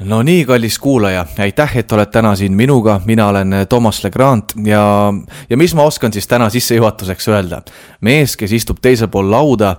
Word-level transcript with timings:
no 0.00 0.22
nii, 0.22 0.44
kallis 0.44 0.78
kuulaja, 0.78 1.26
aitäh, 1.38 1.76
et 1.76 1.92
oled 1.92 2.10
täna 2.12 2.34
siin 2.36 2.54
minuga, 2.56 3.00
mina 3.04 3.28
olen 3.28 3.54
Toomas 3.68 4.02
Legrand 4.04 4.54
ja, 4.66 5.12
ja 5.50 5.56
mis 5.56 5.74
ma 5.74 5.88
oskan 5.88 6.12
siis 6.12 6.26
täna 6.26 6.50
sissejuhatuseks 6.50 7.28
öelda. 7.28 7.62
mees, 8.00 8.36
kes 8.36 8.52
istub 8.52 8.78
teisel 8.82 9.08
pool 9.08 9.30
lauda, 9.30 9.76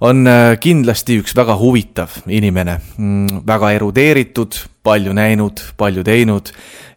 on 0.00 0.26
äh, 0.26 0.56
kindlasti 0.60 1.20
üks 1.22 1.36
väga 1.36 1.56
huvitav 1.58 2.16
inimene, 2.26 2.80
mm, 2.98 3.44
väga 3.46 3.70
erudeeritud, 3.76 4.58
palju 4.84 5.14
näinud, 5.16 5.62
palju 5.76 6.02
teinud 6.04 6.50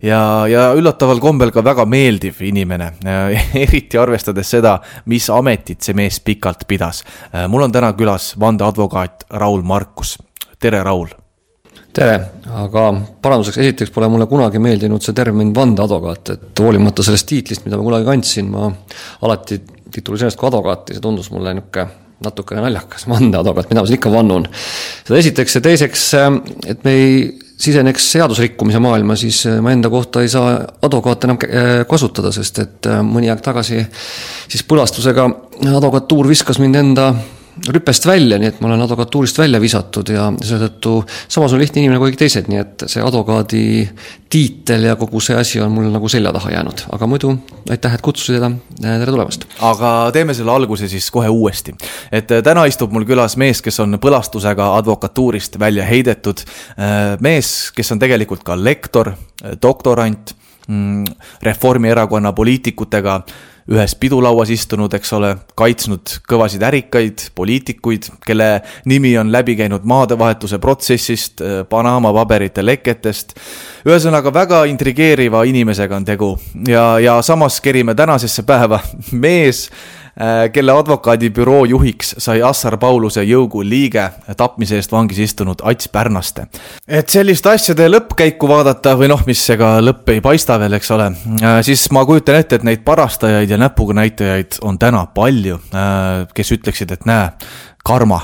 ja, 0.03 0.47
ja 0.49 0.71
üllataval 0.75 1.21
kombel 1.23 1.53
ka 1.55 1.63
väga 1.63 1.85
meeldiv 1.85 2.41
inimene, 2.41 2.91
eriti 3.65 4.01
arvestades 4.01 4.49
seda, 4.57 4.79
mis 5.05 5.29
ametit 5.29 5.85
see 5.85 5.95
mees 5.97 6.19
pikalt 6.19 6.65
pidas. 6.67 7.03
Äh, 7.29 7.45
mul 7.47 7.69
on 7.69 7.71
täna 7.75 7.93
külas 7.93 8.33
vandeadvokaat 8.39 9.29
Raul 9.37 9.61
Markus, 9.61 10.17
tere, 10.59 10.83
Raul 10.83 11.13
tere, 11.97 12.17
aga 12.61 12.89
paranduseks, 13.23 13.57
esiteks 13.63 13.93
pole 13.93 14.09
mulle 14.11 14.27
kunagi 14.29 14.61
meeldinud 14.61 15.03
see 15.03 15.15
termin 15.17 15.53
vandeadvokaat, 15.55 16.33
et 16.35 16.61
hoolimata 16.61 17.05
sellest 17.05 17.29
tiitlist, 17.31 17.65
mida 17.65 17.79
ma 17.79 17.85
kunagi 17.87 18.05
kandsin, 18.07 18.51
ma 18.53 18.67
alati 19.25 19.61
tituliseerisin 19.93 20.39
kui 20.39 20.49
advokaati, 20.51 20.97
see 20.97 21.03
tundus 21.03 21.31
mulle 21.33 21.55
niisugune 21.57 22.05
natukene 22.25 22.63
naljakas, 22.65 23.05
vandeadvokaat, 23.09 23.69
mida 23.71 23.83
ma 23.83 23.89
siin 23.89 23.99
ikka 23.99 24.11
vannun. 24.13 24.47
seda 25.05 25.19
esiteks 25.21 25.57
ja 25.57 25.61
teiseks, 25.67 26.05
et 26.73 26.85
me 26.85 26.93
ei 26.97 27.19
siseneks 27.57 28.11
seadusrikkumise 28.13 28.81
maailma, 28.81 29.15
siis 29.17 29.43
ma 29.61 29.73
enda 29.73 29.89
kohta 29.93 30.21
ei 30.21 30.29
saa 30.29 30.53
advokaate 30.85 31.29
enam 31.29 31.39
kasutada, 31.89 32.33
sest 32.33 32.61
et 32.61 32.89
mõni 33.05 33.29
aeg 33.33 33.41
tagasi 33.45 33.81
siis 33.81 34.65
põlastusega 34.69 35.25
advokatuur 35.77 36.29
viskas 36.29 36.61
mind 36.61 36.81
enda 36.81 37.11
rüpest 37.73 38.05
välja, 38.07 38.37
nii 38.39 38.51
et 38.51 38.59
ma 38.61 38.69
olen 38.69 38.83
advokatuurist 38.85 39.39
välja 39.41 39.59
visatud 39.61 40.09
ja 40.13 40.27
seetõttu 40.43 40.99
samas 41.27 41.53
on 41.53 41.61
lihtne 41.61 41.81
inimene 41.81 41.99
kui 41.99 42.11
kõik 42.11 42.21
teised, 42.21 42.49
nii 42.51 42.61
et 42.61 42.85
see 42.91 43.03
advokaadi 43.03 43.63
tiitel 44.31 44.87
ja 44.89 44.95
kogu 44.99 45.21
see 45.23 45.37
asi 45.39 45.61
on 45.63 45.71
mul 45.73 45.89
nagu 45.91 46.09
selja 46.11 46.33
taha 46.35 46.51
jäänud, 46.53 46.83
aga 46.95 47.09
muidu 47.09 47.33
aitäh, 47.71 47.95
et 47.95 48.03
kutsusid 48.05 48.39
ja 48.39 48.51
tere 48.81 49.11
tulemast. 49.11 49.47
aga 49.63 49.91
teeme 50.15 50.35
selle 50.37 50.53
alguse 50.53 50.87
siis 50.91 51.09
kohe 51.11 51.29
uuesti. 51.29 51.75
et 52.11 52.31
äh, 52.31 52.43
täna 52.43 52.65
istub 52.69 52.93
mul 52.95 53.07
külas 53.07 53.37
mees, 53.37 53.61
kes 53.61 53.79
on 53.83 53.99
põlastusega 54.01 54.73
advokatuurist 54.77 55.59
välja 55.59 55.85
heidetud. 55.85 56.43
Äh, 56.77 57.15
mees, 57.23 57.71
kes 57.75 57.91
on 57.91 57.99
tegelikult 57.99 58.43
ka 58.47 58.57
lektor, 58.59 59.13
äh, 59.13 59.57
doktorant, 59.61 60.35
mm, 60.67 61.05
Reformierakonna 61.43 62.33
poliitikutega 62.33 63.21
ühes 63.71 63.95
pidulauas 63.99 64.49
istunud, 64.53 64.93
eks 64.95 65.11
ole, 65.17 65.33
kaitsnud 65.59 66.13
kõvasid 66.29 66.63
ärikaid 66.63 67.27
poliitikuid, 67.35 68.07
kelle 68.25 68.49
nimi 68.87 69.11
on 69.19 69.31
läbi 69.31 69.57
käinud 69.59 69.83
maadevahetuse 69.87 70.59
protsessist, 70.63 71.41
äh, 71.41 71.61
Panama 71.69 72.13
paberite 72.15 72.65
leketest. 72.65 73.35
ühesõnaga 73.87 74.33
väga 74.33 74.63
intrigeeriva 74.71 75.43
inimesega 75.43 75.95
on 75.95 76.05
tegu 76.05 76.31
ja, 76.67 76.99
ja 76.99 77.21
samas 77.21 77.61
kerime 77.61 77.95
tänasesse 77.95 78.43
päeva 78.43 78.79
mees 79.11 79.67
kelle 80.53 80.73
advokaadibüroo 80.73 81.65
juhiks 81.69 82.15
sai 82.17 82.41
Assar 82.41 82.77
Pauluse 82.81 83.21
jõugu 83.21 83.61
liige, 83.61 84.07
tapmise 84.37 84.79
eest 84.79 84.91
vangis 84.91 85.19
istunud 85.21 85.61
Ats 85.63 85.89
Pärnaste. 85.93 86.47
et 86.87 87.09
sellist 87.09 87.45
asjade 87.45 87.85
lõppkäiku 87.89 88.49
vaadata 88.49 88.95
või 88.97 89.11
noh, 89.11 89.21
mis 89.27 89.43
ega 89.53 89.77
lõpp 89.83 90.09
ei 90.15 90.21
paista 90.21 90.57
veel, 90.59 90.73
eks 90.79 90.91
ole, 90.95 91.11
äh, 91.41 91.59
siis 91.61 91.85
ma 91.91 92.05
kujutan 92.05 92.39
ette, 92.41 92.57
et 92.57 92.65
neid 92.67 92.83
parastajaid 92.87 93.49
ja 93.49 93.61
näpuga 93.61 93.93
näitajaid 94.01 94.59
on 94.61 94.79
täna 94.81 95.05
palju, 95.13 95.59
äh, 95.73 96.25
kes 96.33 96.53
ütleksid, 96.57 96.91
et 96.97 97.05
näe, 97.05 97.29
karma. 97.87 98.21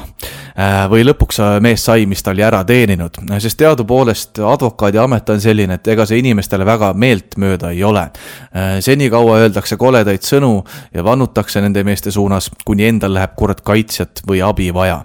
Äh, 0.54 0.84
või 0.92 1.02
lõpuks 1.02 1.40
mees 1.66 1.82
sai, 1.88 2.06
mis 2.06 2.22
ta 2.22 2.30
oli 2.30 2.44
ära 2.46 2.60
teeninud, 2.68 3.16
sest 3.42 3.58
teadupoolest 3.58 4.38
advokaadiamet 4.46 5.32
on 5.34 5.42
selline, 5.42 5.80
et 5.80 5.88
ega 5.96 6.06
see 6.06 6.20
inimestele 6.22 6.68
väga 6.68 6.92
meeltmööda 6.94 7.72
ei 7.74 7.82
ole. 7.84 8.04
Äh, 8.54 8.76
senikaua 8.86 9.40
öeldakse 9.48 9.80
koledaid 9.82 10.26
sõnu 10.28 10.60
ja 10.94 11.06
vannutakse 11.06 11.64
nende 11.64 11.82
meeste 11.88 12.14
suunas, 12.14 12.52
kuni 12.66 12.86
endal 12.92 13.16
läheb 13.18 13.34
kurat 13.40 13.66
kaitsjat 13.66 14.22
või 14.30 14.44
abi 14.46 14.70
vaja. 14.74 15.02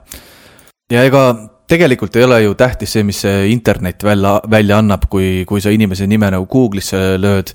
ja 0.93 1.04
ega 1.04 1.22
tegelikult 1.69 2.16
ei 2.16 2.25
ole 2.25 2.43
ju 2.43 2.54
tähtis 2.56 2.93
see, 2.97 3.04
mis 3.04 3.21
see 3.25 3.50
internet 3.53 4.04
välja, 4.04 4.38
välja 4.50 4.78
annab, 4.83 5.04
kui, 5.09 5.44
kui 5.49 5.60
sa 5.65 5.72
inimese 5.72 6.06
nime 6.09 6.31
nagu 6.33 6.49
Google'isse 6.49 7.19
lööd, 7.21 7.53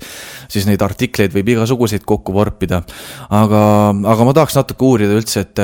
siis 0.50 0.66
neid 0.66 0.82
artikleid 0.82 1.34
võib 1.34 1.54
igasuguseid 1.54 2.06
kokku 2.06 2.34
vorpida. 2.34 2.82
aga, 3.30 3.60
aga 4.14 4.26
ma 4.26 4.34
tahaks 4.34 4.58
natuke 4.58 4.86
uurida 4.86 5.18
üldse, 5.18 5.46
et 5.46 5.62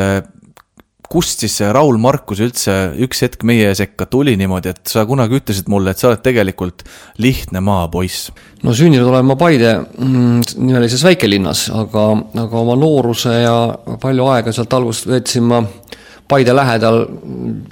kust 1.11 1.43
siis 1.43 1.57
see 1.59 1.71
Raul 1.75 1.99
Markus 1.99 2.39
üldse 2.45 2.75
üks 3.03 3.25
hetk 3.25 3.43
meie 3.49 3.73
sekka 3.75 4.07
tuli 4.11 4.37
niimoodi, 4.39 4.75
et 4.75 4.91
sa 4.91 5.03
kunagi 5.09 5.41
ütlesid 5.41 5.71
mulle, 5.73 5.91
et 5.91 5.99
sa 5.99 6.11
oled 6.11 6.23
tegelikult 6.23 6.85
lihtne 7.23 7.63
maapoiss? 7.67 8.31
no 8.63 8.75
sündinud 8.77 9.11
olen 9.11 9.27
ma 9.27 9.37
Paide 9.41 9.73
mm, 9.81 10.45
nimelises 10.61 11.03
väikelinnas, 11.07 11.67
aga, 11.75 12.07
aga 12.45 12.63
oma 12.63 12.77
nooruse 12.79 13.41
ja 13.43 13.57
palju 14.03 14.29
aega 14.31 14.55
sealt 14.55 14.79
algusest 14.79 15.11
veetsin 15.11 15.49
ma 15.51 15.65
Paide 16.31 16.55
lähedal 16.55 17.03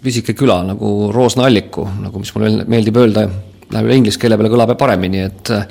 pisike 0.03 0.35
küla 0.35 0.65
nagu 0.67 1.13
Roosna 1.15 1.47
Alliku, 1.47 1.85
nagu 2.03 2.19
mis 2.19 2.35
mulle 2.35 2.67
meeldib 2.67 2.99
öelda 2.99 3.29
läheb 3.75 3.91
inglise 3.93 4.21
keele 4.21 4.39
peale 4.39 4.53
kõlab 4.53 4.75
paremini, 4.81 5.25
et 5.29 5.53
äh, 5.55 5.67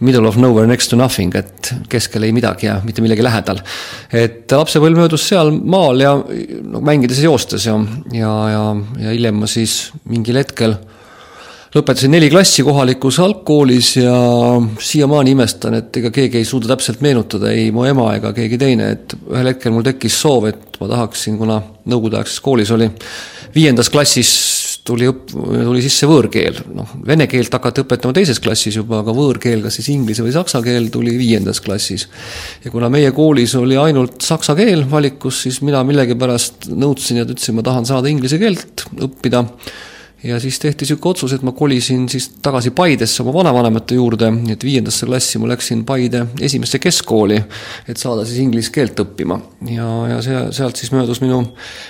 middle 0.00 0.28
of 0.28 0.38
nowhere 0.40 0.68
next 0.68 0.92
to 0.92 0.98
nothing, 0.98 1.34
et 1.36 1.72
keskel 1.92 2.24
ei 2.26 2.32
midagi 2.36 2.68
ja 2.68 2.78
mitte 2.84 3.04
millegi 3.04 3.24
lähedal. 3.24 3.60
et 4.12 4.52
lapsepõlv 4.52 5.04
möödus 5.04 5.28
seal 5.28 5.52
maal 5.52 6.00
ja 6.00 6.14
no 6.16 6.80
mängides 6.84 7.20
ja 7.20 7.30
joostes 7.30 7.66
ja, 7.66 7.76
ja, 8.12 8.32
ja, 8.54 8.64
ja 9.04 9.14
hiljem 9.14 9.42
ma 9.42 9.50
siis 9.50 9.92
mingil 10.08 10.40
hetkel 10.40 10.76
lõpetasin 11.72 12.12
neli 12.12 12.28
klassi 12.30 12.64
kohalikus 12.66 13.18
algkoolis 13.22 13.94
ja 13.96 14.16
siiamaani 14.80 15.32
imestan, 15.32 15.78
et 15.80 15.96
ega 16.02 16.10
keegi 16.12 16.40
ei 16.40 16.48
suuda 16.48 16.68
täpselt 16.74 17.00
meenutada, 17.04 17.52
ei 17.52 17.70
mu 17.72 17.86
ema 17.88 18.10
ega 18.18 18.34
keegi 18.36 18.58
teine, 18.60 18.90
et 18.96 19.14
ühel 19.22 19.52
hetkel 19.52 19.72
mul 19.72 19.86
tekkis 19.86 20.18
soov, 20.20 20.50
et 20.50 20.80
ma 20.80 20.90
tahaksin, 20.92 21.38
kuna 21.40 21.62
nõukogudeaegses 21.88 22.42
koolis 22.44 22.72
oli 22.76 22.90
viiendas 23.54 23.88
klassis 23.92 24.32
tuli 24.86 25.06
õpp-, 25.10 25.34
tuli 25.34 25.82
sisse 25.84 26.08
võõrkeel, 26.10 26.62
noh, 26.74 26.96
vene 27.06 27.28
keelt 27.30 27.54
hakati 27.54 27.84
õpetama 27.84 28.16
teises 28.16 28.40
klassis 28.42 28.76
juba, 28.80 29.00
aga 29.02 29.14
võõrkeel, 29.14 29.62
kas 29.62 29.78
siis 29.78 29.92
inglise 29.94 30.24
või 30.26 30.34
saksa 30.34 30.62
keel, 30.64 30.88
tuli 30.94 31.14
viiendas 31.18 31.62
klassis. 31.62 32.08
ja 32.64 32.72
kuna 32.74 32.90
meie 32.92 33.12
koolis 33.14 33.54
oli 33.58 33.78
ainult 33.78 34.20
saksa 34.26 34.56
keel 34.58 34.84
valikus, 34.90 35.44
siis 35.46 35.62
mina 35.62 35.84
millegipärast 35.86 36.70
nõudsin 36.74 37.22
ja 37.22 37.28
ütlesin, 37.28 37.58
ma 37.58 37.66
tahan 37.66 37.86
saada 37.88 38.10
inglise 38.10 38.40
keelt 38.42 38.86
õppida 38.98 39.44
ja 40.24 40.38
siis 40.40 40.58
tehti 40.62 40.84
niisugune 40.84 41.10
otsus, 41.10 41.32
et 41.34 41.42
ma 41.42 41.52
kolisin 41.56 42.06
siis 42.08 42.28
tagasi 42.42 42.70
Paidesse 42.70 43.22
oma 43.22 43.34
vanavanemate 43.34 43.98
juurde, 43.98 44.30
et 44.52 44.64
viiendasse 44.64 45.06
klassi 45.06 45.40
ma 45.42 45.50
läksin 45.50 45.84
Paide 45.88 46.26
esimesse 46.40 46.78
keskkooli, 46.82 47.40
et 47.88 48.00
saada 48.00 48.26
siis 48.28 48.42
inglise 48.44 48.72
keelt 48.74 49.02
õppima. 49.02 49.40
ja, 49.70 49.88
ja 50.14 50.22
see, 50.22 50.46
sealt 50.54 50.78
siis 50.78 50.92
möödus 50.94 51.22
minu, 51.24 51.42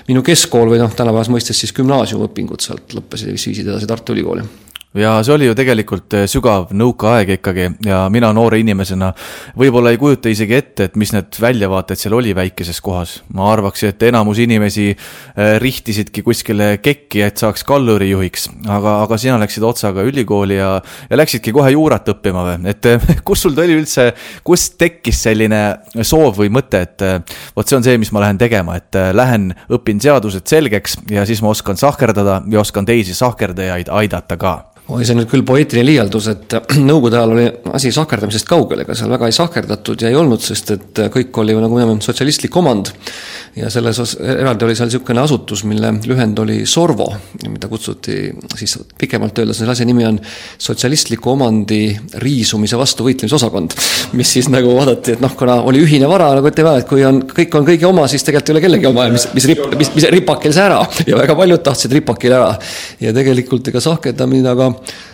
minu 0.09 0.25
keskkool 0.27 0.73
või 0.73 0.81
noh, 0.83 0.93
tänapäevas 0.97 1.33
mõistes 1.33 1.61
siis 1.61 1.75
gümnaasiumiõpingud 1.77 2.65
sealt 2.65 2.97
lõppesid 2.97 3.33
ja 3.33 3.37
siis 3.37 3.53
viisid 3.53 3.73
edasi 3.73 3.91
Tartu 3.91 4.17
Ülikooli 4.17 4.47
ja 4.95 5.15
see 5.25 5.33
oli 5.35 5.47
ju 5.49 5.55
tegelikult 5.57 6.13
eh, 6.17 6.27
sügav 6.29 6.73
nõukaaeg 6.77 7.37
ikkagi 7.39 7.69
ja 7.87 8.03
mina 8.13 8.29
noore 8.37 8.59
inimesena 8.61 9.13
võib-olla 9.59 9.93
ei 9.93 9.99
kujuta 10.01 10.29
isegi 10.33 10.57
ette, 10.57 10.89
et 10.89 10.97
mis 11.01 11.15
need 11.15 11.39
väljavaated 11.41 12.01
seal 12.01 12.17
oli 12.19 12.35
väikeses 12.37 12.81
kohas. 12.85 13.15
ma 13.33 13.49
arvaks, 13.53 13.85
et 13.89 14.03
enamus 14.09 14.43
inimesi 14.45 14.91
eh, 14.93 15.55
rihtisidki 15.63 16.23
kuskile 16.23 16.77
kekki, 16.85 17.23
et 17.25 17.41
saaks 17.41 17.65
kallurijuhiks, 17.69 18.51
aga, 18.69 18.99
aga 19.07 19.19
sina 19.21 19.39
läksid 19.41 19.65
otsaga 19.65 20.05
ülikooli 20.05 20.59
ja, 20.59 20.75
ja 21.09 21.21
läksidki 21.21 21.55
kohe 21.57 21.73
juurat 21.73 22.13
õppima 22.13 22.45
või, 22.49 22.59
et 22.75 22.91
eh, 22.93 23.09
kus 23.27 23.47
sul 23.47 23.57
tuli 23.57 23.79
üldse, 23.81 24.11
kust 24.45 24.77
tekkis 24.81 25.23
selline 25.25 25.63
soov 26.05 26.37
või 26.43 26.53
mõte, 26.53 26.85
et 26.85 27.07
vot 27.57 27.69
see 27.69 27.79
on 27.79 27.87
see, 27.87 27.97
mis 28.01 28.13
ma 28.13 28.27
lähen 28.27 28.41
tegema, 28.41 28.77
et 28.77 29.01
lähen 29.17 29.53
õpin 29.73 30.01
seadused 30.03 30.45
selgeks 30.49 30.99
ja 31.13 31.25
siis 31.29 31.41
ma 31.41 31.53
oskan 31.55 31.81
sahkerdada 31.81 32.43
ja 32.53 32.61
oskan 32.61 32.85
teisi 32.89 33.17
sahkerdajaid 33.17 33.89
aidata 33.93 34.37
ka 34.37 34.55
oi, 34.91 35.05
see 35.07 35.15
on 35.15 35.21
nüüd 35.23 35.31
küll 35.31 35.45
poeetiline 35.47 35.85
liialdus, 35.87 36.27
et 36.33 36.57
nõukogude 36.89 37.19
ajal 37.19 37.35
oli 37.37 37.45
asi 37.77 37.93
sahkerdamisest 37.95 38.49
kaugel, 38.51 38.83
ega 38.83 38.97
seal 38.99 39.13
väga 39.13 39.29
ei 39.31 39.37
sahkerdatud 39.37 40.03
ja 40.03 40.11
ei 40.11 40.19
olnud, 40.19 40.43
sest 40.43 40.73
et 40.75 41.03
kõik 41.15 41.39
oli 41.39 41.55
ju 41.55 41.63
nagu 41.63 41.79
teame, 41.79 41.95
sotsialistlik 42.03 42.57
omand. 42.59 42.91
ja 43.57 43.69
selles 43.71 43.99
os-, 44.01 44.17
eraldi 44.17 44.65
oli 44.67 44.75
seal 44.75 44.89
niisugune 44.89 45.21
asutus, 45.23 45.63
mille 45.69 45.93
lühend 46.09 46.39
oli 46.43 46.63
Sorvo, 46.67 47.07
mida 47.47 47.69
kutsuti 47.69 48.17
siis 48.57 48.79
pikemalt 48.99 49.39
öeldes, 49.39 49.61
selle 49.61 49.75
asja 49.75 49.87
nimi 49.87 50.07
on 50.09 50.19
sotsialistliku 50.59 51.35
omandi 51.35 51.83
riisumise 52.25 52.81
vastu 52.81 53.07
võitlemise 53.07 53.37
osakond. 53.39 53.77
mis 54.19 54.35
siis 54.35 54.49
nagu 54.53 54.73
vaadati, 54.77 55.15
et 55.17 55.23
noh, 55.23 55.37
kuna 55.39 55.61
oli 55.69 55.85
ühine 55.85 56.09
vara, 56.11 56.33
nagu 56.39 56.49
ütleme, 56.49 56.75
et 56.81 56.89
kui 56.89 57.05
on, 57.07 57.23
kõik 57.29 57.55
on 57.61 57.69
kõigi 57.69 57.87
oma, 57.89 58.09
siis 58.11 58.25
tegelikult 58.27 58.51
ei 58.51 58.57
ole 58.57 58.65
kellegi 58.67 58.91
oma 58.91 59.07
ja 59.07 59.15
mis, 59.15 59.29
mis 59.37 59.47
rip-, 59.53 59.69
mis, 59.79 59.93
mis 59.95 60.09
ripakil 60.17 60.57
see 60.57 60.67
ära 60.67 60.81
ja 61.07 61.21
väga 61.21 61.37
paljud 61.39 61.63
tahtsid 61.63 61.93
ripakil 62.01 62.35
ära. 62.35 62.57
ja 63.01 63.13
tegelikult 63.15 63.69
ega 63.69 63.85
sahkerdamine, 63.85 64.49
aga 64.57 64.72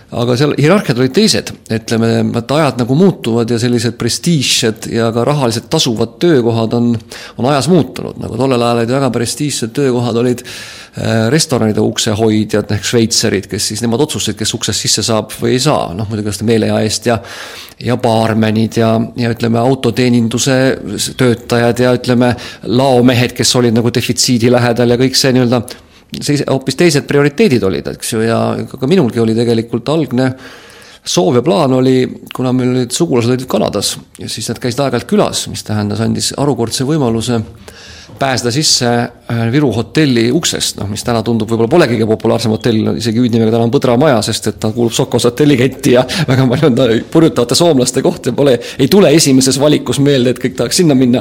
aga 0.08 0.37
seal 0.40 0.55
hierarhiad 0.56 1.00
olid 1.02 1.12
teised, 1.12 1.50
ütleme, 1.75 2.08
et 2.40 2.52
ajad 2.56 2.78
nagu 2.81 2.96
muutuvad 2.96 3.50
ja 3.52 3.58
sellised 3.60 3.99
prestiižsed 4.00 4.88
ja 4.94 5.10
ka 5.12 5.25
rahaliselt 5.28 5.66
tasuvad 5.69 6.14
töökohad 6.22 6.76
on, 6.78 6.94
on 7.37 7.49
ajas 7.50 7.69
muutunud, 7.69 8.16
nagu 8.22 8.38
tollel 8.40 8.62
ajal 8.64 8.81
olid 8.81 8.94
väga 8.96 9.10
prestiižsed 9.12 9.75
töökohad, 9.76 10.16
olid 10.16 10.40
äh, 10.46 11.26
restoranide 11.34 11.84
uksehoidjad 11.84 12.72
ehk 12.78 12.88
šveitserid, 12.88 13.50
kes 13.52 13.69
siis, 13.72 13.82
nemad 13.84 14.00
otsustasid, 14.06 14.38
kes 14.38 14.55
uksest 14.56 14.87
sisse 14.87 15.05
saab 15.05 15.34
või 15.43 15.58
ei 15.58 15.64
saa, 15.66 15.90
noh 15.96 16.08
muidugi 16.08 16.32
seda 16.38 16.49
meeleaja 16.55 16.78
eest 16.87 17.10
ja 17.10 17.19
ja 17.78 17.94
baarmenid 18.00 18.81
ja, 18.81 18.94
ja 19.14 19.28
ütleme, 19.31 19.60
autoteeninduse 19.60 20.56
töötajad 21.20 21.84
ja 21.84 21.93
ütleme, 21.94 22.32
laomehed, 22.66 23.37
kes 23.37 23.52
olid 23.60 23.76
nagu 23.76 23.93
defitsiidi 23.94 24.50
lähedal 24.50 24.96
ja 24.96 24.99
kõik 24.99 25.20
see 25.20 25.37
nii-öelda 25.37 25.60
see 26.20 26.40
hoopis 26.49 26.78
teised 26.78 27.06
prioriteedid 27.08 27.64
olid, 27.69 27.93
eks 27.94 28.14
ju, 28.14 28.22
ja 28.25 28.40
ka 28.70 28.88
minulgi 28.90 29.20
oli 29.20 29.37
tegelikult 29.37 29.88
algne 29.93 30.31
soov 31.08 31.38
ja 31.38 31.43
plaan 31.44 31.72
oli, 31.78 32.02
kuna 32.34 32.52
meil 32.56 32.75
olid 32.75 32.94
sugulased 32.94 33.32
olid 33.32 33.46
Kanadas 33.49 33.94
ja 34.19 34.28
siis 34.28 34.49
nad 34.50 34.60
käisid 34.62 34.82
aeg-ajalt 34.84 35.08
külas, 35.08 35.46
mis 35.52 35.64
tähendas, 35.64 36.02
andis 36.05 36.32
harukordse 36.37 36.87
võimaluse 36.88 37.40
pääseda 38.19 38.52
sisse 38.52 38.93
Viru 39.29 39.69
hotelli 39.77 40.29
uksest, 40.33 40.79
noh, 40.81 40.89
mis 40.89 41.03
täna 41.05 41.21
tundub, 41.25 41.51
võib-olla 41.51 41.69
polegi 41.69 41.99
kõige 41.99 42.07
populaarsem 42.09 42.53
hotell, 42.55 42.95
isegi 42.97 43.21
hüüdnimega 43.21 43.53
täna 43.53 43.67
on 43.67 43.73
Põdra 43.75 43.97
maja, 44.01 44.23
sest 44.25 44.47
et 44.49 44.57
ta 44.63 44.71
kuulub 44.73 44.95
Sokos 44.97 45.27
hotelliketti 45.29 45.93
ja 45.93 46.05
väga 46.31 46.47
palju 46.49 46.71
on 46.71 46.79
ta 46.79 46.87
purjetavate 47.13 47.59
soomlaste 47.59 48.03
koht 48.05 48.31
ja 48.31 48.33
pole, 48.37 48.57
ei 48.81 48.89
tule 48.89 49.11
esimeses 49.13 49.61
valikus 49.61 50.01
meelde, 50.01 50.33
et 50.33 50.41
kõik 50.41 50.57
tahaks 50.57 50.81
sinna 50.81 50.97
minna. 50.97 51.21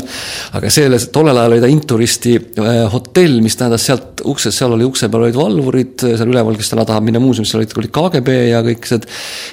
aga 0.56 0.72
selles, 0.72 1.10
tollel 1.12 1.36
ajal 1.36 1.58
oli 1.58 1.66
ta 1.66 1.72
inturisti 1.72 2.38
äh, 2.40 2.80
hotell, 2.94 3.42
mis 3.44 3.60
tähendas 3.60 3.90
sealt 3.90 4.24
uksest, 4.24 4.56
seal 4.56 4.78
oli 4.78 4.88
ukse 4.88 5.12
peal 5.12 5.28
olid 5.28 5.38
valvurid, 5.38 6.08
seal 6.08 6.32
üleval, 6.32 6.56
kes 6.58 6.72
täna 6.72 6.88
tahab 6.88 7.06
minna 7.10 7.20
muuseumisse, 7.24 7.60
olid, 7.60 7.76
olid 7.84 7.94
KGB 8.00 8.40
ja 8.54 8.64
kõik 8.66 8.88
see, 8.88 9.04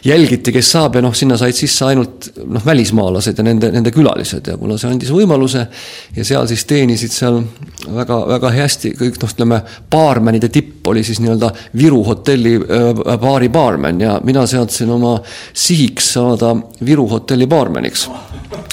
jälgiti, 0.07 0.55
kes 0.55 0.73
saab 0.77 1.01
ja 1.01 1.05
noh, 1.05 1.17
sinna 1.17 1.41
said 1.41 1.59
sisse 1.59 1.91
ainult 1.91 2.31
noh, 2.39 2.63
välismaalased 2.65 3.43
ja 3.43 3.49
nende, 3.51 3.75
nende 3.75 3.95
külalised 3.95 4.55
ja 4.55 4.57
kuna 4.61 4.79
see 4.79 4.95
andis 4.95 5.11
võimaluse 5.15 5.67
ja 6.15 6.31
seal 6.31 6.47
siis 6.51 6.67
teenisid 6.71 7.11
seal 7.11 7.25
seal 7.25 7.95
väga, 7.95 8.19
väga 8.45 8.65
hästi 8.65 8.95
kõik 8.99 9.19
noh, 9.23 9.33
ütleme 9.35 9.61
baarmenide 9.91 10.51
tipp 10.53 10.87
oli 10.91 11.05
siis 11.07 11.21
nii-öelda 11.23 11.51
Viru 11.79 12.03
hotelli 12.07 12.55
äh, 12.61 13.03
baari 13.21 13.49
baarmen 13.53 14.01
ja 14.05 14.19
mina 14.25 14.47
seadsin 14.51 14.91
oma 14.91 15.17
sihiks 15.53 16.13
saada 16.19 16.55
Viru 16.85 17.09
hotelli 17.09 17.47
baarmeniks. 17.47 18.09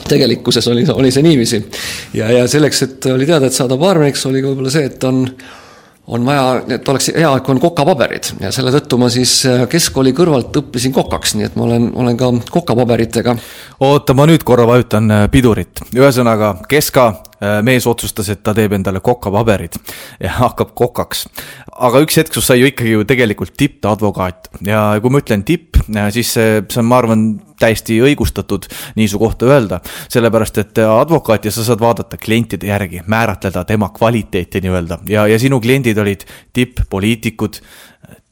tegelikkuses 0.07 0.68
oli, 0.68 0.85
oli 0.94 1.12
see 1.12 1.23
niiviisi 1.23 1.63
ja, 2.13 2.31
ja 2.31 2.47
selleks, 2.47 2.83
et 2.83 3.09
oli 3.13 3.25
teada, 3.25 3.47
et 3.47 3.56
saada 3.56 3.77
baarmeniks, 3.77 4.25
oli 4.25 4.44
võib-olla 4.44 4.71
see, 4.73 4.85
et 4.91 5.03
on 5.03 5.25
on 6.12 6.25
vaja, 6.25 6.62
et 6.75 6.89
oleks 6.89 7.12
hea, 7.15 7.31
kui 7.39 7.53
on 7.56 7.62
kokapaberid 7.62 8.33
ja 8.41 8.51
selle 8.51 8.73
tõttu 8.73 8.97
ma 9.00 9.07
siis 9.13 9.35
äh, 9.47 9.65
keskkooli 9.69 10.13
kõrvalt 10.18 10.57
õppisin 10.59 10.94
kokaks, 10.95 11.35
nii 11.38 11.47
et 11.47 11.57
ma 11.59 11.68
olen, 11.69 11.91
olen 11.95 12.18
ka 12.19 12.31
kokapaberitega. 12.51 13.35
oota, 13.88 14.15
ma 14.18 14.27
nüüd 14.29 14.44
korra 14.47 14.68
vajutan 14.68 15.12
äh, 15.12 15.27
pidurit, 15.31 15.83
ühesõnaga 15.95 16.56
Keska 16.69 17.12
mees 17.65 17.88
otsustas, 17.89 18.29
et 18.29 18.43
ta 18.45 18.53
teeb 18.57 18.73
endale 18.77 19.01
kokapaberid 19.03 19.77
ja 20.21 20.33
hakkab 20.43 20.75
kokaks. 20.77 21.25
aga 21.71 22.01
üks 22.05 22.19
hetk, 22.21 22.33
kus 22.35 22.47
sai 22.51 22.59
ju 22.61 22.69
ikkagi 22.69 22.95
ju 22.95 23.05
tegelikult 23.07 23.55
tippadvokaat. 23.57 24.51
Ja 24.67 24.83
kui 25.01 25.13
ma 25.13 25.21
ütlen 25.23 25.45
tipp, 25.47 25.79
siis 26.13 26.33
see, 26.35 26.59
see 26.69 26.81
on, 26.83 26.89
ma 26.89 26.99
arvan, 27.01 27.25
täiesti 27.61 27.99
õigustatud 28.01 28.65
nii 28.97 29.07
su 29.09 29.19
kohta 29.21 29.49
öelda, 29.49 29.81
sellepärast 30.11 30.57
et 30.61 30.81
advokaati 30.85 31.51
sa 31.53 31.65
saad 31.65 31.81
vaadata 31.81 32.17
klientide 32.21 32.71
järgi, 32.71 33.03
määratleda 33.05 33.63
tema 33.69 33.91
kvaliteeti 33.94 34.63
nii-öelda. 34.65 35.01
Ja, 35.09 35.27
ja 35.29 35.39
sinu 35.41 35.61
kliendid 35.61 35.97
olid 36.01 36.25
tipp-poliitikud, 36.57 37.61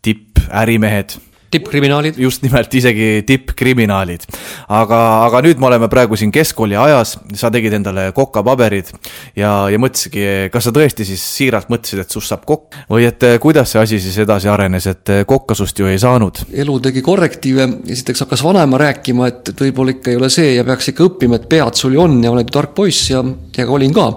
tippärimehed 0.06 1.18
tippkriminaalid. 1.52 2.18
just 2.18 2.44
nimelt, 2.44 2.74
isegi 2.74 3.24
tippkriminaalid. 3.28 4.26
aga, 4.70 5.00
aga 5.26 5.42
nüüd 5.46 5.60
me 5.60 5.70
oleme 5.70 5.90
praegu 5.90 6.18
siin 6.20 6.32
keskkooli 6.32 6.78
ajas, 6.80 7.18
sa 7.36 7.52
tegid 7.54 7.74
endale 7.80 8.10
kokapaberid 8.16 8.92
ja, 9.36 9.70
ja 9.72 9.80
mõtlesidki, 9.82 10.50
kas 10.54 10.70
sa 10.70 10.74
tõesti 10.76 11.08
siis 11.08 11.24
siiralt 11.38 11.72
mõtlesid, 11.72 12.04
et 12.04 12.14
sust 12.14 12.32
saab 12.32 12.46
kokk 12.50 12.78
või 12.92 13.08
et 13.10 13.24
eh, 13.26 13.38
kuidas 13.42 13.74
see 13.74 13.82
asi 13.82 14.00
siis 14.04 14.18
edasi 14.26 14.50
arenes, 14.52 14.88
et 14.92 15.14
eh, 15.14 15.26
kokka 15.30 15.58
sust 15.58 15.80
ju 15.80 15.90
ei 15.90 16.00
saanud? 16.02 16.46
elu 16.54 16.80
tegi 16.86 17.04
korrektiive, 17.06 17.68
esiteks 17.90 18.26
hakkas 18.26 18.46
vanaema 18.46 18.82
rääkima, 18.82 19.30
et, 19.32 19.54
et 19.54 19.68
võib-olla 19.68 19.98
ikka 19.98 20.14
ei 20.14 20.22
ole 20.22 20.32
see 20.34 20.56
ja 20.56 20.66
peaks 20.68 20.94
ikka 20.94 21.08
õppima, 21.10 21.40
et 21.40 21.50
pead 21.52 21.80
sul 21.80 21.98
ju 21.98 22.06
on 22.06 22.20
ja 22.24 22.34
oled 22.34 22.50
ju 22.50 22.58
tark 22.60 22.76
poiss 22.78 23.10
ja, 23.12 23.24
ja 23.58 23.70
olin 23.70 23.94
ka. 23.96 24.12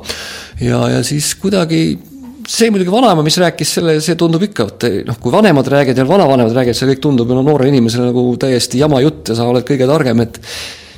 ja, 0.60 0.86
ja 0.96 1.04
siis 1.06 1.34
kuidagi 1.40 2.11
see 2.52 2.70
muidugi 2.72 2.92
vanaema, 2.92 3.24
mis 3.24 3.38
rääkis 3.40 3.74
selle, 3.78 3.96
see 4.04 4.18
tundub 4.20 4.42
ikka, 4.44 4.68
et 4.74 4.86
noh, 5.08 5.16
kui 5.22 5.32
vanemad 5.32 5.68
räägivad 5.72 6.02
ja 6.02 6.06
vanavanemad 6.08 6.54
räägivad, 6.58 6.78
see 6.78 6.90
kõik 6.92 7.02
tundub 7.06 7.30
ju 7.30 7.38
no 7.38 7.44
noorele 7.46 7.72
inimesele 7.72 8.10
nagu 8.10 8.24
täiesti 8.40 8.82
jama 8.82 9.00
jutt 9.04 9.32
ja 9.32 9.38
sa 9.38 9.48
oled 9.48 9.66
kõige 9.68 9.88
targem, 9.88 10.20
et 10.26 10.40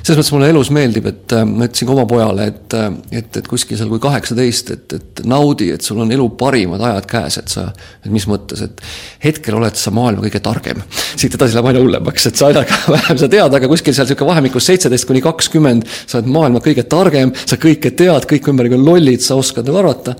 selles 0.05 0.19
mõttes 0.19 0.33
mulle 0.35 0.49
elus 0.53 0.69
meeldib, 0.73 1.07
et 1.09 1.33
äh, 1.33 1.43
ma 1.49 1.65
ütlesin 1.65 1.87
ka 1.89 1.93
oma 1.95 2.03
pojale, 2.09 2.45
et, 2.51 2.73
äh, 2.77 2.89
et, 3.21 3.39
et 3.39 3.47
kuskil 3.49 3.77
seal 3.79 3.89
kui 3.89 4.01
kaheksateist, 4.03 4.71
et, 4.75 4.95
et 4.99 5.21
naudi, 5.25 5.71
et 5.73 5.85
sul 5.85 6.01
on 6.03 6.11
elu 6.13 6.27
parimad 6.37 6.83
ajad 6.85 7.07
käes, 7.09 7.39
et 7.41 7.53
sa, 7.53 7.65
et 8.03 8.11
mis 8.13 8.27
mõttes, 8.29 8.61
et 8.67 8.83
hetkel 9.23 9.57
oled 9.57 9.79
sa 9.79 9.93
maailma 9.95 10.27
kõige 10.27 10.41
targem. 10.45 10.83
siit 11.15 11.33
edasi 11.33 11.57
läheb 11.57 11.71
aina 11.71 11.81
hullemaks, 11.81 12.27
et 12.29 12.37
sa 12.37 12.51
aina 12.51 12.61
vähem 12.95 13.21
sa 13.21 13.31
tead, 13.31 13.57
aga 13.57 13.71
kuskil 13.71 13.97
seal 13.97 14.05
niisugune 14.05 14.29
vahemikus 14.29 14.69
seitseteist 14.69 15.09
kuni 15.09 15.23
kakskümmend, 15.25 15.89
sa 16.05 16.19
oled 16.19 16.29
maailma 16.37 16.61
kõige 16.65 16.85
targem, 16.91 17.33
sa 17.41 17.57
kõike 17.61 17.95
tead, 17.97 18.29
kõik 18.29 18.51
ümbergi 18.53 18.77
on 18.77 18.85
lollid, 18.85 19.25
sa 19.25 19.39
oskad 19.41 19.65
nagu 19.65 19.81
arvata. 19.81 20.13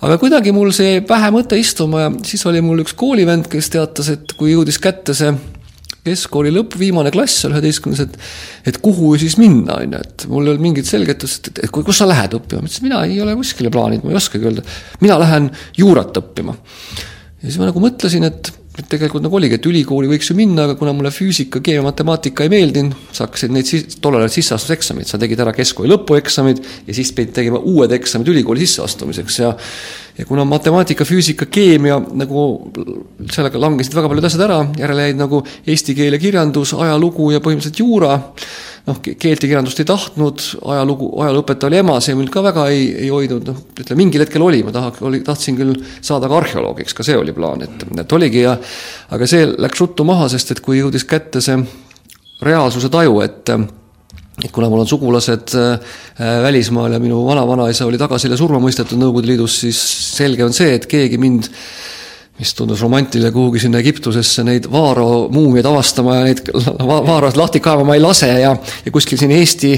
aga 0.00 0.16
kuidagi 0.22 0.56
mul 0.56 0.72
see 0.72 1.02
pähe 1.04 1.28
mõte 1.34 1.60
istuma 1.60 2.06
ja 2.06 2.10
siis 2.24 2.46
oli 2.48 2.64
mul 2.64 2.80
üks 2.86 2.96
koolivend, 2.96 3.52
kes 3.52 3.68
teatas, 3.76 4.08
et 4.14 4.36
kui 4.40 4.54
jõudis 4.54 4.80
kätte 4.80 5.16
see 5.16 5.36
keskkooli 6.12 6.52
lõpp, 6.54 6.76
viimane 6.80 7.12
klass 7.14 7.46
üheteistkümnes, 7.48 8.04
et 8.04 8.16
et 8.68 8.80
kuhu 8.84 9.14
siis 9.20 9.38
minna, 9.40 9.80
on 9.82 9.96
ju, 9.96 10.02
et 10.04 10.26
mul 10.28 10.46
ei 10.46 10.54
olnud 10.54 10.64
mingit 10.68 10.88
selgitust, 10.88 11.52
et, 11.52 11.64
et 11.66 11.72
kus 11.74 12.00
sa 12.00 12.08
lähed 12.08 12.36
õppima, 12.38 12.62
ma 12.62 12.70
ütlesin, 12.70 12.88
mina 12.88 13.02
ei 13.06 13.20
ole 13.24 13.36
kuskile 13.38 13.72
plaaninud, 13.74 14.06
ma 14.06 14.14
ei 14.14 14.20
oskagi 14.20 14.48
öelda. 14.50 14.64
mina 15.04 15.18
lähen 15.20 15.50
juurat 15.78 16.22
õppima. 16.22 16.56
ja 17.38 17.46
siis 17.46 17.60
ma 17.60 17.70
nagu 17.70 17.82
mõtlesin, 17.82 18.28
et 18.28 18.52
tegelikult 18.86 19.24
nagu 19.24 19.38
oligi, 19.38 19.58
et 19.58 19.66
ülikooli 19.66 20.10
võiks 20.10 20.30
ju 20.30 20.36
minna, 20.38 20.68
aga 20.68 20.76
kuna 20.78 20.92
mulle 20.96 21.10
füüsika, 21.14 21.62
keemia, 21.64 21.82
matemaatika 21.88 22.46
ei 22.46 22.52
meeldinud, 22.52 23.08
sa 23.12 23.26
hakkasid 23.26 23.54
neid 23.54 23.66
siis, 23.68 23.98
tollel 24.02 24.22
ajal 24.22 24.36
sisseastumiseksameid, 24.36 25.08
sa 25.10 25.18
tegid 25.20 25.40
ära 25.42 25.54
keskkooli 25.56 25.90
lõpueksamid 25.94 26.62
ja 26.86 26.96
siis 26.96 27.10
pidid 27.16 27.34
tegema 27.40 27.58
uued 27.58 27.94
eksamid 27.98 28.30
ülikooli 28.34 28.66
sisseastumiseks. 28.66 29.40
Ja 29.42 29.54
ja 30.18 30.26
kuna 30.26 30.42
matemaatika, 30.44 31.06
füüsika, 31.06 31.46
keemia 31.46 32.00
nagu 32.18 32.44
sellega 33.30 33.60
langesid 33.62 33.94
väga 33.94 34.10
paljud 34.10 34.26
asjad 34.26 34.42
ära, 34.48 34.56
järele 34.80 35.04
jäid 35.06 35.20
nagu 35.20 35.44
eesti 35.62 35.94
keel 35.94 36.16
ja 36.16 36.22
kirjandus, 36.22 36.74
ajalugu 36.74 37.30
ja 37.30 37.42
põhimõtteliselt 37.44 37.78
juura, 37.78 38.16
noh, 38.88 39.00
keelt 39.04 39.42
ja 39.44 39.48
kirjandust 39.48 39.80
ei 39.82 39.88
tahtnud, 39.88 40.44
ajalugu, 40.74 41.10
ajalooõpetaja 41.22 41.70
oli 41.70 41.80
ema, 41.82 41.98
see 42.04 42.16
mind 42.18 42.32
ka 42.34 42.42
väga 42.46 42.68
ei, 42.72 42.86
ei 43.04 43.10
hoidnud, 43.12 43.50
noh, 43.50 43.58
ütleme 43.76 44.02
mingil 44.02 44.24
hetkel 44.24 44.44
oli, 44.44 44.62
ma 44.66 44.74
tahaks, 44.74 45.02
oli, 45.06 45.20
tahtsin 45.26 45.58
küll 45.58 45.74
saada 46.00 46.30
ka 46.30 46.38
arheoloogiks, 46.40 46.96
ka 46.96 47.06
see 47.06 47.18
oli 47.18 47.34
plaan, 47.36 47.64
et, 47.66 47.84
et 48.02 48.16
oligi 48.18 48.44
ja 48.44 48.56
aga 49.14 49.28
see 49.30 49.48
läks 49.58 49.84
ruttu 49.84 50.06
maha, 50.08 50.30
sest 50.32 50.54
et 50.54 50.62
kui 50.64 50.80
jõudis 50.80 51.06
kätte 51.08 51.42
see 51.44 51.58
reaalsuse 52.44 52.90
taju, 52.92 53.20
et 53.26 53.54
et 54.38 54.52
kuna 54.54 54.68
mul 54.70 54.84
on 54.84 54.86
sugulased 54.86 55.50
äh, 55.58 55.96
välismaal 56.44 56.92
ja 56.94 57.00
minu 57.02 57.24
vana-vanaisa 57.26 57.88
oli 57.88 57.98
tagasi 57.98 58.30
surma 58.38 58.60
mõistetud 58.62 59.00
Nõukogude 59.00 59.32
Liidus, 59.32 59.56
siis 59.64 59.78
selge 60.14 60.44
on 60.46 60.54
see, 60.54 60.76
et 60.78 60.86
keegi 60.86 61.18
mind 61.18 61.48
mis 62.38 62.54
tundus 62.54 62.82
romantiline 62.84 63.32
kuhugi 63.34 63.64
sinna 63.64 63.80
Egiptusesse 63.82 64.44
neid 64.46 64.68
Vaaro 64.70 65.28
muumiaid 65.34 65.66
avastama 65.66 66.20
ja 66.20 66.26
neid 66.28 66.42
Vaarost 66.86 67.36
lahti 67.36 67.60
kaevama 67.60 67.96
ei 67.98 68.02
lase 68.02 68.28
ja, 68.30 68.52
ja 68.84 68.92
kuskil 68.94 69.18
siin 69.18 69.34
Eesti, 69.34 69.72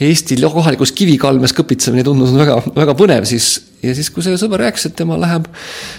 Eesti 0.00 0.38
kohalikus 0.40 0.94
kivikalmes 0.96 1.52
kõpitsemine 1.56 2.04
tundus 2.06 2.32
väga, 2.36 2.56
väga 2.76 2.96
põnev, 2.96 3.28
siis 3.28 3.52
ja 3.82 3.94
siis, 3.96 4.10
kui 4.12 4.24
see 4.24 4.36
sõber 4.40 4.60
rääkis, 4.64 4.88
et 4.90 4.96
tema 4.98 5.16
läheb 5.20 5.46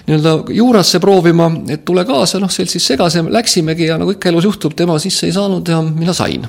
nii-öelda 0.07 0.33
juurasse 0.55 1.01
proovima, 1.03 1.49
et 1.73 1.85
tule 1.87 2.03
kaasa, 2.07 2.39
noh, 2.41 2.51
seltsis 2.53 2.85
segase, 2.91 3.23
läksimegi 3.33 3.89
ja 3.89 3.97
nagu 4.01 4.15
ikka 4.15 4.29
elus 4.31 4.47
juhtub, 4.49 4.75
tema 4.77 4.97
sisse 5.01 5.27
ei 5.29 5.35
saanud 5.35 5.67
ja 5.67 5.81
mina 5.85 6.13
sain. 6.17 6.47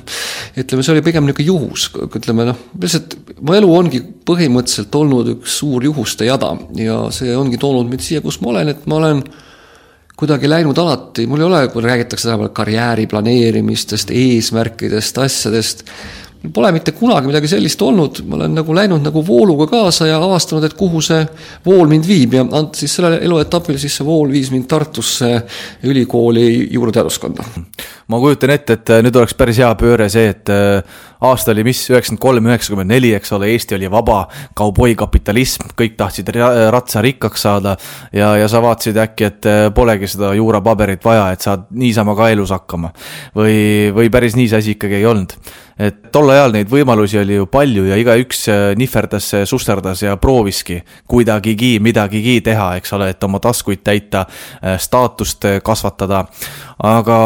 ütleme, 0.57 0.83
see 0.83 0.95
oli 0.95 1.05
pigem 1.05 1.27
niisugune 1.27 1.47
juhus, 1.47 1.87
ütleme 2.19 2.49
noh, 2.51 2.59
lihtsalt 2.81 3.17
mu 3.41 3.55
elu 3.57 3.71
ongi 3.73 4.03
põhimõtteliselt 4.27 4.99
olnud 4.99 5.33
üks 5.37 5.57
suur 5.61 5.83
juhuste 5.83 6.27
jada 6.29 6.53
ja 6.77 6.99
see 7.15 7.35
ongi 7.37 7.59
toonud 7.61 7.89
mind 7.89 8.05
siia, 8.05 8.21
kus 8.21 8.39
ma 8.41 8.53
olen, 8.53 8.73
et 8.75 8.85
ma 8.89 9.01
olen 9.01 9.23
kuidagi 10.19 10.49
läinud 10.49 10.77
alati, 10.77 11.25
mul 11.27 11.41
ei 11.41 11.47
ole, 11.47 11.61
kui 11.73 11.81
räägitakse 11.83 12.27
tänapäeval 12.27 12.53
karjääri 12.55 13.07
planeerimistest, 13.09 14.11
eesmärkidest, 14.13 15.17
asjadest 15.17 15.83
Pole 16.51 16.73
mitte 16.75 16.91
kunagi 16.91 17.29
midagi 17.29 17.47
sellist 17.47 17.79
olnud, 17.85 18.17
ma 18.27 18.35
olen 18.35 18.57
nagu 18.57 18.73
läinud 18.75 19.05
nagu 19.05 19.21
vooluga 19.23 19.63
kaasa 19.71 20.09
ja 20.09 20.17
avastanud, 20.19 20.65
et 20.67 20.73
kuhu 20.75 20.99
see 20.99 21.21
vool 21.63 21.87
mind 21.87 22.03
viib. 22.03 22.35
Ja 22.35 22.43
siis 22.75 22.97
sellel 22.97 23.21
eluetapil 23.23 23.77
siis 23.79 23.95
see 23.95 24.07
vool 24.07 24.27
viis 24.33 24.51
mind 24.51 24.67
Tartusse 24.67 25.29
ülikooli 25.87 26.67
juurateaduskonda. 26.73 27.47
ma 28.11 28.19
kujutan 28.19 28.51
ette, 28.51 28.75
et 28.75 28.91
nüüd 29.05 29.15
oleks 29.15 29.37
päris 29.39 29.61
hea 29.63 29.71
pööre 29.79 30.09
see, 30.11 30.33
et 30.33 30.51
äh, 30.51 30.99
aasta 31.23 31.53
oli 31.55 31.63
mis, 31.63 31.85
üheksakümmend 31.87 32.21
kolm, 32.21 32.51
üheksakümmend 32.51 32.91
neli, 32.91 33.13
eks 33.15 33.31
ole, 33.37 33.47
Eesti 33.53 33.77
oli 33.79 33.87
vaba 33.91 34.25
kauboikapitalism, 34.59 35.71
kõik 35.79 35.95
tahtsid 35.95 36.27
ratsarikkaks 36.75 37.47
saada. 37.47 37.77
Ja, 38.11 38.33
ja 38.35 38.51
sa 38.51 38.59
vaatasid 38.63 38.99
äkki, 38.99 39.31
et 39.31 39.47
äh, 39.47 39.65
polegi 39.75 40.11
seda 40.11 40.33
juurapaberit 40.35 41.07
vaja, 41.07 41.31
et 41.31 41.47
saad 41.47 41.69
niisama 41.71 42.19
ka 42.19 42.33
elus 42.35 42.51
hakkama. 42.51 42.91
või, 43.31 43.93
või 43.95 44.11
päris 44.11 44.35
nii 44.35 44.51
see 44.51 44.59
asi 44.59 44.75
ikkagi 44.75 44.99
ei 44.99 45.07
olnud 45.07 45.39
et 45.79 46.11
tol 46.13 46.29
ajal 46.33 46.53
neid 46.53 46.69
võimalusi 46.69 47.17
oli 47.21 47.37
ju 47.37 47.47
palju 47.51 47.87
ja 47.87 47.97
igaüks 47.99 48.45
äh, 48.51 48.65
nihverdas, 48.79 49.29
susterdas 49.49 50.03
ja 50.05 50.15
prooviski 50.21 50.79
kuidagigi 51.09 51.77
midagigi 51.83 52.39
teha, 52.45 52.73
eks 52.79 52.93
ole, 52.97 53.09
et 53.13 53.23
oma 53.25 53.41
taskuid 53.43 53.83
täita, 53.85 54.25
äh, 54.61 54.77
staatust 54.81 55.49
äh, 55.49 55.59
kasvatada. 55.65 56.25
aga, 56.83 57.17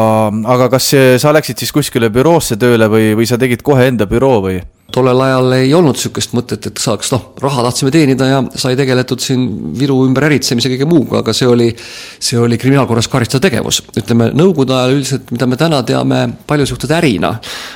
aga 0.54 0.68
kas 0.70 0.92
sa 1.18 1.32
läksid 1.34 1.58
siis 1.58 1.72
kuskile 1.72 2.10
büroosse 2.14 2.56
tööle 2.56 2.88
või, 2.88 3.14
või 3.18 3.26
sa 3.26 3.38
tegid 3.38 3.62
kohe 3.62 3.88
enda 3.90 4.06
büroo 4.06 4.42
või? 4.44 4.60
Tollel 4.92 5.20
ajal 5.20 5.52
ei 5.52 5.72
olnud 5.76 5.96
niisugust 5.98 6.32
mõtet, 6.36 6.64
et 6.70 6.80
saaks, 6.80 7.10
noh, 7.12 7.24
raha 7.42 7.66
tahtsime 7.66 7.90
teenida 7.92 8.28
ja 8.30 8.38
sai 8.56 8.76
tegeletud 8.78 9.20
siin 9.20 9.44
Viru 9.78 9.98
ümber 10.06 10.28
äritsemise 10.30 10.70
kõige 10.72 10.88
muuga, 10.88 11.20
aga 11.20 11.34
see 11.36 11.48
oli, 11.48 11.68
see 11.76 12.38
oli 12.40 12.56
kriminaalkorras 12.60 13.10
karistatav 13.12 13.44
tegevus. 13.44 13.82
ütleme, 14.00 14.30
nõukogude 14.38 14.76
ajal 14.76 14.96
üldiselt, 14.96 15.32
mida 15.34 15.46
me 15.46 15.60
täna 15.60 15.82
teame 15.84 16.22
paljus 16.48 16.72
juhtud 16.72 16.94
ärina, 16.96 17.34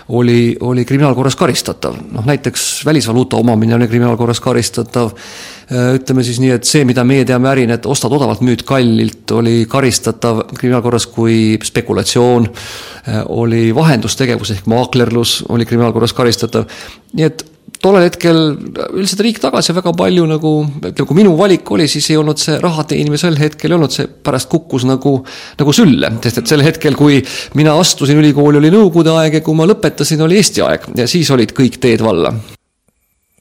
oli, 0.09 0.57
oli 0.61 0.87
kriminaalkorras 0.89 1.37
karistatav. 1.37 1.99
noh, 2.13 2.25
näiteks 2.25 2.87
välisvaluuta 2.89 3.37
omamine 3.37 3.77
oli 3.77 3.91
kriminaalkorras 3.93 4.41
karistatav, 4.41 5.13
ütleme 5.73 6.25
siis 6.27 6.41
nii, 6.43 6.53
et 6.57 6.69
see, 6.69 6.85
mida 6.89 7.05
meie 7.09 7.25
teame 7.29 7.49
ärina, 7.53 7.79
et 7.79 7.87
ostad 7.91 8.13
odavalt, 8.13 8.43
müüd 8.45 8.65
kallilt, 8.69 9.25
oli 9.37 9.63
karistatav 9.71 10.45
kriminaalkorras 10.57 11.07
kui 11.13 11.57
spekulatsioon, 11.65 12.51
oli 13.35 13.71
vahendustegevus 13.75 14.53
ehk 14.57 14.69
maaklerlus 14.71 15.41
oli 15.53 15.67
kriminaalkorras 15.69 16.15
karistatav. 16.17 16.69
Nii 17.17 17.27
et 17.29 17.47
tollel 17.83 18.07
hetkel 18.07 18.39
üldiselt 18.95 19.23
riik 19.27 19.41
tagasi 19.43 19.75
väga 19.75 19.93
palju 19.99 20.27
nagu, 20.31 20.53
ütleme, 20.83 21.09
kui 21.09 21.19
minu 21.19 21.35
valik 21.39 21.71
oli, 21.75 21.89
siis 21.91 22.11
ei 22.13 22.19
olnud 22.21 22.41
see 22.41 22.59
raha 22.63 22.87
teenimine 22.89 23.21
sel 23.21 23.39
hetkel 23.41 23.73
ei 23.75 23.79
olnud, 23.79 23.95
see 23.95 24.07
pärast 24.07 24.51
kukkus 24.53 24.87
nagu, 24.89 25.19
nagu 25.59 25.77
sülle. 25.77 26.13
sest 26.23 26.43
et 26.43 26.55
sel 26.55 26.65
hetkel, 26.67 26.99
kui 26.99 27.21
mina 27.59 27.75
astusin 27.81 28.23
ülikooli, 28.23 28.63
oli 28.63 28.73
nõukogude 28.75 29.15
aeg 29.19 29.41
ja 29.41 29.45
kui 29.45 29.59
ma 29.59 29.67
lõpetasin, 29.71 30.23
oli 30.23 30.39
Eesti 30.39 30.65
aeg. 30.67 30.91
Ja 30.99 31.09
siis 31.11 31.31
olid 31.35 31.55
kõik 31.57 31.81
teed 31.83 32.05
valla 32.05 32.37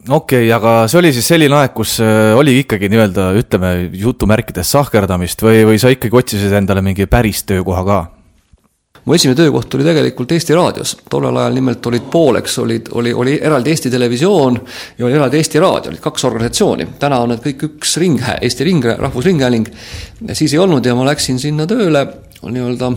okei 0.10 0.48
okay,, 0.48 0.54
aga 0.56 0.88
see 0.90 1.00
oli 1.02 1.12
siis 1.14 1.28
selline 1.34 1.58
aeg, 1.60 1.76
kus 1.78 2.00
äh, 2.04 2.32
oli 2.38 2.58
ikkagi 2.64 2.90
nii-öelda 2.92 3.28
ütleme 3.38 3.74
jutumärkides 4.02 4.74
sahkerdamist 4.78 5.44
või, 5.46 5.62
või 5.68 5.82
sa 5.82 5.92
ikkagi 5.94 6.18
otsisid 6.24 6.58
endale 6.58 6.82
mingi 6.86 7.06
päris 7.12 7.44
töökoha 7.50 7.86
ka? 7.86 8.00
mu 9.06 9.16
esimene 9.18 9.38
töökoht 9.38 9.74
oli 9.76 9.86
tegelikult 9.86 10.32
Eesti 10.36 10.54
Raadios, 10.54 10.96
tollel 11.10 11.38
ajal 11.42 11.56
nimelt 11.58 11.86
olid 11.90 12.04
pooleks, 12.14 12.58
olid, 12.62 12.92
oli, 12.98 13.14
oli 13.14 13.38
eraldi 13.42 13.74
Eesti 13.74 13.90
Televisioon 13.90 14.60
ja 14.98 15.06
oli 15.06 15.16
eraldi 15.18 15.42
Eesti 15.42 15.62
Raadio, 15.62 15.94
olid 15.94 16.04
kaks 16.04 16.26
organisatsiooni. 16.30 16.88
täna 17.02 17.22
on 17.24 17.34
need 17.34 17.42
kõik 17.46 17.66
üks 17.70 17.98
ring, 18.02 18.22
Eesti 18.42 18.68
Ring, 18.68 18.86
Rahvusringhääling. 19.00 19.72
siis 20.34 20.54
ei 20.54 20.62
olnud 20.62 20.86
ja 20.86 20.96
ma 20.96 21.06
läksin 21.10 21.40
sinna 21.40 21.66
tööle 21.68 22.06
nii-öelda 22.50 22.88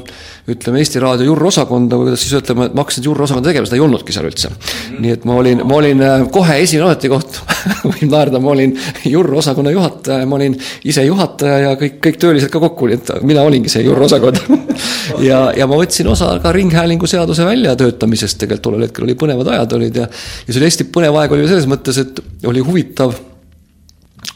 ütleme, 0.48 0.80
Eesti 0.80 1.00
Raadio 1.02 1.26
juurosakonda 1.28 1.98
või 2.00 2.08
kuidas 2.08 2.22
siis 2.24 2.32
ütleme, 2.38 2.68
et 2.68 2.76
ma 2.76 2.84
hakkasin 2.84 3.04
juurosakonda 3.04 3.50
tegema, 3.50 3.68
seda 3.68 3.76
ei 3.76 3.82
olnudki 3.84 4.14
seal 4.16 4.28
üldse. 4.28 4.48
-hmm. 4.48 5.02
nii 5.04 5.12
et 5.12 5.26
ma 5.28 5.36
olin, 5.40 5.60
ma 5.68 5.76
olin 5.76 6.00
äh, 6.00 6.24
kohe 6.32 6.56
esimene 6.62 6.88
ametikoht 6.88 7.40
võin 7.92 8.08
naerda, 8.12 8.40
ma 8.40 8.54
olin 8.54 8.72
juurosakonna 9.04 9.74
juhataja, 9.74 10.26
ma 10.26 10.38
olin 10.38 10.56
ise 10.84 11.04
juhataja 11.04 11.58
ja 11.58 11.74
kõik, 11.80 12.00
kõik 12.06 12.18
töölised 12.24 12.52
ka 12.52 12.62
kokku, 12.64 12.88
nii 12.88 13.00
et 13.00 13.12
mina 13.22 13.44
olingi 13.44 13.72
see 13.72 13.84
juurosakond 13.84 14.40
ja, 15.28 15.44
ja 15.56 15.68
ma 15.68 15.80
võtsin 15.80 16.08
osa 16.08 16.32
ka 16.40 16.52
Ringhäälingu 16.56 17.10
seaduse 17.10 17.44
väljatöötamisest, 17.44 18.40
tegelikult 18.40 18.64
tollel 18.64 18.88
hetkel 18.88 19.04
oli 19.04 19.18
põnevad 19.20 19.52
ajad 19.52 19.76
olid 19.76 20.02
ja 20.02 20.08
ja 20.08 20.48
see 20.48 20.60
oli 20.60 20.72
hästi 20.72 20.88
põnev 20.94 21.20
aeg 21.20 21.36
oli 21.36 21.48
selles 21.50 21.68
mõttes, 21.68 22.00
et 22.00 22.20
oli 22.48 22.64
huvitav, 22.64 23.12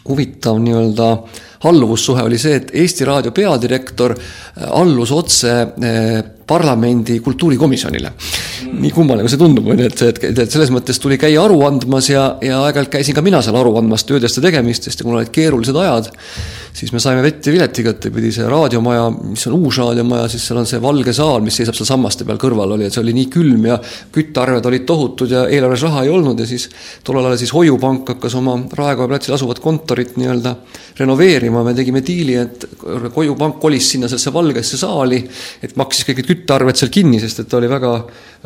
huvitav 0.08 0.60
nii-öelda 0.60 1.12
äh, 1.16 1.44
alluvussuhe 1.64 2.22
oli 2.22 2.38
see, 2.38 2.58
et 2.60 2.74
Eesti 2.74 3.06
Raadio 3.08 3.32
peadirektor 3.34 4.14
äh, 4.14 4.68
allus 4.70 5.12
otse 5.12 5.54
äh, 5.62 6.18
parlamendi 6.48 7.20
kultuurikomisjonile. 7.24 8.12
nii 8.68 8.90
kummaline 8.92 9.24
kui 9.24 9.32
see 9.32 9.40
tundub, 9.40 9.66
on 9.72 9.80
ju, 9.80 9.88
et, 9.88 10.02
et, 10.08 10.38
et 10.44 10.52
selles 10.52 10.70
mõttes 10.72 11.00
tuli 11.00 11.16
käia 11.20 11.40
aru 11.44 11.60
andmas 11.66 12.10
ja, 12.10 12.24
ja 12.44 12.60
aeg-ajalt 12.66 12.92
käisin 12.92 13.16
ka 13.16 13.24
mina 13.24 13.40
seal 13.44 13.56
aru 13.58 13.74
andmas 13.80 14.04
töödest 14.08 14.38
ja 14.38 14.44
tegemistest 14.44 15.00
ja 15.00 15.06
kuna 15.06 15.20
olid 15.20 15.32
keerulised 15.34 15.76
ajad, 15.76 16.10
siis 16.78 16.92
me 16.94 17.00
saime 17.02 17.22
vett 17.24 17.46
ja 17.46 17.52
vilet 17.54 17.80
igatepidi, 17.82 18.30
see 18.34 18.46
raadiomaja, 18.48 19.08
mis 19.32 19.46
on 19.50 19.56
uus 19.58 19.80
raadiomaja, 19.80 20.28
siis 20.32 20.44
seal 20.48 20.60
on 20.60 20.68
see 20.68 20.80
valge 20.82 21.14
saal, 21.16 21.40
mis 21.44 21.58
seisab 21.58 21.76
seal 21.78 21.88
sammaste 21.88 22.26
peal 22.28 22.40
kõrval 22.40 22.76
oli, 22.76 22.86
et 22.88 22.94
see 22.94 23.02
oli 23.02 23.14
nii 23.16 23.28
külm 23.32 23.66
ja 23.70 23.78
küttearved 24.14 24.68
olid 24.70 24.86
tohutud 24.88 25.32
ja 25.32 25.46
eelarves 25.48 25.86
raha 25.88 26.04
ei 26.06 26.12
olnud 26.12 26.40
ja 26.42 26.48
siis 26.48 26.68
tollel 27.06 27.30
ajal 27.30 27.40
siis 27.42 27.54
Hoiupank 27.56 28.14
hakkas 28.14 28.36
oma 28.38 28.58
Raekoja 28.78 29.10
platsil 29.10 29.34
asuvat 29.34 29.62
kontorit 29.64 30.16
nii-öelda 30.20 30.54
renoveerima, 31.00 31.64
me 31.66 31.74
tegime 31.78 32.02
diili, 32.04 32.36
et 32.38 32.68
Hoiupank 33.16 33.58
kolis 33.62 33.92
sinna 33.94 34.10
sellesse 34.10 34.32
valgesse 34.34 34.78
saali, 34.80 35.22
et 35.64 35.76
maksis 35.78 36.06
kõik 36.06 36.22
need 36.22 36.30
küttearved 36.30 36.37
seal 36.46 36.90
kinni, 36.92 37.20
sest 37.20 37.42
et 37.42 37.48
ta 37.50 37.58
oli 37.58 37.68
väga, 37.70 37.92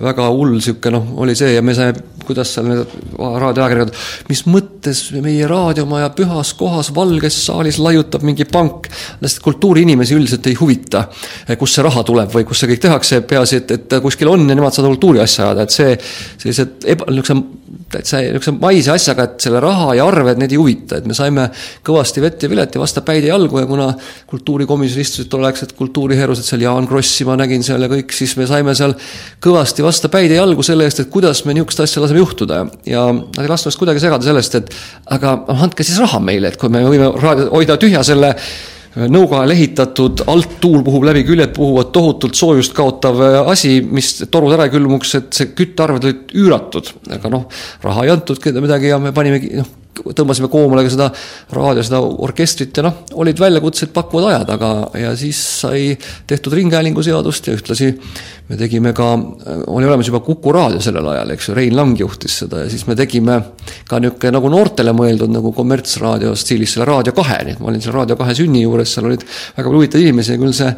väga 0.02 0.28
hull 0.32 0.56
niisugune 0.56 0.96
noh, 0.96 1.12
oli 1.25 1.34
see 1.38 1.52
ja 1.54 1.62
me 1.62 1.75
saime, 1.76 1.94
kuidas 2.26 2.52
seal 2.54 2.68
need 2.68 2.94
raadioajakirjanikud, 3.18 3.99
mis 4.30 4.44
mõttes 4.50 5.02
meie 5.25 5.49
raadiomaja 5.50 6.12
pühas 6.16 6.52
kohas 6.58 6.92
valges 6.94 7.38
saalis 7.46 7.80
laiutab 7.82 8.25
mingi 8.26 8.46
pank, 8.49 8.88
sest 9.22 9.42
kultuuriinimesi 9.44 10.16
üldiselt 10.16 10.46
ei 10.50 10.58
huvita, 10.58 11.06
kust 11.58 11.78
see 11.78 11.87
raha 11.87 12.04
tuleb 12.06 12.32
või 12.34 12.46
kus 12.49 12.62
see 12.62 12.72
kõik 12.72 12.84
tehakse, 12.87 13.22
peaasi, 13.28 13.62
et, 13.62 13.76
et 13.78 13.99
kuskil 14.02 14.30
on 14.32 14.46
ja 14.49 14.56
nemad 14.56 14.75
saavad 14.75 14.94
kultuuriasja 14.94 15.50
ajada, 15.50 15.66
et 15.66 15.76
see, 15.76 15.99
sellised 16.44 16.88
eba, 16.94 17.11
niisuguse 17.11 17.62
täitsa 17.92 18.20
niisuguse 18.22 18.54
maise 18.60 18.92
asjaga, 18.94 19.26
et 19.26 19.44
selle 19.44 19.60
raha 19.62 19.96
ja 19.98 20.06
arved, 20.06 20.38
need 20.40 20.54
ei 20.54 20.60
huvita, 20.60 21.00
et 21.00 21.08
me 21.08 21.16
saime 21.16 21.48
kõvasti 21.86 22.22
vett 22.22 22.44
ja 22.44 22.50
vilet 22.52 22.74
ja 22.74 22.82
vastu 22.82 23.02
päid 23.06 23.26
ja 23.26 23.34
jalgu 23.34 23.58
ja 23.62 23.68
kuna 23.68 23.88
kultuurikomisjonis 24.30 25.08
istusid 25.08 25.30
tolleaegsed 25.32 25.74
kultuuriherused 25.78 26.46
seal, 26.46 26.62
Jaan 26.62 26.86
Krossi 26.90 27.26
ma 27.28 27.36
nägin 27.40 27.64
seal 27.66 27.82
ja 27.82 27.90
kõik, 27.90 28.14
siis 28.14 28.36
me 28.38 28.46
saime 28.50 28.76
seal 28.78 28.94
kõvasti 29.42 29.84
vastu 29.84 30.12
päid 30.12 30.30
ja 30.30 30.42
jalgu 30.42 30.64
selle 30.66 30.86
eest, 30.86 31.02
et 31.02 31.12
kuidas 31.12 31.42
me 31.48 31.56
niisugust 31.56 31.82
asja 31.84 32.04
laseme 32.04 32.22
juhtuda. 32.22 32.62
Ja 32.86 33.08
nad 33.10 33.42
ei 33.42 33.50
lasknud 33.50 33.72
ennast 33.72 33.80
kuidagi 33.80 34.02
segada 34.02 34.26
sellest, 34.26 34.58
et 34.58 34.74
aga 35.16 35.38
andke 35.62 35.84
siis 35.86 36.00
raha 36.02 36.20
meile, 36.20 36.52
et 36.52 36.60
kui 36.60 36.68
me 36.72 36.84
võime 36.84 37.08
hoida 37.52 37.78
tühja 37.80 38.04
selle 38.04 38.34
nõukaajal 38.92 39.54
ehitatud, 39.54 40.25
alt 40.28 40.56
tuul 40.61 40.82
puhub 40.84 41.06
läbi, 41.08 41.25
küljed 41.26 41.54
puhuvad, 41.56 41.92
tohutult 41.94 42.37
soojust 42.37 42.75
kaotav 42.76 43.20
äh, 43.25 43.38
asi, 43.54 43.78
mis 43.84 44.14
torud 44.32 44.52
ära 44.52 44.68
külmuks, 44.72 45.14
et 45.18 45.30
see 45.37 45.52
küttearved 45.56 46.08
olid 46.08 46.34
üüratud. 46.37 46.92
aga 47.16 47.32
noh, 47.32 47.46
raha 47.84 48.04
ei 48.06 48.12
antudki 48.12 48.52
midagi 48.58 48.92
ja 48.92 49.00
me 49.02 49.14
panimegi, 49.16 49.54
noh, 49.61 49.70
tõmbasime 49.92 50.49
koomale 50.52 50.84
ka 50.87 50.92
seda 50.92 51.08
raadio, 51.52 51.84
seda 51.84 52.00
orkestrit 52.00 52.78
ja 52.78 52.84
noh, 52.87 53.02
olid 53.20 53.40
väljakutsed 53.40 53.92
pakkuvad 53.94 54.28
ajad, 54.30 54.52
aga, 54.54 54.70
ja 55.02 55.12
siis 55.18 55.40
sai 55.62 55.92
tehtud 56.28 56.56
Ringhäälingu 56.56 57.04
seadust 57.04 57.49
ja 57.49 57.56
ühtlasi 57.56 57.90
me 58.49 58.58
tegime 58.61 58.94
ka, 58.96 59.11
oli 59.68 59.88
olemas 59.88 60.08
juba 60.08 60.22
Kuku 60.25 60.54
raadio 60.54 60.80
sellel 60.84 61.12
ajal, 61.12 61.34
eks 61.37 61.50
ju, 61.50 61.56
Rein 61.58 61.76
Lang 61.76 61.99
juhtis 62.00 62.38
seda 62.42 62.64
ja 62.64 62.72
siis 62.72 62.87
me 62.88 62.96
tegime 62.99 63.38
ka 63.88 64.00
niisugune 64.00 64.37
nagu 64.38 64.52
noortele 64.52 64.94
mõeldud 64.96 65.32
nagu 65.32 65.52
kommertsraadio 65.56 66.34
stiilis 66.38 66.76
selle 66.76 66.88
Raadio 66.88 67.14
kahe, 67.16 67.42
nii 67.46 67.58
et 67.58 67.62
ma 67.62 67.72
olin 67.72 67.84
seal 67.84 67.96
Raadio 67.96 68.16
kahe 68.20 68.37
sünni 68.38 68.64
juures, 68.64 68.96
seal 68.96 69.11
olid 69.11 69.26
väga 69.26 69.66
palju 69.66 69.82
huvitavaid 69.82 70.08
inimesi 70.08 70.34
ja 70.34 70.40
küll 70.40 70.56
see 70.56 70.72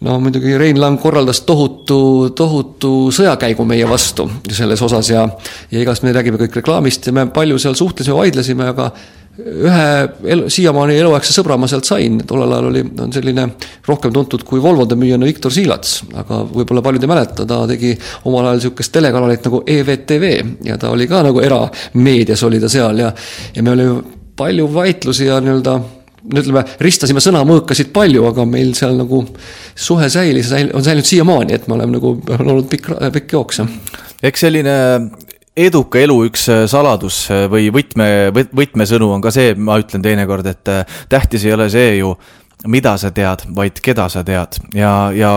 no 0.00 0.18
muidugi 0.20 0.58
Rein 0.58 0.80
Lang 0.80 1.00
korraldas 1.00 1.40
tohutu, 1.48 2.30
tohutu 2.36 3.10
sõjakäigu 3.14 3.64
meie 3.68 3.86
vastu 3.88 4.28
selles 4.50 4.82
osas 4.82 5.10
ja 5.10 5.28
ja 5.70 5.80
igast 5.80 6.04
me 6.04 6.12
räägime 6.12 6.40
kõik 6.42 6.58
reklaamist 6.60 7.06
ja 7.06 7.14
me 7.16 7.26
palju 7.32 7.58
seal 7.58 7.78
suhtlesime, 7.78 8.16
vaidlesime, 8.18 8.68
aga 8.74 8.90
ühe 9.36 9.88
elu, 10.32 10.46
siiamaani 10.52 10.96
eluaegse 10.96 11.34
sõbra 11.34 11.58
ma 11.60 11.68
sealt 11.68 11.88
sain, 11.88 12.18
tollel 12.28 12.54
ajal 12.56 12.68
oli, 12.70 12.82
on 13.04 13.12
selline 13.12 13.46
rohkem 13.88 14.12
tuntud 14.14 14.44
kui 14.48 14.62
Volvode 14.62 14.96
müüjana 14.96 15.28
Viktor 15.28 15.52
Siilats, 15.52 15.98
aga 16.16 16.40
võib-olla 16.48 16.84
paljud 16.84 17.04
ei 17.04 17.10
mäleta, 17.10 17.48
ta 17.48 17.62
tegi 17.68 17.92
omal 18.24 18.46
ajal 18.46 18.60
niisugust 18.60 18.94
telekanalit 18.96 19.44
nagu 19.48 19.60
EVTV 19.76 20.30
ja 20.68 20.78
ta 20.80 20.92
oli 20.94 21.08
ka 21.10 21.20
nagu 21.26 21.44
erameedias 21.44 22.44
oli 22.48 22.60
ta 22.62 22.72
seal 22.72 23.04
ja 23.04 23.12
ja 23.56 23.64
me 23.64 23.76
olime 23.76 24.00
palju 24.36 24.68
vaidlusi 24.72 25.28
ja 25.28 25.40
nii-öelda 25.40 25.78
no 26.32 26.42
ütleme, 26.42 26.64
ristasime 26.82 27.22
sõnamõõkasid 27.22 27.92
palju, 27.94 28.24
aga 28.30 28.46
meil 28.48 28.72
seal 28.78 28.96
nagu 28.98 29.22
suhe 29.74 30.08
säilis, 30.12 30.50
on 30.52 30.84
säilinud 30.84 31.08
siiamaani, 31.08 31.56
et 31.56 31.68
me 31.68 31.78
oleme 31.78 31.98
nagu, 31.98 32.16
olnud 32.38 32.68
pikk, 32.70 32.92
pikk 33.14 33.36
jooks, 33.38 33.62
jah. 33.62 34.02
eks 34.26 34.46
selline 34.46 34.76
eduka 35.56 36.00
elu 36.02 36.16
üks 36.28 36.48
äh, 36.52 36.64
saladus 36.70 37.26
äh, 37.32 37.46
või 37.50 37.70
võtme, 37.74 38.08
võtmesõnu 38.34 39.08
on 39.14 39.24
ka 39.24 39.32
see, 39.34 39.54
ma 39.56 39.78
ütlen 39.80 40.04
teinekord, 40.04 40.46
et 40.50 40.72
äh, 40.72 40.98
tähtis 41.12 41.46
ei 41.46 41.54
ole 41.56 41.68
see 41.72 41.96
ju, 42.00 42.12
mida 42.72 42.96
sa 43.00 43.12
tead, 43.14 43.46
vaid 43.56 43.80
keda 43.84 44.08
sa 44.12 44.24
tead 44.26 44.58
ja, 44.76 45.10
ja 45.14 45.32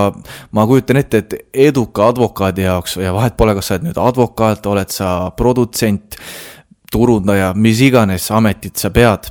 ma 0.56 0.66
kujutan 0.68 1.00
ette, 1.02 1.24
et 1.24 1.36
eduka 1.70 2.10
advokaadi 2.10 2.66
jaoks 2.66 2.98
ja 3.00 3.14
vahet 3.16 3.38
pole, 3.40 3.56
kas 3.58 3.70
sa 3.70 3.78
oled 3.78 3.90
nüüd 3.90 4.00
advokaat, 4.02 4.70
oled 4.72 4.96
sa 4.96 5.12
produtsent, 5.38 6.18
turundaja, 6.92 7.54
mis 7.56 7.84
iganes 7.86 8.32
ametit 8.34 8.80
sa 8.82 8.90
pead 8.92 9.30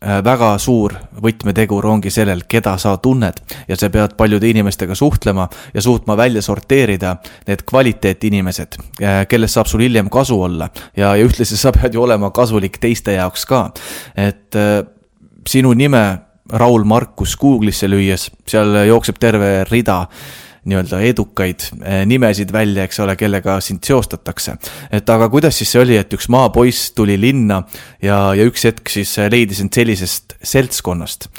väga 0.00 0.54
suur 0.58 0.94
võtmetegur 1.20 1.84
ongi 1.86 2.10
sellel, 2.10 2.46
keda 2.48 2.72
sa 2.80 2.94
tunned 3.02 3.40
ja 3.68 3.76
sa 3.76 3.90
pead 3.92 4.14
paljude 4.16 4.48
inimestega 4.48 4.94
suhtlema 4.96 5.44
ja 5.74 5.82
suutma 5.84 6.16
välja 6.16 6.42
sorteerida 6.42 7.16
need 7.46 7.66
kvaliteetinimesed, 7.68 8.78
äh, 9.02 9.20
kellest 9.28 9.58
saab 9.58 9.68
sul 9.68 9.84
hiljem 9.84 10.08
kasu 10.10 10.40
olla 10.42 10.70
ja, 10.96 11.12
ja 11.16 11.26
ühtlasi 11.26 11.58
sa 11.60 11.72
pead 11.76 11.94
ju 11.94 12.02
olema 12.06 12.30
kasulik 12.30 12.80
teiste 12.80 13.12
jaoks 13.18 13.44
ka. 13.46 13.66
et 14.16 14.56
äh, 14.56 14.80
sinu 15.48 15.74
nime 15.74 16.04
Raul 16.50 16.84
Markus 16.84 17.36
Google'isse 17.38 17.86
lüües, 17.88 18.30
seal 18.48 18.74
jookseb 18.88 19.20
terve 19.20 19.64
rida 19.68 20.06
nii-öelda 20.68 21.00
edukaid 21.08 21.68
eh, 21.80 22.02
nimesid 22.08 22.52
välja, 22.52 22.84
eks 22.88 23.00
ole, 23.00 23.16
kellega 23.16 23.60
sind 23.64 23.84
seostatakse. 23.86 24.56
et 24.92 25.08
aga 25.10 25.28
kuidas 25.32 25.56
siis 25.60 25.72
see 25.72 25.82
oli, 25.82 25.96
et 26.00 26.12
üks 26.12 26.28
maapoiss 26.32 26.92
tuli 26.96 27.16
linna 27.20 27.62
ja, 28.02 28.30
ja 28.36 28.44
üks 28.48 28.66
hetk 28.68 28.92
siis 28.92 29.16
leidis 29.30 29.62
end 29.64 29.74
sellisest 29.76 30.36
seltskonnast? 30.42 31.30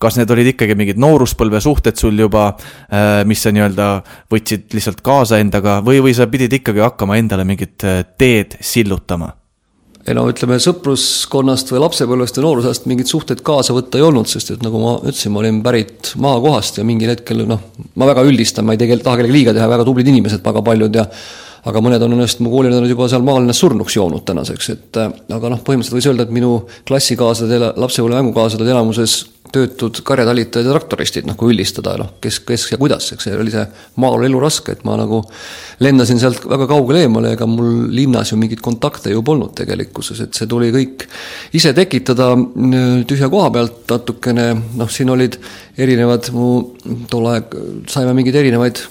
kas 0.00 0.18
need 0.20 0.30
olid 0.32 0.52
ikkagi 0.52 0.76
mingid 0.76 1.00
nooruspõlve 1.00 1.60
suhted 1.64 1.96
sul 2.00 2.18
juba, 2.20 2.50
eh, 2.90 3.22
mis 3.28 3.42
sa 3.42 3.52
nii-öelda 3.54 3.88
võtsid 4.32 4.68
lihtsalt 4.76 5.02
kaasa 5.04 5.40
endaga 5.40 5.80
või, 5.84 6.02
või 6.04 6.14
sa 6.16 6.28
pidid 6.30 6.52
ikkagi 6.60 6.84
hakkama 6.84 7.18
endale 7.20 7.46
mingit 7.48 7.84
eh, 7.84 8.04
teed 8.18 8.58
sillutama? 8.60 9.32
No 10.14 10.26
ütleme, 10.30 10.58
sõpruskonnast 10.62 11.72
või 11.72 11.80
lapsepõlvest 11.82 12.38
ja 12.38 12.44
noorusest 12.44 12.84
mingeid 12.86 13.10
suhteid 13.10 13.40
kaasa 13.46 13.74
võtta 13.74 13.98
ei 13.98 14.04
olnud, 14.06 14.28
sest 14.30 14.52
et 14.54 14.62
nagu 14.62 14.78
ma 14.82 14.92
ütlesin, 15.00 15.34
ma 15.34 15.42
olin 15.42 15.58
pärit 15.64 16.12
maakohast 16.22 16.78
ja 16.78 16.84
mingil 16.86 17.10
hetkel 17.10 17.42
noh, 17.48 17.64
ma 17.98 18.08
väga 18.12 18.22
üldistan, 18.28 18.68
ma 18.68 18.76
ei 18.76 18.82
tegelikult 18.82 19.08
taha 19.08 19.20
kellelegi 19.20 19.38
liiga 19.40 19.56
teha, 19.56 19.66
väga 19.72 19.88
tublid 19.88 20.12
inimesed, 20.12 20.44
väga 20.46 20.62
paljud 20.66 21.00
ja 21.00 21.08
aga 21.66 21.82
mõned 21.82 22.02
on 22.06 22.16
ennast 22.16 22.42
mu 22.44 22.50
kooliõed 22.52 22.90
juba 22.90 23.08
seal 23.10 23.24
maalinnas 23.26 23.60
surnuks 23.62 23.96
joonud 23.98 24.26
tänaseks, 24.26 24.68
et 24.74 25.00
aga 25.02 25.52
noh, 25.52 25.62
põhimõtteliselt 25.66 25.98
võis 25.98 26.10
öelda, 26.10 26.26
et 26.26 26.34
minu 26.34 26.52
klassikaaslased, 26.88 27.72
lapsepõlve 27.80 28.20
mängukaaslased 28.20 28.70
elamuses 28.70 29.16
töötud 29.52 30.00
karjatalitajad 30.06 30.66
ja 30.66 30.74
traktoristid, 30.74 31.26
noh 31.28 31.36
kui 31.38 31.52
üldistada, 31.52 31.94
noh 32.00 32.16
kes, 32.22 32.40
kes 32.46 32.66
ja 32.72 32.78
kuidas, 32.80 33.08
eks 33.14 33.28
see 33.28 33.36
oli 33.38 33.52
see 33.54 33.62
maaelu 34.02 34.26
elu 34.28 34.40
raske, 34.42 34.74
et 34.74 34.82
ma 34.86 34.96
nagu 34.98 35.22
lendasin 35.82 36.20
sealt 36.22 36.44
väga 36.50 36.68
kaugele 36.70 37.04
eemale, 37.06 37.34
ega 37.36 37.48
mul 37.50 37.86
linnas 37.94 38.32
ju 38.32 38.40
mingeid 38.40 38.62
kontakte 38.64 39.14
ju 39.14 39.22
polnud 39.26 39.54
tegelikkuses, 39.58 40.24
et 40.26 40.38
see 40.38 40.50
tuli 40.50 40.72
kõik 40.74 41.06
ise 41.56 41.72
tekitada 41.76 42.32
tühja 43.08 43.30
koha 43.32 43.52
pealt 43.54 43.86
natukene, 43.90 44.50
noh, 44.80 44.90
siin 44.92 45.14
olid 45.14 45.38
erinevad 45.78 46.30
mu 46.34 46.50
tol 47.10 47.30
aeg 47.32 47.56
saime 47.92 48.14
mingeid 48.16 48.42
erinevaid 48.42 48.82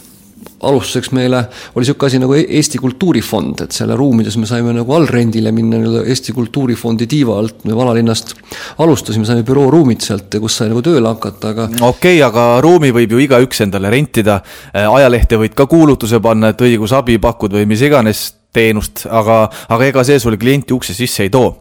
alustuseks 0.66 1.12
meile 1.16 1.42
oli 1.76 1.84
niisugune 1.86 2.10
asi 2.10 2.22
nagu 2.22 2.38
Eesti 2.38 2.82
Kultuurifond, 2.82 3.66
et 3.66 3.76
selle 3.76 3.98
ruumides 3.98 4.38
me 4.42 4.50
saime 4.50 4.74
nagu 4.76 4.96
allrendile 4.98 5.52
minna 5.56 5.80
nii-öelda 5.82 6.06
Eesti 6.12 6.34
Kultuurifondi 6.36 7.08
tiiva 7.10 7.40
alt, 7.42 7.64
me 7.66 7.76
vanalinnast 7.78 8.36
alustasime, 8.84 9.28
saime 9.28 9.46
bürooruumid 9.48 10.04
sealt, 10.06 10.40
kus 10.42 10.60
sai 10.62 10.72
nagu 10.72 10.84
tööle 10.86 11.12
hakata, 11.12 11.54
aga 11.54 11.68
okei 11.70 11.90
okay,, 11.90 12.24
aga 12.26 12.48
ruumi 12.66 12.94
võib 12.96 13.16
ju 13.16 13.22
igaüks 13.26 13.64
endale 13.66 13.92
rentida, 13.94 14.40
äh, 14.72 14.88
ajalehte 14.90 15.40
võid 15.42 15.58
ka 15.58 15.70
kuulutuse 15.72 16.22
panna, 16.24 16.54
et 16.54 16.66
õigusabi 16.66 17.20
pakud 17.22 17.56
või 17.58 17.70
mis 17.70 17.86
iganes 17.86 18.28
teenust, 18.56 19.06
aga, 19.12 19.46
aga 19.70 19.92
ega 19.92 20.04
see 20.08 20.20
sulle 20.22 20.40
klienti 20.40 20.76
ukse 20.76 20.96
sisse 20.96 21.26
ei 21.26 21.32
too. 21.34 21.56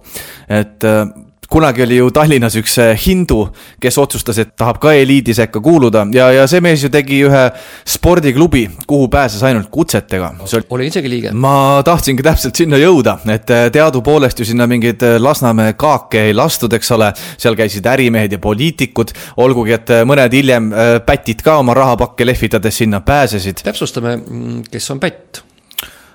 et 0.48 0.84
äh, 0.84 1.06
kunagi 1.50 1.82
oli 1.82 1.96
ju 1.96 2.10
Tallinnas 2.14 2.56
üks 2.58 2.76
äh, 2.82 2.92
hindu, 3.06 3.46
kes 3.80 3.98
otsustas, 3.98 4.38
et 4.42 4.54
tahab 4.58 4.80
ka 4.82 4.92
eliidi 4.96 5.34
sekka 5.36 5.60
kuuluda 5.64 6.06
ja, 6.14 6.30
ja 6.34 6.46
see 6.50 6.62
mees 6.64 6.84
ju 6.84 6.90
tegi 6.92 7.20
ühe 7.28 7.44
spordiklubi, 7.88 8.64
kuhu 8.86 9.08
pääses 9.12 9.42
ainult 9.46 9.70
kutsetega. 9.74 10.32
Oli... 10.44 10.66
olin 10.70 10.92
isegi 10.92 11.10
liige. 11.10 11.32
ma 11.32 11.82
tahtsingi 11.86 12.24
täpselt 12.26 12.56
sinna 12.58 12.80
jõuda, 12.80 13.18
et 13.34 13.54
äh, 13.54 13.68
teadupoolest 13.74 14.42
ju 14.42 14.48
sinna 14.48 14.68
mingeid 14.70 15.02
äh, 15.04 15.16
Lasnamäe 15.22 15.76
kaake 15.78 16.28
ei 16.28 16.36
lastud, 16.36 16.72
eks 16.76 16.92
ole. 16.96 17.12
seal 17.38 17.56
käisid 17.58 17.86
ärimehed 17.86 18.32
ja 18.32 18.38
poliitikud, 18.42 19.12
olgugi 19.42 19.74
et 19.76 19.90
mõned 20.08 20.32
hiljem 20.32 20.70
pätid 21.06 21.42
ka 21.44 21.58
oma 21.62 21.74
rahapakke 21.76 22.26
lehvitades 22.26 22.82
sinna 22.82 23.00
pääsesid. 23.00 23.64
täpsustame, 23.64 24.16
mm, 24.16 24.62
kes 24.70 24.90
on 24.90 25.00
pätt 25.00 25.44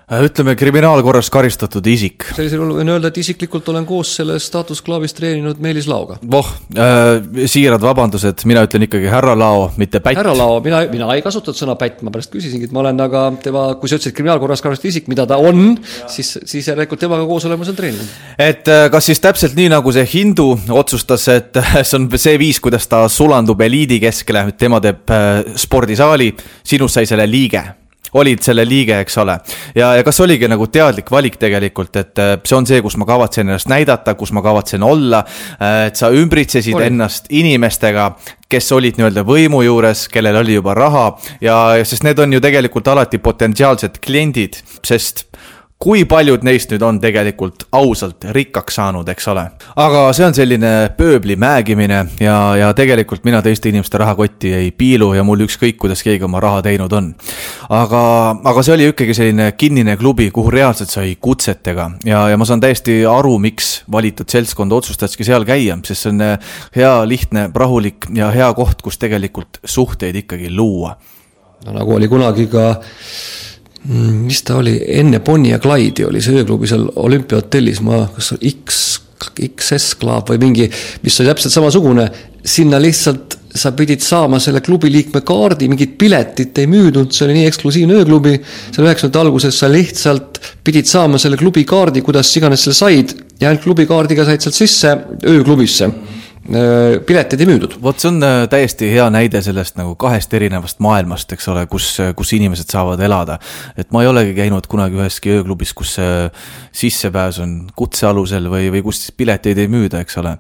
ütleme 0.09 0.55
kriminaalkorras 0.57 1.29
karistatud 1.29 1.85
isik. 1.85 2.25
sellisel 2.33 2.57
juhul 2.57 2.79
võin 2.79 2.89
öelda, 2.95 3.11
et 3.11 3.17
isiklikult 3.21 3.67
olen 3.69 3.85
koos 3.85 4.15
selles 4.17 4.47
staatusklaabis 4.49 5.13
treeninud 5.13 5.59
Meelis 5.61 5.85
Laoga. 5.89 6.17
voh 6.31 6.47
äh,, 6.73 7.45
siirad 7.45 7.83
vabandused, 7.83 8.41
mina 8.49 8.63
ütlen 8.65 8.87
ikkagi 8.87 9.09
härra 9.11 9.35
Lao, 9.37 9.67
mitte 9.77 10.01
pätt. 10.01 10.17
härra 10.17 10.33
Lao, 10.37 10.57
mina, 10.65 10.81
mina 10.89 11.09
ei 11.13 11.21
kasutanud 11.25 11.59
sõna 11.59 11.75
pätt, 11.77 12.01
ma 12.01 12.13
pärast 12.13 12.33
küsisingi, 12.33 12.65
et 12.69 12.73
ma 12.73 12.81
olen 12.81 13.05
aga 13.05 13.25
tema, 13.43 13.67
kui 13.77 13.91
sa 13.91 13.99
ütlesid 13.99 14.15
kriminaalkorras 14.17 14.65
karistatud 14.65 14.89
isik, 14.89 15.11
mida 15.13 15.27
ta 15.29 15.37
on, 15.37 15.75
siis, 16.09 16.31
siis 16.41 16.71
järelikult 16.71 17.03
temaga 17.05 17.27
koos 17.29 17.45
oleme 17.45 17.67
seal 17.67 17.77
treeninud. 17.77 18.15
et 18.49 18.71
äh, 18.71 18.87
kas 18.89 19.11
siis 19.11 19.21
täpselt 19.21 19.53
nii, 19.59 19.69
nagu 19.75 19.93
see 19.93 20.07
hindu 20.09 20.55
otsustas, 20.73 21.27
et 21.35 21.61
see 21.83 21.99
on 21.99 22.09
see 22.17 22.33
viis, 22.41 22.57
kuidas 22.63 22.89
ta 22.89 23.03
sulandub 23.13 23.61
eliidi 23.61 24.01
keskele, 24.01 24.47
tema 24.57 24.81
teeb 24.81 25.13
äh, 25.13 25.53
spordisaali, 25.53 26.31
sinust 26.65 26.97
sai 26.97 27.05
selle 27.05 27.29
liige 27.29 27.61
olid 28.13 28.41
selle 28.43 28.65
liige, 28.67 28.99
eks 29.03 29.17
ole. 29.21 29.37
ja, 29.75 29.93
ja 29.99 30.03
kas 30.03 30.19
oligi 30.23 30.47
nagu 30.49 30.67
teadlik 30.67 31.11
valik 31.11 31.37
tegelikult, 31.41 31.95
et 32.01 32.19
äh, 32.19 32.35
see 32.43 32.57
on 32.57 32.67
see, 32.69 32.81
kus 32.85 32.97
ma 32.97 33.07
kavatsen 33.09 33.47
ennast 33.47 33.69
näidata, 33.71 34.15
kus 34.19 34.33
ma 34.35 34.43
kavatsen 34.45 34.83
olla. 34.83 35.23
Äh, 35.59 35.87
et 35.89 35.99
sa 35.99 36.11
ümbritsesid 36.13 36.77
oli. 36.77 36.89
ennast 36.89 37.29
inimestega, 37.29 38.11
kes 38.49 38.71
olid 38.73 38.97
nii-öelda 38.97 39.23
võimu 39.27 39.61
juures, 39.65 40.07
kellel 40.11 40.41
oli 40.41 40.57
juba 40.57 40.73
raha 40.77 41.05
ja, 41.41 41.59
sest 41.85 42.05
need 42.07 42.19
on 42.19 42.33
ju 42.33 42.41
tegelikult 42.43 42.87
alati 42.89 43.21
potentsiaalsed 43.21 43.99
kliendid, 44.03 44.57
sest 44.85 45.28
kui 45.79 46.01
paljud 46.03 46.43
neist 46.43 46.73
nüüd 46.73 46.83
on 46.83 46.97
tegelikult 46.99 47.61
ausalt 47.71 48.25
rikkaks 48.35 48.75
saanud, 48.75 49.07
eks 49.13 49.29
ole. 49.31 49.45
aga 49.79 50.01
see 50.11 50.25
on 50.27 50.35
selline 50.35 50.71
pööbli 50.97 51.37
määgimine 51.39 52.01
ja, 52.19 52.35
ja 52.59 52.73
tegelikult 52.75 53.23
mina 53.23 53.39
teiste 53.45 53.71
inimeste 53.71 54.01
rahakotti 54.01 54.51
ei 54.57 54.73
piilu 54.75 55.13
ja 55.15 55.23
mul 55.23 55.45
ükskõik, 55.47 55.77
kuidas 55.79 56.03
keegi 56.03 56.27
oma 56.27 56.43
raha 56.43 56.65
teinud 56.67 56.97
on. 56.99 57.09
aga, 57.71 58.03
aga 58.51 58.65
see 58.67 58.75
oli 58.75 58.89
ikkagi 58.91 59.15
selline 59.15 59.47
kinnine 59.55 59.95
klubi, 60.01 60.27
kuhu 60.35 60.51
reaalselt 60.51 60.91
sai 60.91 61.15
kutsetega 61.15 61.89
ja, 62.03 62.27
ja 62.33 62.35
ma 62.35 62.49
saan 62.49 62.59
täiesti 62.59 62.99
aru, 63.07 63.37
miks 63.39 63.85
valitud 63.87 64.27
seltskond 64.27 64.75
otsustaski 64.75 65.23
seal 65.23 65.47
käia, 65.47 65.79
sest 65.87 66.09
see 66.09 66.11
on 66.17 66.25
hea, 66.75 66.93
lihtne, 67.07 67.47
rahulik 67.55 68.11
ja 68.19 68.33
hea 68.35 68.51
koht, 68.57 68.83
kus 68.83 68.99
tegelikult 68.99 69.63
suhteid 69.63 70.25
ikkagi 70.25 70.51
luua. 70.51 70.97
no 71.63 71.79
nagu 71.79 71.95
oli 71.95 72.11
kunagi 72.11 72.51
ka 72.51 72.73
mis 73.87 74.41
ta 74.43 74.57
oli, 74.59 74.75
enne 74.99 75.21
Bonnie 75.23 75.53
ja 75.53 75.59
Clyde'i 75.63 76.07
oli 76.09 76.21
see 76.21 76.41
ööklubi 76.41 76.67
seal 76.67 76.87
olümpiahotellis, 76.99 77.79
ma, 77.85 78.03
kas 78.15 78.33
X, 78.43 78.81
XS 79.45 79.95
Club 79.99 80.33
või 80.33 80.41
mingi, 80.41 80.67
mis 81.03 81.19
oli 81.21 81.31
täpselt 81.31 81.55
samasugune, 81.55 82.09
sinna 82.43 82.79
lihtsalt 82.81 83.37
sa 83.55 83.71
pidid 83.73 84.03
saama 84.05 84.37
selle 84.41 84.61
klubi 84.61 84.91
liikme 84.93 85.23
kaardi, 85.25 85.69
mingit 85.71 85.95
piletit 85.99 86.57
ei 86.61 86.67
müüdud, 86.69 87.09
see 87.15 87.25
oli 87.25 87.39
nii 87.39 87.47
eksklusiivne 87.49 87.97
ööklubi. 88.01 88.35
seal 88.69 88.85
üheksakümnendate 88.85 89.23
alguses 89.23 89.57
sa 89.59 89.71
lihtsalt 89.71 90.39
pidid 90.63 90.85
saama 90.89 91.17
selle 91.17 91.39
klubi 91.39 91.65
kaardi, 91.65 92.03
kuidas 92.05 92.29
iganes 92.37 92.67
selle 92.67 92.77
said 92.77 93.15
ja 93.39 93.49
ainult 93.49 93.63
klubi 93.63 93.87
kaardiga 93.89 94.27
said 94.27 94.45
sealt 94.45 94.59
sisse 94.59 94.95
ööklubisse. 95.25 95.89
Äh, 95.89 96.19
piletid 97.05 97.43
ei 97.43 97.49
müüdud. 97.49 97.77
vot 97.83 97.99
see 98.01 98.09
on 98.09 98.23
äh, 98.25 98.41
täiesti 98.49 98.89
hea 98.91 99.05
näide 99.13 99.41
sellest 99.45 99.77
nagu 99.79 99.95
kahest 99.99 100.33
erinevast 100.33 100.81
maailmast, 100.83 101.31
eks 101.35 101.47
ole, 101.51 101.65
kus, 101.71 101.91
äh, 102.03 102.13
kus 102.17 102.33
inimesed 102.37 102.71
saavad 102.71 103.01
elada. 103.05 103.39
et 103.77 103.91
ma 103.91 104.03
ei 104.03 104.11
olegi 104.11 104.35
käinud 104.37 104.67
kunagi 104.67 104.99
üheski 104.99 105.37
ööklubis, 105.37 105.73
kus 105.77 105.97
sissepääs 106.71 107.39
on 107.43 107.55
kutse 107.75 108.07
alusel 108.09 108.49
või, 108.51 108.69
või 108.73 108.83
kus 108.85 109.09
pileteid 109.17 109.57
ei 109.57 109.71
müüda, 109.71 110.01
eks 110.05 110.17
ole 110.21 110.37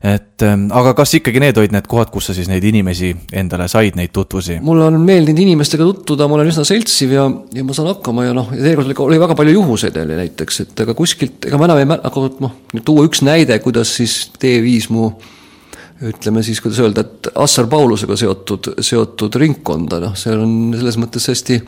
et 0.00 0.40
ähm, 0.46 0.70
aga 0.72 0.94
kas 0.96 1.12
ikkagi 1.18 1.42
need 1.42 1.58
olid 1.60 1.74
need 1.74 1.88
kohad, 1.90 2.08
kus 2.12 2.30
sa 2.30 2.34
siis 2.36 2.48
neid 2.48 2.64
inimesi 2.64 3.10
endale 3.36 3.66
said, 3.68 3.98
neid 4.00 4.14
tutvusi? 4.16 4.56
mulle 4.64 4.86
on 4.88 4.96
meeldinud 5.04 5.42
inimestega 5.44 5.84
tutvuda, 5.84 6.28
ma 6.28 6.38
olen 6.38 6.48
üsna 6.48 6.64
seltsiv 6.64 7.12
ja, 7.18 7.26
ja 7.52 7.64
ma 7.66 7.76
saan 7.76 7.90
hakkama 7.90 8.24
ja 8.24 8.36
noh, 8.36 8.48
ja 8.56 8.62
seekord 8.64 8.88
oli, 8.88 8.96
oli 9.04 9.20
väga 9.20 9.36
palju 9.36 9.58
juhuseid 9.58 9.98
oli 10.00 10.16
näiteks, 10.22 10.62
et 10.64 10.84
ega 10.86 10.96
kuskilt, 10.96 11.44
ega 11.50 11.60
ma 11.60 11.68
enam 11.68 11.82
ei 11.82 11.90
mäleta, 11.90 12.08
aga 12.08 12.46
noh, 12.46 12.56
tuua 12.80 13.04
üks 13.10 13.20
näide, 13.26 13.60
kuidas 13.60 13.92
siis 14.00 14.22
T5 14.40 14.88
mu 14.94 15.10
ütleme 16.00 16.42
siis, 16.42 16.60
kuidas 16.64 16.80
öelda, 16.80 17.04
et 17.04 17.28
Assar 17.34 17.66
Paulusega 17.68 18.16
seotud, 18.16 18.72
seotud 18.84 19.36
ringkonda, 19.40 20.00
noh, 20.00 20.14
see 20.16 20.32
on 20.32 20.72
selles 20.76 20.96
mõttes 21.00 21.28
hästi 21.28 21.60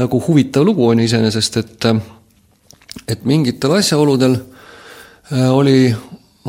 nagu 0.00 0.22
huvitav 0.26 0.66
lugu 0.66 0.88
on 0.90 1.02
iseenesest, 1.04 1.60
et 1.62 1.90
et 3.08 3.24
mingitel 3.28 3.76
asjaoludel 3.76 4.34
äh, 4.34 5.50
oli, 5.54 5.94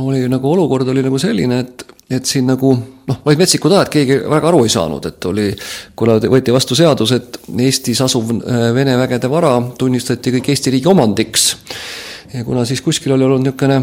oli 0.02 0.26
nagu 0.32 0.52
olukord 0.52 0.88
oli 0.90 1.04
nagu 1.06 1.20
selline, 1.22 1.60
et, 1.62 1.86
et 2.10 2.26
siin 2.26 2.48
nagu 2.50 2.74
noh, 2.74 3.22
olid 3.26 3.42
metsikud 3.42 3.76
ajad, 3.76 3.92
keegi 3.94 4.20
väga 4.32 4.50
aru 4.50 4.64
ei 4.66 4.74
saanud, 4.74 5.06
et 5.06 5.30
oli, 5.30 5.50
kuna 6.00 6.18
võeti 6.26 6.56
vastu 6.56 6.78
seadus, 6.80 7.14
et 7.14 7.40
Eestis 7.60 8.02
asuv 8.06 8.34
äh, 8.40 8.70
Vene 8.76 8.98
vägede 8.98 9.30
vara 9.30 9.54
tunnistati 9.78 10.34
kõik 10.40 10.54
Eesti 10.56 10.74
riigi 10.74 10.90
omandiks 10.90 11.52
ja 12.34 12.44
kuna 12.46 12.66
siis 12.66 12.82
kuskil 12.82 13.14
oli 13.14 13.26
olnud 13.26 13.42
niisugune, 13.44 13.80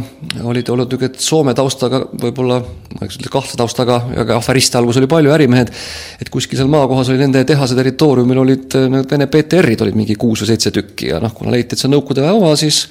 olid 0.46 0.68
olnud 0.70 0.92
niisugused 0.92 1.18
Soome 1.22 1.54
taustaga, 1.56 2.02
võib-olla, 2.22 2.60
ma 2.94 3.06
eks 3.06 3.18
ütle 3.18 3.32
kahtlase 3.32 3.58
taustaga, 3.58 3.98
aga 4.22 4.38
afariste 4.38 4.78
alguses 4.78 5.02
oli 5.02 5.10
palju, 5.10 5.32
ärimehed, 5.34 5.72
et 6.22 6.30
kuskil 6.32 6.60
seal 6.60 6.70
maakohas 6.70 7.10
oli 7.12 7.24
nende 7.24 7.42
tehase 7.48 7.76
territooriumil 7.78 8.42
olid 8.44 8.78
need 8.92 9.10
Vene 9.10 9.28
PTR-id 9.32 9.82
olid 9.86 9.98
mingi 9.98 10.18
kuus 10.20 10.44
või 10.44 10.52
seitse 10.52 10.72
tükki 10.74 11.10
ja 11.10 11.20
noh, 11.22 11.34
kuna 11.34 11.54
leiti, 11.56 11.74
et 11.74 11.82
see 11.82 11.90
on 11.90 11.96
Nõukogude 11.96 12.22
väe 12.22 12.36
oma, 12.36 12.52
siis 12.60 12.84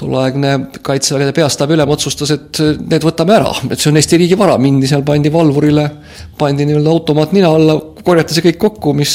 tolleaegne 0.00 0.56
kaitsevägede 0.84 1.32
peastaabi 1.36 1.76
ülem 1.76 1.92
otsustas, 1.92 2.32
et 2.32 2.60
need 2.80 3.04
võtame 3.04 3.36
ära, 3.36 3.52
et 3.68 3.80
see 3.80 3.92
on 3.92 4.00
Eesti 4.00 4.20
riigi 4.20 4.36
vara, 4.38 4.56
mindi 4.60 4.88
seal, 4.88 5.04
pandi 5.04 5.32
valvurile, 5.32 5.86
pandi 6.40 6.68
nii-öelda 6.68 6.92
automaat 6.92 7.32
nina 7.36 7.52
alla, 7.52 7.78
korjati 8.04 8.36
see 8.36 8.48
kõik 8.48 8.60
kokku, 8.68 8.96
mis 8.96 9.14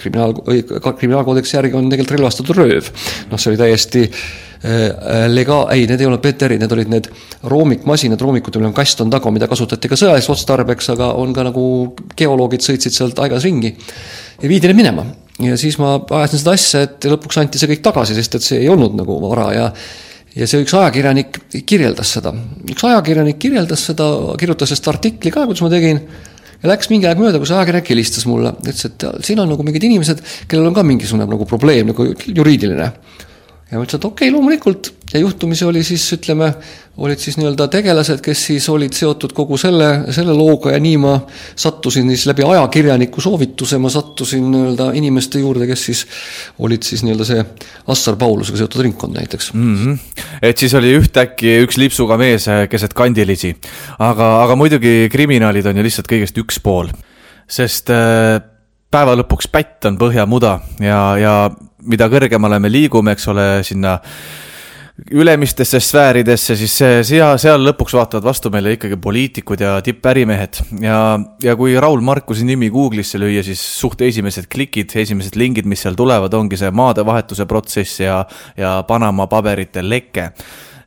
kriminaal, 0.00 0.38
kriminaalkoodeksi 0.38 1.58
järgi 1.58 1.76
on 1.76 1.90
tegelikult 1.90 2.16
relvastatud 2.16 2.62
rööv. 2.62 2.94
noh, 3.30 3.42
see 3.42 3.50
oli 3.50 3.60
täiesti 3.60 4.06
äh, 4.06 4.30
lega-, 4.60 5.62
ei, 5.72 5.86
need 5.88 6.02
ei 6.02 6.08
olnud 6.08 6.20
BTR-id, 6.24 6.60
need 6.60 6.74
olid 6.76 6.90
need 6.92 7.08
roomikmasinad, 7.48 8.20
roomikutel 8.20 8.66
on 8.68 8.76
kast 8.76 9.00
on 9.00 9.12
taga, 9.12 9.32
mida 9.32 9.48
kasutati 9.48 9.88
ka 9.88 9.96
sõjaliseks 9.96 10.34
otstarbeks, 10.34 10.92
aga 10.94 11.14
on 11.20 11.32
ka 11.36 11.46
nagu 11.48 11.64
geoloogid 12.18 12.66
sõitsid 12.66 12.96
sealt 12.96 13.22
aegas 13.24 13.46
ringi 13.48 13.72
ja 13.72 14.50
viidi 14.50 14.68
need 14.68 14.80
minema. 14.82 15.06
Ja 15.40 15.56
siis 15.56 15.78
ma 15.80 15.94
ajasin 16.04 16.42
seda 16.42 16.52
asja, 16.56 16.84
et 16.84 17.08
lõpuks 17.08 17.40
anti 17.40 17.60
see 17.60 17.70
kõik 17.70 17.84
tagasi, 17.84 18.16
sest 18.18 18.36
et 18.36 18.44
see 18.44 18.60
ei 18.60 18.68
olnud 18.68 18.98
nagu 18.98 19.16
vara 19.24 19.50
ja 19.56 19.68
ja 20.36 20.46
see 20.46 20.60
üks 20.62 20.74
ajakirjanik 20.76 21.40
kirjeldas 21.66 22.12
seda, 22.18 22.30
üks 22.70 22.84
ajakirjanik 22.86 23.40
kirjeldas 23.42 23.88
seda, 23.88 24.06
kirjutas 24.38 24.70
sellest 24.70 24.90
artikli 24.92 25.32
ka, 25.34 25.42
kuidas 25.48 25.64
ma 25.64 25.70
tegin, 25.72 25.98
ja 26.60 26.70
läks 26.70 26.90
mingi 26.92 27.08
aeg 27.08 27.18
mööda, 27.18 27.40
kus 27.42 27.50
ajakirjanik 27.56 27.90
helistas 27.90 28.28
mulle, 28.30 28.52
ütles, 28.60 28.84
et 28.86 29.06
siin 29.26 29.42
on 29.42 29.50
nagu 29.50 29.66
mingid 29.66 29.88
inimesed, 29.88 30.22
kellel 30.50 30.70
on 30.70 30.76
ka 30.76 30.84
mingisugune 30.86 31.26
nagu 31.26 31.48
probleem, 31.50 31.90
nagu 31.90 32.06
juriidiline 32.12 32.92
ja 33.70 33.78
ma 33.78 33.84
ütlesin, 33.84 34.00
et 34.00 34.04
okei 34.08 34.28
okay,, 34.28 34.34
loomulikult 34.34 34.90
ja 35.12 35.20
juhtumisi 35.22 35.64
oli 35.64 35.82
siis 35.86 36.04
ütleme, 36.14 36.48
olid 37.02 37.18
siis 37.22 37.36
nii-öelda 37.38 37.66
tegelased, 37.70 38.20
kes 38.22 38.42
siis 38.50 38.66
olid 38.70 38.94
seotud 38.94 39.32
kogu 39.34 39.58
selle, 39.58 39.88
selle 40.14 40.34
looga 40.36 40.74
ja 40.74 40.80
nii 40.82 40.98
ma 41.02 41.14
sattusin 41.58 42.10
siis 42.10 42.26
läbi 42.30 42.44
ajakirjaniku 42.46 43.22
soovituse, 43.22 43.78
ma 43.82 43.90
sattusin 43.90 44.46
nii-öelda 44.50 44.90
inimeste 44.98 45.42
juurde, 45.42 45.66
kes 45.70 45.86
siis 45.90 46.04
olid 46.58 46.86
siis 46.86 47.04
nii-öelda 47.06 47.26
see 47.26 47.46
Assar 47.94 48.18
Paulusega 48.20 48.62
seotud 48.62 48.84
ringkond 48.86 49.18
näiteks 49.18 49.52
mm. 49.54 49.76
-hmm. 49.76 50.26
et 50.42 50.58
siis 50.58 50.74
oli 50.74 50.94
ühtäkki 50.98 51.60
üks 51.64 51.78
lipsuga 51.78 52.18
mees 52.18 52.46
keset 52.70 52.94
kandilisi, 52.94 53.54
aga, 53.98 54.32
aga 54.44 54.58
muidugi 54.58 55.08
kriminaalid 55.12 55.66
on 55.66 55.78
ju 55.78 55.86
lihtsalt 55.86 56.10
kõigest 56.10 56.38
üks 56.42 56.58
pool, 56.62 56.90
sest 57.50 57.90
äh, 57.90 58.38
päeva 58.90 59.14
lõpuks 59.18 59.50
pätt 59.50 59.86
on 59.86 59.98
põhjamuda 59.98 60.58
ja, 60.82 61.02
ja 61.18 61.34
mida 61.88 62.08
kõrgemale 62.12 62.60
me 62.60 62.70
liigume, 62.72 63.16
eks 63.16 63.28
ole, 63.32 63.48
sinna 63.66 63.98
ülemistesse 65.10 65.80
sfääridesse, 65.80 66.56
siis 66.58 66.74
see, 66.76 66.98
seal, 67.06 67.38
seal 67.40 67.62
lõpuks 67.64 67.94
vaatavad 67.96 68.26
vastu 68.26 68.50
meile 68.52 68.74
ikkagi 68.76 68.98
poliitikud 69.00 69.62
ja 69.64 69.78
tippärimehed. 69.84 70.60
ja, 70.82 70.98
ja 71.42 71.54
kui 71.56 71.76
Raul 71.80 72.02
Markuse 72.04 72.44
nimi 72.44 72.68
Google'isse 72.70 73.20
lüüa, 73.20 73.44
siis 73.46 73.62
suht 73.80 74.02
esimesed 74.04 74.50
klikid, 74.52 74.92
esimesed 75.00 75.38
lingid, 75.40 75.68
mis 75.70 75.86
seal 75.86 75.96
tulevad, 75.96 76.34
ongi 76.36 76.58
see 76.60 76.70
maadevahetuse 76.74 77.46
protsess 77.48 78.02
ja, 78.02 78.20
ja 78.60 78.74
Panama 78.88 79.26
paberite 79.30 79.84
leke. 79.86 80.30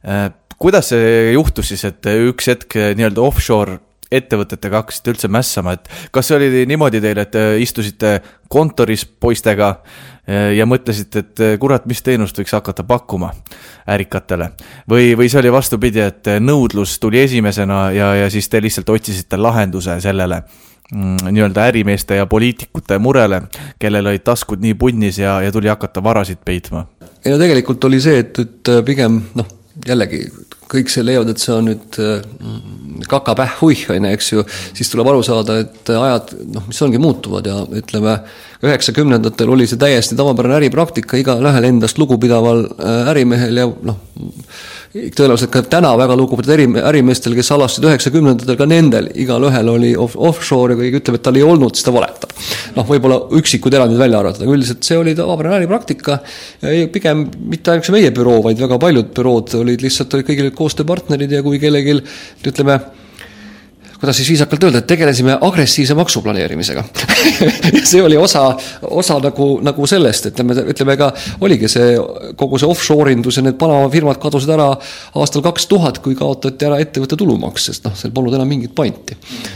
Äh, 0.06 0.28
kuidas 0.62 0.94
see 0.94 1.34
juhtus 1.34 1.74
siis, 1.74 1.86
et 1.90 2.14
üks 2.14 2.52
hetk 2.54 2.78
nii-öelda 3.00 3.24
offshore 3.24 3.80
ettevõtetega 4.14 4.84
hakkasite 4.84 5.14
üldse 5.14 5.30
mässama, 5.32 5.74
et 5.78 5.90
kas 6.14 6.30
see 6.30 6.38
oli 6.38 6.66
niimoodi 6.70 7.02
teil, 7.04 7.22
et 7.24 7.38
istusite 7.64 8.20
kontoris 8.54 9.06
poistega 9.06 9.70
eh, 9.74 10.13
ja 10.58 10.66
mõtlesite, 10.66 11.20
et 11.20 11.40
eh, 11.44 11.56
kurat, 11.60 11.86
mis 11.90 12.02
teenust 12.04 12.38
võiks 12.40 12.54
hakata 12.56 12.84
pakkuma 12.88 13.34
ärikatele? 13.90 14.52
või, 14.90 15.14
või 15.20 15.30
see 15.30 15.42
oli 15.42 15.52
vastupidi, 15.52 16.00
et 16.00 16.30
nõudlus 16.40 17.00
tuli 17.00 17.20
esimesena 17.20 17.90
ja, 17.92 18.14
ja 18.16 18.30
siis 18.32 18.50
te 18.50 18.62
lihtsalt 18.64 18.90
otsisite 18.90 19.38
lahenduse 19.38 20.00
sellele 20.02 20.42
mm, 20.94 21.28
nii-öelda 21.30 21.68
ärimeeste 21.72 22.16
ja 22.22 22.26
poliitikute 22.26 23.00
murele, 23.04 23.42
kellel 23.80 24.14
olid 24.14 24.24
taskud 24.24 24.64
nii 24.64 24.78
punnis 24.80 25.20
ja, 25.20 25.42
ja 25.42 25.52
tuli 25.52 25.68
hakata 25.68 26.04
varasid 26.04 26.40
peitma? 26.46 26.88
ei 27.26 27.32
no 27.32 27.38
tegelikult 27.40 27.84
oli 27.84 28.00
see, 28.04 28.24
et, 28.24 28.40
et 28.40 28.74
pigem 28.86 29.20
noh, 29.36 29.52
jällegi 29.88 30.24
kõik 30.72 30.90
see 30.90 31.04
leiavad, 31.06 31.34
et 31.34 31.44
see 31.44 31.54
on 31.54 31.68
nüüd 31.70 32.00
kakapähhuih, 33.10 33.86
on 33.94 34.08
ju, 34.08 34.14
eks 34.14 34.32
ju, 34.34 34.46
siis 34.74 34.92
tuleb 34.92 35.10
aru 35.12 35.24
saada, 35.26 35.60
et 35.64 35.92
ajad 35.94 36.34
noh, 36.54 36.68
mis 36.70 36.82
ongi 36.86 37.02
muutuvad 37.02 37.48
ja 37.50 37.60
ütleme, 37.80 38.18
üheksakümnendatel 38.64 39.52
oli 39.54 39.68
see 39.70 39.80
täiesti 39.82 40.18
tavapärane 40.20 40.62
äripraktika, 40.62 41.20
igalühel 41.20 41.70
endast 41.72 42.00
lugupidaval 42.02 42.66
äh, 42.72 43.12
ärimehel 43.14 43.64
ja 43.64 43.68
noh, 43.90 44.00
tõenäoliselt 44.94 45.50
ka 45.50 45.64
täna 45.66 45.92
väga 45.98 46.16
lugupeetud 46.18 46.54
äri, 46.54 46.68
ärimeestel, 46.86 47.34
kes 47.38 47.50
alastasid 47.56 47.88
üheksakümnendatel, 47.90 48.58
ka 48.60 48.68
nendel 48.70 49.10
igalühel 49.24 49.72
oli 49.74 49.92
off, 49.98 50.14
offshore 50.14 50.76
ja 50.76 50.78
kui 50.78 50.88
keegi 50.88 51.02
ütleb, 51.02 51.18
et 51.18 51.26
tal 51.26 51.40
ei 51.40 51.46
olnud, 51.48 51.74
siis 51.74 51.88
ta 51.88 51.94
valetab. 51.96 52.36
noh, 52.76 52.86
võib-olla 52.90 53.18
üksikud 53.40 53.74
erandid 53.74 53.98
välja 54.02 54.22
arvata, 54.22 54.44
aga 54.46 54.54
üldiselt 54.54 54.86
see 54.86 54.98
oli 55.00 55.16
tavapärane 55.18 55.64
äripraktika 55.64 56.20
pigem 56.94 57.26
mitte 57.50 57.74
ainuüksi 57.74 57.96
meie 57.96 58.12
büroo, 58.14 58.42
vaid 58.46 58.62
väga 58.62 58.78
paljud 58.82 59.10
bürood 59.18 59.56
olid 59.64 59.82
lihtsalt, 59.86 60.14
olid 60.14 60.30
kõigil 60.30 60.52
koostööpartnerid 60.58 61.34
ja 61.34 61.42
kui 61.46 61.62
kellelgi 61.62 61.98
ütleme, 62.46 62.78
kuidas 64.04 64.18
siis 64.20 64.30
viisakalt 64.30 64.64
öelda, 64.68 64.82
et 64.84 64.88
tegelesime 64.88 65.38
agressiivse 65.48 65.96
maksuplaneerimisega 65.96 66.84
see 67.90 68.02
oli 68.04 68.18
osa, 68.20 68.42
osa 68.84 69.16
nagu, 69.24 69.48
nagu 69.64 69.88
sellest, 69.88 70.28
ütleme, 70.34 70.58
ütleme 70.74 70.98
ka 71.00 71.08
oligi 71.40 71.70
see 71.72 71.94
kogu 72.36 72.60
see 72.60 72.68
offshore 72.68 73.16
indus 73.16 73.40
ja 73.40 73.46
need 73.46 73.56
Panama 73.62 73.88
firmad 73.94 74.20
kadusid 74.20 74.52
ära 74.52 74.68
aastal 75.16 75.46
kaks 75.48 75.70
tuhat, 75.72 76.02
kui 76.04 76.20
kaotati 76.20 76.68
ära 76.68 76.82
ettevõtte 76.84 77.16
tulumaks, 77.16 77.70
sest 77.72 77.88
noh, 77.88 77.96
seal 77.96 78.12
polnud 78.12 78.36
enam 78.36 78.52
mingit 78.52 78.76
pointi. 78.76 79.16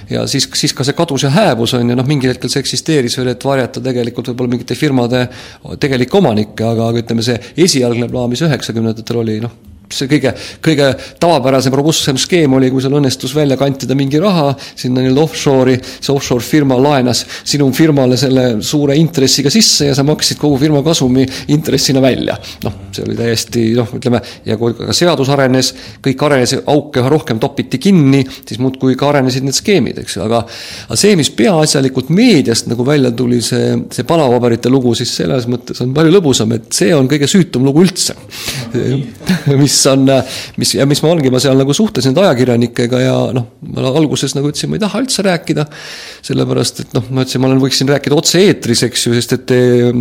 ja 0.09 0.23
siis, 0.31 0.47
siis 0.55 0.71
ka 0.71 0.87
see 0.87 0.95
kadus 0.95 1.27
ja 1.27 1.35
hääbus 1.35 1.75
on 1.75 1.91
ju 1.91 1.99
noh, 1.99 2.07
mingil 2.07 2.31
hetkel 2.31 2.53
see 2.53 2.63
eksisteeris 2.63 3.19
veel, 3.19 3.33
et 3.35 3.47
varjata 3.51 3.83
tegelikult 3.83 4.31
võib-olla 4.31 4.55
mingite 4.55 4.79
firmade 4.79 5.27
tegelikke 5.75 6.23
omanikke, 6.23 6.71
aga 6.71 6.93
ütleme, 7.03 7.25
see 7.25 7.35
esialgne 7.67 8.07
plaan, 8.07 8.31
mis 8.31 8.47
üheksakümnendatel 8.47 9.25
oli, 9.25 9.41
noh 9.43 9.66
see 9.93 10.09
kõige, 10.11 10.33
kõige 10.63 10.89
tavapärasem, 11.21 11.75
robustsem 11.77 12.19
skeem 12.19 12.53
oli, 12.57 12.71
kui 12.73 12.83
sul 12.83 12.97
õnnestus 12.99 13.35
välja 13.35 13.57
kantida 13.59 13.95
mingi 13.97 14.19
raha 14.21 14.51
sinna 14.59 15.01
nii-öelda 15.03 15.23
offshore'i, 15.23 15.77
see 15.99 16.13
offshore 16.13 16.43
firma 16.43 16.79
laenas 16.81 17.23
sinu 17.47 17.69
firmale 17.75 18.17
selle 18.19 18.47
suure 18.65 18.97
intressiga 18.99 19.51
sisse 19.53 19.91
ja 19.91 19.95
sa 19.97 20.05
maksid 20.07 20.39
kogu 20.41 20.59
firma 20.61 20.83
kasumi 20.85 21.27
intressina 21.53 22.03
välja. 22.03 22.37
noh, 22.65 22.86
see 22.97 23.05
oli 23.05 23.17
täiesti 23.17 23.65
noh, 23.77 23.93
ütleme, 23.97 24.21
ja 24.47 24.57
kui 24.59 24.75
ka 24.77 24.95
seadus 24.95 25.31
arenes, 25.33 25.73
kõik 26.03 26.25
arenes, 26.27 26.55
auke 26.65 27.01
üha 27.03 27.11
rohkem 27.13 27.39
topiti 27.43 27.79
kinni, 27.81 28.23
siis 28.41 28.59
muudkui 28.63 28.97
ka 28.99 29.11
arenesid 29.11 29.45
need 29.47 29.57
skeemid, 29.57 30.01
eks 30.03 30.17
ju, 30.17 30.25
aga 30.25 30.43
aga 30.87 30.99
see, 30.99 31.15
mis 31.19 31.31
peaasjalikult 31.37 32.11
meediast 32.15 32.69
nagu 32.71 32.85
välja 32.87 33.11
tuli, 33.15 33.39
see, 33.45 33.73
see 33.93 34.07
panapaberite 34.07 34.71
lugu, 34.73 34.93
siis 34.97 35.13
selles 35.21 35.47
mõttes 35.51 35.79
on 35.83 35.93
palju 35.95 36.13
lõbusam, 36.13 36.53
et 36.57 36.69
see 36.75 36.91
on 36.95 37.09
kõige 37.11 37.29
süütum 37.29 37.65
lugu 37.67 37.85
üldse. 37.85 38.15
mis 39.61 39.77
on, 39.91 40.07
mis 40.59 40.73
ja 40.77 40.85
mis 40.89 41.01
ma 41.03 41.11
ongi, 41.13 41.31
ma 41.33 41.41
seal 41.43 41.57
nagu 41.59 41.75
suhtlesin 41.75 42.17
nende 42.17 42.23
ajakirjanikega 42.25 43.01
ja 43.01 43.15
noh, 43.35 43.47
ma 43.73 43.91
alguses 43.91 44.35
nagu 44.37 44.49
ütlesin, 44.51 44.71
ma 44.71 44.79
ei 44.79 44.83
taha 44.83 45.01
üldse 45.03 45.25
rääkida. 45.25 45.67
sellepärast, 46.27 46.81
et 46.83 46.95
noh, 46.97 47.05
ma 47.13 47.23
ütlesin, 47.23 47.41
ma 47.43 47.49
olen, 47.51 47.61
võiksin 47.61 47.89
rääkida 47.91 48.17
otse-eetris, 48.17 48.83
eks 48.87 49.05
ju, 49.07 49.13
sest 49.15 49.35
et 49.37 49.45
te, 49.47 49.59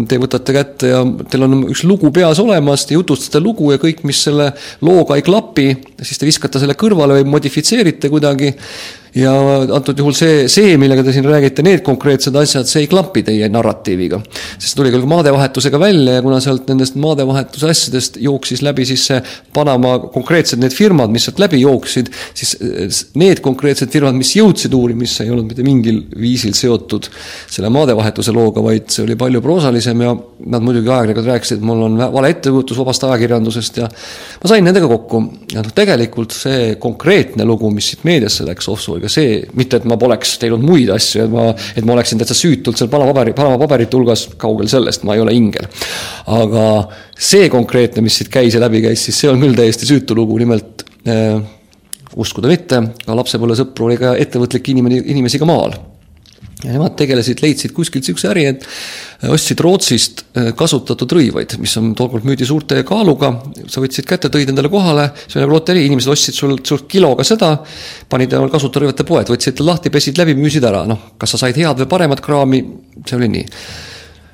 te 0.09 0.19
võtate 0.23 0.55
kätte 0.57 0.91
ja 0.91 1.03
teil 1.31 1.47
on 1.47 1.67
üks 1.71 1.85
lugu 1.87 2.11
peas 2.15 2.41
olemas, 2.43 2.86
te 2.87 2.97
jutustate 2.97 3.43
lugu 3.43 3.73
ja 3.73 3.81
kõik, 3.83 4.05
mis 4.09 4.21
selle 4.29 4.51
looga 4.87 5.19
ei 5.19 5.25
klapi, 5.27 5.69
siis 6.03 6.21
te 6.21 6.29
viskate 6.29 6.63
selle 6.63 6.77
kõrvale 6.79 7.21
või 7.21 7.29
modifitseerite 7.37 8.11
kuidagi 8.13 8.53
ja 9.17 9.33
antud 9.73 9.97
juhul 9.99 10.15
see, 10.17 10.45
see, 10.53 10.75
millega 10.81 11.05
te 11.07 11.15
siin 11.15 11.25
räägite, 11.27 11.65
need 11.65 11.83
konkreetsed 11.87 12.37
asjad, 12.37 12.69
see 12.69 12.85
ei 12.85 12.91
klapi 12.91 13.23
teie 13.27 13.49
narratiiviga. 13.53 14.21
sest 14.59 14.77
tuli 14.77 14.93
küll 14.93 15.07
maadevahetusega 15.09 15.81
välja 15.81 16.19
ja 16.19 16.25
kuna 16.25 16.41
sealt 16.45 16.69
nendest 16.69 16.99
maadevahetuse 17.01 17.71
asjadest 17.73 18.19
jooksis 18.21 18.63
läbi 18.67 18.85
siis 18.89 19.07
see 19.09 19.21
Panama 19.57 19.97
konkreetsed 20.13 20.61
need 20.61 20.75
firmad, 20.77 21.13
mis 21.13 21.25
sealt 21.29 21.41
läbi 21.41 21.63
jooksid, 21.63 22.11
siis 22.37 22.57
need 23.17 23.41
konkreetsed 23.45 23.93
firmad, 23.93 24.17
mis 24.19 24.35
jõudsid 24.37 24.75
uurimisse, 24.77 25.25
ei 25.25 25.33
olnud 25.33 25.49
mitte 25.51 25.65
mingil 25.67 26.03
viisil 26.21 26.53
seotud 26.57 27.09
selle 27.13 27.71
maadevahetuse 27.73 28.35
looga, 28.37 28.65
vaid 28.65 28.91
see 28.93 29.05
oli 29.07 29.17
palju 29.19 29.41
proosalisem 29.45 30.05
ja 30.05 30.13
nad 30.47 30.65
muidugi 30.65 30.91
ajakirjanikud 30.93 31.31
rääkisid, 31.33 31.61
et 31.61 31.67
mul 31.67 31.87
on 31.89 31.99
vale 32.13 32.35
ettekujutus 32.35 32.79
vabast 32.83 33.09
ajakirjandusest 33.09 33.81
ja 33.81 33.89
ma 33.89 34.51
sain 34.53 34.67
nendega 34.67 34.89
kokku 34.91 35.23
ja 35.55 35.65
noh, 35.65 35.73
tegelikult 35.77 36.37
see 36.37 36.77
konkreetne 36.83 37.47
lugu, 37.49 37.71
mis 37.73 37.93
siit 37.93 38.05
meediasse 38.09 38.45
läks, 38.47 38.69
offshore'iga, 38.73 39.06
aga 39.07 39.15
see, 39.15 39.41
mitte 39.59 39.81
et 39.81 39.87
ma 39.89 39.99
poleks 40.01 40.37
teinud 40.43 40.65
muid 40.67 40.91
asju, 40.93 41.25
et 41.25 41.33
ma, 41.33 41.49
et 41.79 41.87
ma 41.87 41.95
oleksin 41.95 42.21
täitsa 42.21 42.37
süütult 42.37 42.79
seal 42.79 42.91
Panama-paberi, 42.93 43.35
Panama-paberite 43.39 43.99
hulgas, 43.99 44.27
kaugel 44.41 44.71
sellest, 44.71 45.07
ma 45.07 45.17
ei 45.17 45.23
ole 45.23 45.35
ingel. 45.37 45.69
aga 46.37 46.67
see 47.17 47.49
konkreetne, 47.53 48.05
mis 48.05 48.19
siit 48.19 48.33
käis 48.33 48.57
ja 48.57 48.63
läbi 48.63 48.83
käis, 48.85 49.07
siis 49.07 49.23
see 49.23 49.31
on 49.31 49.41
küll 49.43 49.57
täiesti 49.57 49.89
süütu 49.89 50.17
lugu, 50.19 50.39
nimelt 50.43 50.85
äh, 51.07 51.39
uskuda 52.17 52.51
mitte, 52.51 52.83
ka 53.07 53.19
lapsepõlvesõpru 53.19 53.91
oli 53.91 54.01
ka 54.01 54.17
ettevõtlikke 54.21 54.75
inimene, 54.75 55.03
inimesi 55.15 55.41
ka 55.43 55.49
maal 55.49 55.77
ja 56.65 56.73
nemad 56.73 56.95
tegelesid, 56.97 57.43
leidsid 57.45 57.75
kuskilt 57.77 58.07
niisuguse 58.07 58.31
äri, 58.31 58.47
et 58.49 58.63
äh, 58.65 59.33
ostsid 59.35 59.61
Rootsist 59.65 60.23
äh, 60.39 60.51
kasutatud 60.57 61.13
rõivaid, 61.19 61.57
mis 61.61 61.75
on 61.81 61.91
tookord 61.99 62.25
müüdi 62.29 62.49
suurte 62.49 62.81
kaaluga, 62.89 63.33
sa 63.69 63.83
võtsid 63.85 64.09
kätte, 64.09 64.31
tõid 64.33 64.53
endale 64.53 64.71
kohale, 64.73 65.11
see 65.27 65.39
oli 65.39 65.45
nagu 65.45 65.57
loterii, 65.59 65.85
inimesed 65.91 66.15
ostsid 66.15 66.39
sul 66.39 66.57
suurt 66.65 66.89
kiloga 66.93 67.27
seda, 67.29 67.53
panid 68.09 68.33
endale 68.33 68.53
kasutada 68.53 68.87
rõivate 68.87 69.09
poed, 69.09 69.35
võtsid 69.35 69.61
lahti, 69.67 69.93
pesid 69.93 70.21
läbi, 70.21 70.37
müüsid 70.39 70.65
ära, 70.65 70.87
noh, 70.89 71.13
kas 71.21 71.37
sa 71.37 71.45
said 71.45 71.61
head 71.61 71.85
või 71.85 71.93
paremat 71.93 72.25
kraami, 72.25 72.63
see 73.05 73.21
oli 73.21 73.31
nii. 73.37 73.53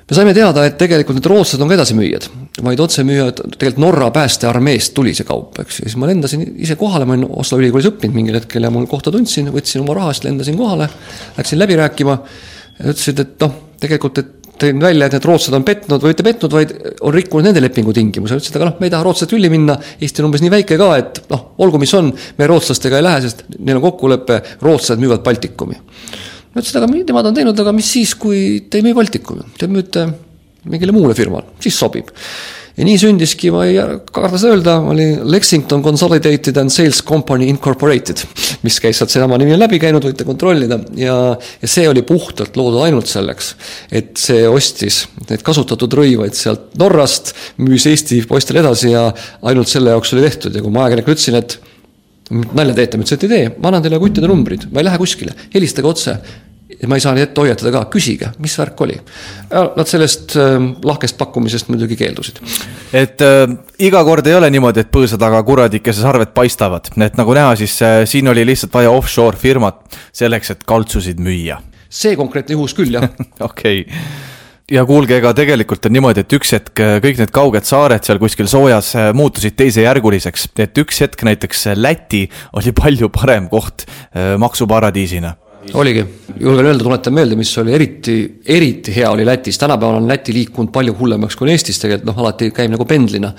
Me 0.07 0.15
saime 0.15 0.33
teada, 0.35 0.65
et 0.67 0.79
tegelikult 0.79 1.19
need 1.19 1.31
rootslased 1.31 1.63
on 1.63 1.71
ka 1.71 1.79
edasimüüjad 1.79 2.31
vaid 2.61 2.81
otsemüüja, 2.83 3.31
tegelikult 3.33 3.81
Norra 3.81 4.11
päästearmeest 4.13 4.93
tuli 4.93 5.15
see 5.17 5.25
kaup, 5.25 5.57
eks. 5.63 5.79
Ju, 5.79 5.87
siis 5.89 5.97
ma 5.97 6.09
lendasin 6.09 6.43
ise 6.61 6.77
kohale, 6.77 7.07
ma 7.09 7.15
olin 7.15 7.25
Oslo 7.41 7.57
ülikoolis 7.57 7.89
õppinud 7.89 8.13
mingil 8.13 8.37
hetkel 8.37 8.67
ja 8.67 8.69
mul 8.73 8.85
kohta 8.91 9.13
tundsin, 9.13 9.49
võtsin 9.53 9.81
oma 9.81 9.95
rahast, 9.97 10.27
lendasin 10.27 10.57
kohale, 10.59 10.89
läksin 11.37 11.61
läbi 11.61 11.77
rääkima, 11.79 12.17
ütlesid, 12.83 13.21
et 13.23 13.41
noh, 13.41 13.55
tegelikult, 13.81 14.21
et 14.21 14.51
tõin 14.61 14.81
välja, 14.81 15.07
et 15.07 15.15
need 15.15 15.25
rootslased 15.25 15.57
on 15.57 15.65
petnud 15.65 16.03
või 16.03 16.13
mitte 16.13 16.25
petnud, 16.27 16.53
vaid 16.53 16.73
on 17.01 17.15
rikkunud 17.15 17.47
nende 17.47 17.63
lepingutingimusi, 17.63 18.37
ütlesid, 18.37 18.59
aga 18.59 18.67
noh, 18.69 18.75
me 18.77 18.87
ei 18.87 18.93
taha 18.93 19.07
rootslased 19.07 19.31
tülli 19.33 19.49
minna, 19.51 19.79
Eesti 19.97 20.21
on 20.21 20.29
umbes 20.29 20.43
nii 20.43 20.53
väike 20.53 20.77
ka, 20.79 20.89
et 21.01 21.23
noh, 21.33 21.47
olgu, 21.65 21.81
mis 21.81 21.93
on, 21.97 22.11
me 22.37 22.49
rootslastega 22.51 22.99
ei 22.99 23.07
lähe, 23.07 23.23
sest 23.25 23.47
neil 23.57 23.79
on 23.79 23.87
kokkulepe, 23.87 24.37
rootslased 24.61 25.01
müüvad 25.01 25.25
Baltikumi. 25.25 25.79
ma 26.53 26.61
ütlesin, 26.61 26.77
aga 26.83 26.91
nemad 26.93 27.31
on 27.31 27.39
teinud, 27.39 27.63
aga 27.65 27.73
mis 27.73 27.89
siis, 27.97 28.13
kui 28.13 28.61
te 28.69 28.77
ei 28.77 28.85
müü 28.85 28.93
Baltikumi, 28.99 29.49
te 29.57 29.71
müüte 29.71 30.05
mingile 30.69 30.95
muule 30.95 31.15
firmale, 31.17 31.55
siis 31.63 31.77
sobib. 31.79 32.11
Ja 32.73 32.85
nii 32.87 32.97
sündiski, 32.97 33.51
ma 33.53 33.67
ei 33.69 33.75
karda 34.09 34.39
seda 34.41 34.55
öelda, 34.55 34.73
oli 34.89 35.05
Lexington 35.29 35.83
Consolidated 35.85 36.57
and 36.57 36.73
Sales 36.73 37.03
Company 37.05 37.45
Incorporated, 37.51 38.23
mis 38.65 38.79
käis 38.81 38.97
sealt, 38.97 39.11
seesama 39.13 39.37
nimi 39.37 39.53
on 39.53 39.61
läbi 39.61 39.77
käinud, 39.81 40.07
võite 40.07 40.25
kontrollida. 40.25 40.79
Ja, 40.97 41.17
ja 41.61 41.69
see 41.69 41.85
oli 41.89 42.01
puhtalt 42.07 42.57
loodud 42.57 42.81
ainult 42.81 43.11
selleks, 43.11 43.51
et 43.93 44.15
see 44.17 44.47
ostis 44.49 45.03
neid 45.29 45.45
kasutatud 45.45 45.93
rõivaid 45.99 46.33
sealt 46.37 46.73
Norrast, 46.81 47.35
müüs 47.61 47.85
Eesti 47.91 48.23
poistele 48.29 48.63
edasi 48.63 48.89
ja 48.95 49.05
ainult 49.45 49.69
selle 49.69 49.93
jaoks 49.93 50.15
oli 50.17 50.25
tehtud. 50.25 50.57
Ja 50.57 50.65
kui 50.65 50.73
ma 50.73 50.87
ajakirjanikule 50.87 51.19
ütlesin, 51.19 51.37
et 51.43 51.59
nalja 52.57 52.73
teete, 52.79 52.97
ma 52.97 53.05
ütlesin, 53.05 53.21
et 53.21 53.27
ei 53.27 53.35
tee, 53.35 53.53
ma 53.59 53.69
annan 53.69 53.85
teile 53.85 54.01
kuttide 54.01 54.33
numbrid, 54.33 54.65
ma 54.73 54.81
ei 54.81 54.89
lähe 54.89 54.97
kuskile, 55.03 55.37
helistage 55.53 55.93
otse 55.93 56.17
ma 56.87 56.97
ei 56.97 57.03
saa 57.03 57.13
neid 57.15 57.29
ette 57.29 57.43
hoiatada 57.43 57.71
ka, 57.75 57.83
küsige, 57.93 58.31
mis 58.43 58.55
värk 58.59 58.81
oli. 58.85 58.97
Nad 59.51 59.89
sellest 59.89 60.35
äh, 60.39 60.57
lahkest 60.85 61.17
pakkumisest 61.19 61.71
muidugi 61.71 61.97
keeldusid. 61.99 62.41
et 62.93 63.21
äh, 63.21 63.45
iga 63.79 64.03
kord 64.03 64.27
ei 64.27 64.37
ole 64.37 64.49
niimoodi, 64.53 64.83
et 64.83 64.91
põõsa 64.93 65.19
taga 65.19 65.41
kuradikese 65.45 66.03
sarved 66.03 66.33
paistavad, 66.35 66.91
et 66.97 67.17
nagu 67.19 67.37
näha, 67.37 67.55
siis 67.59 67.79
äh, 67.85 68.01
siin 68.09 68.27
oli 68.31 68.45
lihtsalt 68.47 68.73
vaja 68.73 68.91
offshore 68.91 69.37
firmat 69.37 69.97
selleks, 70.11 70.55
et 70.55 70.67
kaltsusid 70.67 71.21
müüa. 71.23 71.61
see 71.89 72.15
konkreetne 72.17 72.57
juhus 72.57 72.73
küll, 72.77 72.93
jah 72.93 73.09
okei 73.49 73.81
okay 73.87 74.31
ja 74.71 74.83
kuulge, 74.87 75.17
ega 75.19 75.33
tegelikult 75.35 75.87
on 75.87 75.93
niimoodi, 75.95 76.23
et 76.23 76.35
üks 76.37 76.53
hetk 76.55 76.81
äh, 76.83 76.95
kõik 77.03 77.19
need 77.21 77.33
kauged 77.35 77.67
saared 77.67 78.05
seal 78.05 78.19
kuskil 78.21 78.49
soojas 78.51 78.93
äh, 78.97 79.11
muutusid 79.15 79.57
teisejärguliseks, 79.59 80.49
et 80.63 80.81
üks 80.81 81.03
hetk 81.03 81.25
näiteks 81.27 81.67
Läti 81.75 82.25
oli 82.57 82.73
palju 82.75 83.11
parem 83.13 83.49
koht 83.51 83.85
äh, 83.87 84.35
maksuparadiisina 84.41 85.35
oligi, 85.73 86.03
julgen 86.39 86.65
öelda, 86.65 86.83
tuletan 86.83 87.13
meelde, 87.15 87.37
mis 87.39 87.51
oli 87.61 87.73
eriti, 87.75 88.17
eriti 88.45 88.95
hea 88.95 89.11
oli 89.11 89.25
Lätis, 89.25 89.57
tänapäeval 89.61 90.01
on 90.01 90.07
Läti 90.07 90.33
liikunud 90.35 90.71
palju 90.73 90.95
hullemaks 90.99 91.37
kui 91.39 91.51
Eestis 91.51 91.79
tegelikult, 91.81 92.09
noh, 92.09 92.19
alati 92.23 92.51
käib 92.55 92.73
nagu 92.73 92.87
pendlina. 92.89 93.33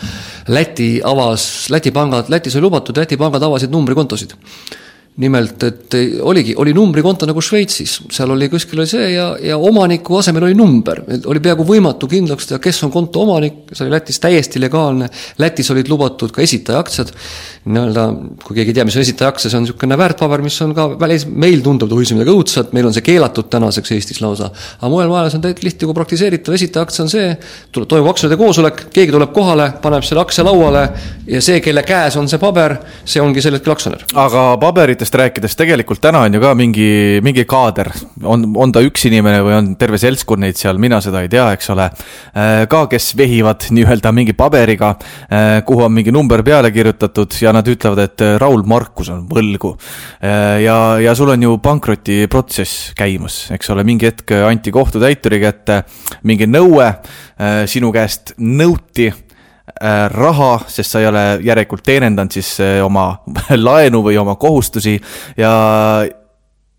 Läti 0.48 0.88
avas, 1.04 1.68
Läti 1.74 1.92
pangad, 1.94 2.30
Lätis 2.32 2.56
oli 2.56 2.66
lubatud, 2.68 2.96
Läti 2.98 3.20
pangad 3.20 3.44
avasid 3.46 3.74
numbrikontosid 3.74 4.34
nimelt, 5.22 5.62
et 5.62 5.94
oligi, 6.26 6.56
oli 6.58 6.72
numbrikonto 6.74 7.26
nagu 7.28 7.42
Šveitsis, 7.44 7.92
seal 8.10 8.32
oli 8.34 8.48
kuskil 8.50 8.80
oli 8.82 8.90
see 8.90 9.12
ja, 9.12 9.28
ja 9.38 9.58
omaniku 9.62 10.16
asemel 10.18 10.48
oli 10.48 10.56
number, 10.58 11.04
oli 11.30 11.42
peaaegu 11.42 11.62
võimatu 11.68 12.08
kindlaks 12.10 12.48
teha, 12.50 12.58
kes 12.62 12.82
on 12.82 12.90
konto 12.90 13.22
omanik, 13.22 13.60
see 13.70 13.84
oli 13.84 13.94
Lätis 13.94 14.18
täiesti 14.18 14.58
legaalne. 14.58 15.06
Lätis 15.38 15.70
olid 15.70 15.86
lubatud 15.90 16.34
ka 16.34 16.42
esitajaaktsiad, 16.42 17.12
nii-öelda, 17.70 18.08
kui 18.42 18.58
keegi 18.58 18.74
ei 18.74 18.78
tea, 18.80 18.86
mis 18.88 18.98
on 18.98 19.04
esitajaaktsiad, 19.04 19.52
see 19.52 19.60
on 19.60 19.68
niisugune 19.68 19.98
väärtpaber, 20.02 20.42
mis 20.42 20.58
on 20.66 20.74
ka 20.74 20.88
välis, 20.98 21.28
meil 21.30 21.62
tundub, 21.62 21.94
oi 21.94 22.08
see 22.10 22.18
midagi 22.18 22.34
õudset, 22.34 22.74
meil 22.74 22.90
on 22.90 22.98
see 22.98 23.06
keelatud 23.06 23.46
tänaseks 23.54 23.94
Eestis 23.94 24.18
lausa. 24.24 24.50
aga 24.80 24.90
mujal 24.90 25.14
maailmas 25.14 25.38
on 25.38 25.46
täiesti 25.46 25.68
lihtne 25.68 25.92
kui 25.92 25.98
praktiseeritav, 26.00 26.58
esitajaktsia 26.58 27.06
on 27.06 27.14
see, 27.14 27.30
tuleb, 27.70 27.86
toimub 27.94 28.10
aktsiate 28.10 28.40
koosolek, 28.40 28.88
keegi 28.90 29.14
tuleb 29.14 29.30
kohale, 29.36 29.70
paneb 29.82 30.02
selle 30.02 30.26
aktsia 30.26 30.42
lauale 30.44 30.88
ja 31.30 31.38
see, 31.44 31.62
kelle 31.62 31.86
käes 31.86 32.18
on 32.18 32.26
see 32.28 32.42
paber, 32.42 32.80
see 33.06 33.22
ongi 33.22 33.42
sel 33.44 33.54
hetkel 33.60 33.78
aktsionär. 33.78 34.02
aga 34.26 34.46
paberit 34.60 35.03
liikmetest 35.04 35.14
rääkides, 35.14 35.56
tegelikult 35.56 36.00
täna 36.00 36.24
on 36.24 36.34
ju 36.34 36.40
ka 36.40 36.54
mingi, 36.54 37.20
mingi 37.22 37.44
kaader, 37.44 37.90
on, 38.24 38.46
on 38.56 38.72
ta 38.72 38.80
üks 38.80 39.04
inimene 39.08 39.42
või 39.44 39.54
on 39.56 39.66
terve 39.76 39.98
seltskond 39.98 40.40
neid 40.40 40.56
seal, 40.56 40.78
mina 40.78 41.00
seda 41.00 41.22
ei 41.22 41.28
tea, 41.28 41.52
eks 41.52 41.70
ole. 41.74 41.90
Äh, 42.34 42.64
ka, 42.68 42.86
kes 42.88 43.14
vehivad 43.16 43.68
nii-öelda 43.70 44.12
mingi 44.14 44.32
paberiga, 44.32 44.94
äh, 45.28 45.62
kuhu 45.66 45.84
on 45.84 45.92
mingi 45.92 46.12
number 46.12 46.42
peale 46.42 46.70
kirjutatud 46.72 47.36
ja 47.40 47.52
nad 47.52 47.68
ütlevad, 47.68 48.00
et 48.04 48.24
äh, 48.24 48.38
Raul 48.40 48.64
Markus 48.64 49.10
on 49.10 49.26
võlgu. 49.28 49.76
ja, 50.24 50.76
ja 51.00 51.14
sul 51.14 51.28
on 51.32 51.42
ju 51.42 51.58
pankrotiprotsess 51.62 52.92
käimas, 52.96 53.50
eks 53.52 53.70
ole, 53.70 53.84
mingi 53.84 54.08
hetk 54.08 54.32
anti 54.46 54.72
kohtutäituri 54.72 55.40
kätte 55.42 55.82
mingi 56.24 56.46
nõue, 56.48 56.86
sinu 57.68 57.90
käest 57.92 58.34
nõuti 58.38 59.10
raha, 60.12 60.58
sest 60.68 60.92
sa 60.92 61.00
ei 61.00 61.08
ole 61.08 61.22
järelikult 61.44 61.84
teenendanud 61.86 62.34
siis 62.36 62.52
äh, 62.60 62.78
oma 62.84 63.06
laenu 63.68 64.02
või 64.04 64.18
oma 64.20 64.36
kohustusi. 64.36 64.98
Ja, 65.40 65.52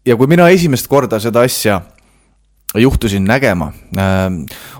ja 0.05 0.17
kui 0.17 0.29
mina 0.29 0.49
esimest 0.53 0.87
korda 0.91 1.19
seda 1.19 1.45
asja 1.45 1.81
juhtusin 2.75 3.25
nägema 3.25 3.71
äh, 3.97 4.29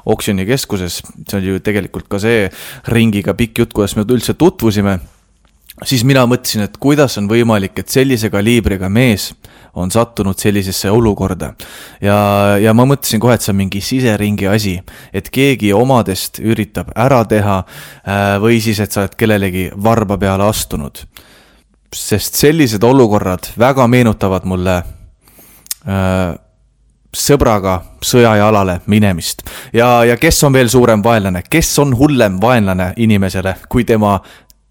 oksjonikeskuses, 0.06 1.02
see 1.02 1.40
oli 1.40 1.56
ju 1.56 1.64
tegelikult 1.66 2.10
ka 2.12 2.22
see 2.22 2.46
ringiga 2.94 3.34
pikk 3.34 3.64
jutt, 3.64 3.74
kuidas 3.74 3.96
me 3.98 4.06
üldse 4.06 4.38
tutvusime, 4.38 5.00
siis 5.84 6.04
mina 6.08 6.24
mõtlesin, 6.30 6.64
et 6.66 6.78
kuidas 6.80 7.18
on 7.20 7.28
võimalik, 7.30 7.76
et 7.80 7.92
sellise 7.92 8.30
kaliibriga 8.32 8.90
mees 8.90 9.34
on 9.76 9.92
sattunud 9.92 10.40
sellisesse 10.40 10.92
olukorda. 10.92 11.54
ja, 12.02 12.18
ja 12.62 12.74
ma 12.74 12.86
mõtlesin 12.88 13.20
kohe, 13.20 13.36
et 13.36 13.44
see 13.44 13.52
on 13.52 13.60
mingi 13.60 13.82
siseringi 13.84 14.48
asi, 14.48 14.78
et 15.14 15.30
keegi 15.30 15.74
omadest 15.74 16.40
üritab 16.40 16.94
ära 16.96 17.24
teha 17.26 17.58
äh, 17.60 18.38
või 18.42 18.62
siis, 18.64 18.80
et 18.80 18.92
sa 18.92 19.04
oled 19.04 19.18
kellelegi 19.20 19.70
varba 19.76 20.18
peale 20.18 20.48
astunud. 20.48 21.06
sest 21.96 22.36
sellised 22.36 22.84
olukorrad 22.84 23.54
väga 23.58 23.88
meenutavad 23.88 24.46
mulle 24.46 24.82
äh, 25.88 26.36
sõbraga 27.16 27.80
sõjajalale 28.04 28.80
minemist. 28.86 29.44
ja, 29.74 30.04
ja 30.06 30.18
kes 30.18 30.44
on 30.44 30.54
veel 30.54 30.70
suurem 30.70 31.04
vaenlane, 31.04 31.44
kes 31.50 31.80
on 31.80 31.96
hullem 31.98 32.40
vaenlane 32.42 32.94
inimesele 32.98 33.56
kui 33.70 33.84
tema 33.84 34.20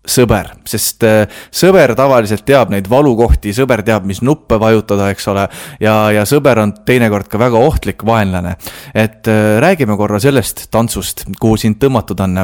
sõber, 0.05 0.51
sest 0.69 1.05
äh, 1.07 1.25
sõber 1.55 1.95
tavaliselt 1.97 2.45
teab 2.47 2.73
neid 2.73 2.89
valukohti, 2.93 3.55
sõber 3.57 3.83
teab, 3.87 4.05
mis 4.09 4.21
nuppe 4.25 4.59
vajutada, 4.61 5.09
eks 5.15 5.31
ole. 5.33 5.47
ja, 5.81 5.95
ja 6.13 6.27
sõber 6.29 6.61
on 6.61 6.75
teinekord 6.87 7.31
ka 7.33 7.41
väga 7.41 7.61
ohtlik 7.61 8.05
vaenlane. 8.07 8.57
et 8.93 9.29
äh, 9.29 9.57
räägime 9.65 9.97
korra 9.97 10.21
sellest 10.21 10.69
tantsust, 10.71 11.25
kuhu 11.41 11.57
sind 11.61 11.81
tõmmatud 11.81 12.21
on 12.21 12.37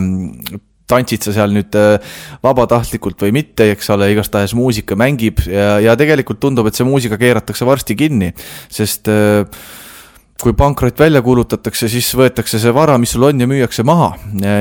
tantsid 0.91 1.23
sa 1.23 1.35
seal 1.37 1.53
nüüd 1.55 1.77
äh, 1.79 2.01
vabatahtlikult 2.43 3.21
või 3.23 3.37
mitte, 3.37 3.69
eks 3.75 3.93
ole, 3.95 4.09
igastahes 4.15 4.57
muusika 4.59 4.97
mängib 4.99 5.45
ja, 5.47 5.77
ja 5.85 5.95
tegelikult 6.01 6.41
tundub, 6.41 6.67
et 6.67 6.79
see 6.79 6.89
muusika 6.89 7.21
keeratakse 7.21 7.69
varsti 7.69 7.95
kinni, 7.99 8.33
sest 8.73 9.13
kui 10.41 10.57
pankrot 10.57 10.97
välja 10.99 11.21
kuulutatakse, 11.21 11.91
siis 11.93 12.09
võetakse 12.17 12.59
see 12.59 12.73
vara, 12.73 12.97
mis 12.99 13.13
sul 13.13 13.29
on 13.29 13.45
ja 13.45 13.47
müüakse 13.47 13.85
maha, 13.85 14.15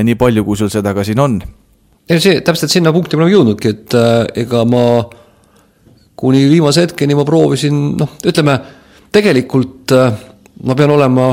nii 0.03 0.19
palju, 0.19 0.43
kui 0.43 0.59
sul 0.59 0.69
seda 0.73 0.91
ka 0.93 1.07
siin 1.07 1.23
on 1.23 1.39
ei 2.09 2.21
see, 2.23 2.39
täpselt 2.45 2.73
sinna 2.73 2.93
punkti 2.95 3.17
me 3.17 3.25
oleme 3.25 3.35
jõudnudki, 3.35 3.73
et 3.75 3.97
äh, 3.97 4.23
ega 4.43 4.63
ma 4.69 4.83
kuni 6.19 6.45
viimase 6.51 6.87
hetkeni 6.87 7.15
ma 7.15 7.25
proovisin, 7.27 7.77
noh, 7.99 8.17
ütleme 8.27 8.57
tegelikult 9.13 9.93
äh, 9.95 10.17
ma 10.65 10.75
pean 10.77 10.93
olema 10.95 11.29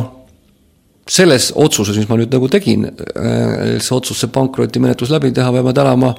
selles 1.07 1.53
otsuses, 1.55 1.97
mis 2.01 2.09
ma 2.11 2.19
nüüd 2.19 2.33
nagu 2.35 2.49
tegin 2.51 2.89
äh,, 2.91 3.79
see 3.79 3.95
otsus, 3.95 4.21
see 4.21 4.33
pankrotimenetlus 4.35 5.13
läbi 5.15 5.33
teha, 5.35 5.53
peame 5.55 5.75
tänama 5.77 6.13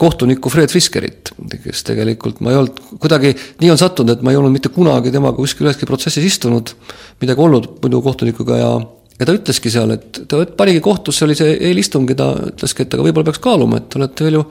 kohtunikku 0.00 0.48
Fred 0.48 0.72
Fiskerit, 0.72 1.32
kes 1.64 1.82
tegelikult 1.84 2.38
ma 2.44 2.52
ei 2.54 2.58
olnud, 2.60 2.78
kuidagi 3.02 3.34
nii 3.60 3.72
on 3.74 3.80
sattunud, 3.80 4.14
et 4.14 4.22
ma 4.24 4.32
ei 4.32 4.38
olnud 4.38 4.54
mitte 4.54 4.70
kunagi 4.72 5.12
temaga 5.12 5.36
kuskil 5.36 5.68
üheski 5.68 5.88
protsessis 5.88 6.24
istunud, 6.24 6.72
midagi 7.20 7.42
olnud 7.44 7.68
muidu 7.82 8.00
kohtunikuga 8.06 8.60
ja 8.60 8.70
ja 9.18 9.26
ta 9.28 9.34
ütleski 9.36 9.70
seal, 9.70 9.94
et 9.94 10.22
ta 10.30 10.40
panigi 10.58 10.80
kohtusse, 10.84 11.24
oli 11.26 11.36
see 11.38 11.54
eelistung 11.68 12.08
ja 12.10 12.18
ta 12.18 12.30
ütleski, 12.50 12.86
et 12.86 12.96
aga 12.96 13.06
võib-olla 13.06 13.28
peaks 13.30 13.42
kaaluma, 13.44 13.78
et 13.78 13.96
olete 13.98 14.26
veel 14.26 14.40
ju, 14.40 14.42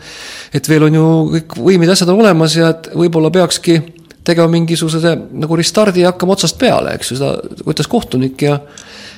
et 0.55 0.69
veel 0.71 0.87
on 0.87 0.97
ju 0.99 1.09
kõik 1.35 1.57
võimid, 1.65 1.91
asjad 1.91 2.13
on 2.13 2.23
olemas 2.23 2.55
ja 2.57 2.71
et 2.75 2.89
võib-olla 2.95 3.31
peakski 3.33 3.79
tegema 4.23 4.47
mingisuguse 4.53 5.17
nagu 5.35 5.59
restardi 5.59 6.03
ja 6.05 6.13
hakkama 6.13 6.37
otsast 6.37 6.59
peale, 6.61 6.95
eks 6.95 7.11
ju, 7.11 7.19
seda 7.19 7.63
ütles 7.67 7.91
kohtunik 7.91 8.45
ja 8.45 8.59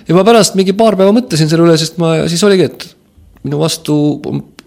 ja 0.06 0.18
ma 0.18 0.26
pärast 0.26 0.58
mingi 0.58 0.74
paar 0.78 0.98
päeva 0.98 1.14
mõtlesin 1.14 1.50
selle 1.50 1.66
üle, 1.66 1.78
sest 1.82 2.00
ma, 2.02 2.16
siis 2.30 2.44
oligi, 2.46 2.70
et 2.70 2.88
minu 3.46 3.62
vastu 3.62 3.96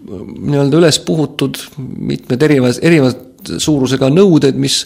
nii-öelda 0.09 0.79
üles 0.79 0.99
puhutud 1.03 1.59
mitmed 1.79 2.43
erinevad, 2.47 2.79
erinevad 2.83 3.51
suurusega 3.59 4.09
nõuded, 4.11 4.57
mis 4.59 4.81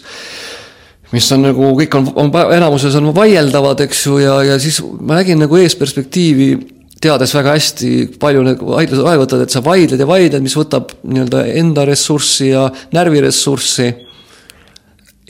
mis 1.14 1.32
on 1.36 1.46
nagu, 1.46 1.74
kõik 1.78 1.98
on, 2.00 2.08
on 2.20 2.32
enamuses 2.56 2.96
on 2.98 3.12
vaieldavad, 3.16 3.84
eks 3.86 4.06
ju, 4.08 4.18
ja, 4.24 4.38
ja 4.48 4.56
siis 4.62 4.80
ma 4.82 5.20
nägin 5.20 5.42
nagu 5.44 5.60
eesperspektiivi, 5.60 6.48
teades 7.04 7.34
väga 7.36 7.54
hästi, 7.58 7.92
palju 8.20 8.46
need 8.48 8.64
vaidlused 8.64 9.04
aega 9.04 9.26
võtavad, 9.26 9.46
et 9.46 9.54
sa 9.54 9.62
vaidled 9.66 10.00
ja 10.00 10.08
vaidled, 10.10 10.44
mis 10.46 10.56
võtab 10.58 10.96
nii-öelda 11.04 11.44
enda 11.60 11.86
ressurssi 11.90 12.50
ja 12.54 12.66
närviressurssi. 12.96 13.92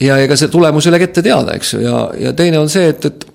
ja 0.00 0.16
ega 0.22 0.36
see 0.36 0.50
tulemus 0.50 0.86
ei 0.86 0.92
ole 0.92 1.02
ette 1.04 1.22
teada, 1.22 1.54
eks 1.58 1.74
ju, 1.74 1.84
ja, 1.84 1.98
ja 2.18 2.32
teine 2.36 2.58
on 2.62 2.70
see, 2.70 2.88
et, 2.94 3.04
et 3.10 3.26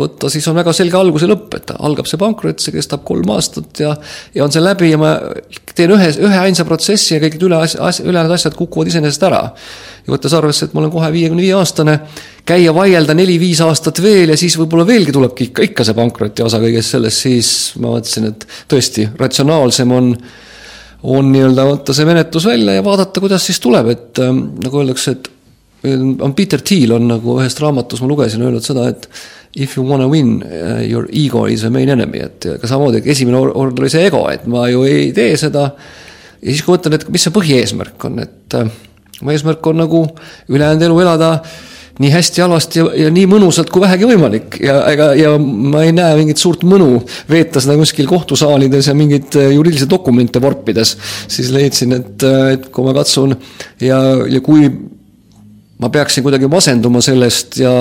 võtta, 0.00 0.30
siis 0.32 0.46
on 0.50 0.56
väga 0.58 0.72
selge 0.76 0.96
algus 0.98 1.24
ja 1.24 1.30
lõpp, 1.30 1.54
et 1.58 1.72
algab 1.76 2.08
see 2.08 2.20
pankrot, 2.20 2.62
see 2.62 2.74
kestab 2.74 3.04
kolm 3.06 3.30
aastat 3.34 3.82
ja 3.82 3.94
ja 4.34 4.44
on 4.46 4.52
see 4.54 4.62
läbi 4.62 4.90
ja 4.92 5.00
ma 5.00 5.14
teen 5.74 5.92
ühe, 5.94 6.10
ühe 6.26 6.40
ainsa 6.40 6.66
protsessi 6.68 7.16
ja 7.16 7.22
kõik 7.22 7.38
üle 7.40 7.60
ülejäänud 7.60 8.36
asjad 8.36 8.56
kukuvad 8.58 8.90
iseenesest 8.90 9.26
ära. 9.28 9.42
Ja 10.10 10.16
võttes 10.16 10.34
arvesse, 10.34 10.66
et 10.66 10.74
ma 10.74 10.82
olen 10.82 10.92
kohe 10.92 11.08
viiekümne 11.14 11.44
viie 11.46 11.54
aastane, 11.54 11.96
käia 12.46 12.74
vaielda 12.74 13.14
neli-viis 13.14 13.62
aastat 13.62 14.02
veel 14.02 14.34
ja 14.34 14.38
siis 14.40 14.58
võib-olla 14.58 14.88
veelgi 14.88 15.14
tulebki 15.14 15.50
ikka, 15.50 15.70
ikka 15.70 15.86
see 15.86 15.98
pankroti 15.98 16.42
osa 16.42 16.58
kõigest 16.62 16.96
sellest, 16.96 17.26
siis 17.28 17.50
ma 17.78 17.94
mõtlesin, 17.94 18.30
et 18.32 18.46
tõesti, 18.70 19.08
ratsionaalsem 19.20 19.96
on 19.96 20.14
on 21.00 21.30
nii-öelda 21.32 21.64
võtta 21.64 21.94
see 21.96 22.04
menetlus 22.04 22.44
välja 22.44 22.74
ja 22.76 22.84
vaadata, 22.84 23.22
kuidas 23.24 23.46
siis 23.48 23.60
tuleb, 23.64 23.86
et 23.94 24.20
ähm, 24.20 24.42
nagu 24.60 24.82
öeldakse, 24.82 25.14
et 25.16 25.30
on 26.20 26.34
Peter 26.36 26.60
Thiel 26.60 26.92
on 26.92 27.06
nagu 27.08 27.38
ühest 27.40 27.60
raamatust 27.62 28.04
ma 28.04 28.10
lugesin, 28.10 28.42
öelnud 28.44 28.64
seda, 28.64 28.90
et 28.92 29.08
if 29.56 29.78
you 29.78 29.86
wanna 29.86 30.08
win, 30.10 30.42
uh, 30.44 30.82
your 30.84 31.08
ego 31.12 31.46
is 31.48 31.64
the 31.64 31.70
main 31.72 31.88
enemy, 31.88 32.20
et 32.26 32.46
ka 32.60 32.68
samamoodi, 32.68 33.00
esimene 33.10 33.40
kord 33.54 33.80
oli 33.80 33.90
see 33.92 34.04
ego, 34.10 34.26
et 34.32 34.44
ma 34.50 34.66
ju 34.68 34.84
ei 34.84 35.08
tee 35.16 35.32
seda. 35.40 35.70
ja 36.40 36.52
siis, 36.52 36.62
kui 36.66 36.76
mõtlen, 36.76 36.98
et 36.98 37.08
mis 37.08 37.24
see 37.24 37.34
põhieesmärk 37.34 38.08
on, 38.10 38.20
et 38.26 38.58
äh, 38.60 38.68
mu 39.20 39.34
eesmärk 39.34 39.66
on 39.66 39.82
nagu 39.82 40.06
ülejäänud 40.48 40.88
elu 40.88 41.00
elada 41.04 41.34
nii 42.00 42.10
hästi, 42.14 42.40
halvasti 42.40 42.80
ja, 42.80 42.86
ja 43.04 43.08
nii 43.12 43.26
mõnusalt 43.28 43.70
kui 43.72 43.82
vähegi 43.82 44.06
võimalik 44.08 44.56
ja 44.64 44.78
ega, 44.88 45.10
ja 45.18 45.34
ma 45.40 45.82
ei 45.84 45.92
näe 45.92 46.14
mingit 46.16 46.40
suurt 46.40 46.62
mõnu 46.68 47.02
veeta 47.28 47.60
seda 47.60 47.76
kuskil 47.80 48.08
kohtusaalides 48.08 48.88
ja 48.88 48.94
mingeid 48.96 49.36
äh, 49.36 49.50
juriidilisi 49.56 49.88
dokumente 49.90 50.40
vorpides. 50.40 50.96
siis 51.28 51.50
leidsin, 51.52 51.92
et, 51.98 52.24
äh, 52.24 52.54
et 52.54 52.70
kui 52.72 52.86
ma 52.86 52.96
katsun 52.96 53.36
ja, 53.84 54.00
ja 54.32 54.40
kui 54.44 54.70
ma 55.80 55.88
peaksin 55.92 56.24
kuidagi 56.24 56.48
masenduma 56.50 57.00
sellest 57.04 57.56
ja, 57.60 57.72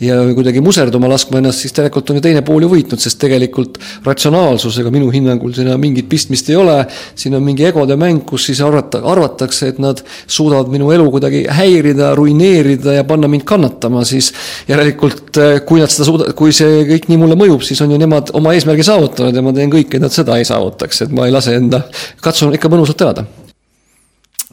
ja 0.00 0.18
kuidagi 0.34 0.62
muserduma 0.64 1.10
laskma 1.10 1.42
ennast, 1.42 1.64
siis 1.64 1.74
tegelikult 1.76 2.10
on 2.10 2.18
ju 2.18 2.24
teine 2.24 2.42
pool 2.46 2.64
ju 2.64 2.70
võitnud, 2.72 3.00
sest 3.02 3.18
tegelikult 3.20 3.78
ratsionaalsusega 4.06 4.92
minu 4.94 5.10
hinnangul 5.12 5.52
siin 5.56 5.68
mingit 5.80 6.08
pistmist 6.08 6.48
ei 6.50 6.56
ole. 6.56 6.78
siin 7.14 7.36
on 7.36 7.44
mingi 7.44 7.66
egode 7.68 7.96
mäng, 8.00 8.24
kus 8.28 8.46
siis 8.48 8.62
arvata, 8.64 9.02
arvatakse, 9.12 9.68
et 9.72 9.82
nad 9.82 10.00
suudavad 10.26 10.72
minu 10.72 10.90
elu 10.94 11.10
kuidagi 11.12 11.44
häirida, 11.52 12.14
ruineerida 12.18 12.96
ja 12.98 13.04
panna 13.08 13.28
mind 13.28 13.44
kannatama, 13.48 14.06
siis 14.08 14.32
järelikult 14.68 15.42
kui 15.68 15.82
nad 15.82 15.92
seda 15.92 16.08
suuda-, 16.08 16.32
kui 16.38 16.56
see 16.56 16.82
kõik 16.88 17.10
nii 17.10 17.20
mulle 17.20 17.36
mõjub, 17.38 17.64
siis 17.66 17.80
on 17.84 17.92
ju 17.92 18.00
nemad 18.00 18.32
oma 18.38 18.56
eesmärgi 18.56 18.86
saavutanud 18.88 19.36
ja 19.36 19.44
ma 19.44 19.52
teen 19.56 19.72
kõik, 19.72 19.92
et 19.92 20.04
nad 20.04 20.14
seda 20.14 20.40
ei 20.40 20.48
saavutaks, 20.48 21.04
et 21.06 21.14
ma 21.14 21.28
ei 21.28 21.36
lase 21.36 21.56
enda, 21.58 21.84
katsun 22.24 22.56
ikka 22.56 22.72
mõnusalt 22.72 23.04
elada 23.04 23.28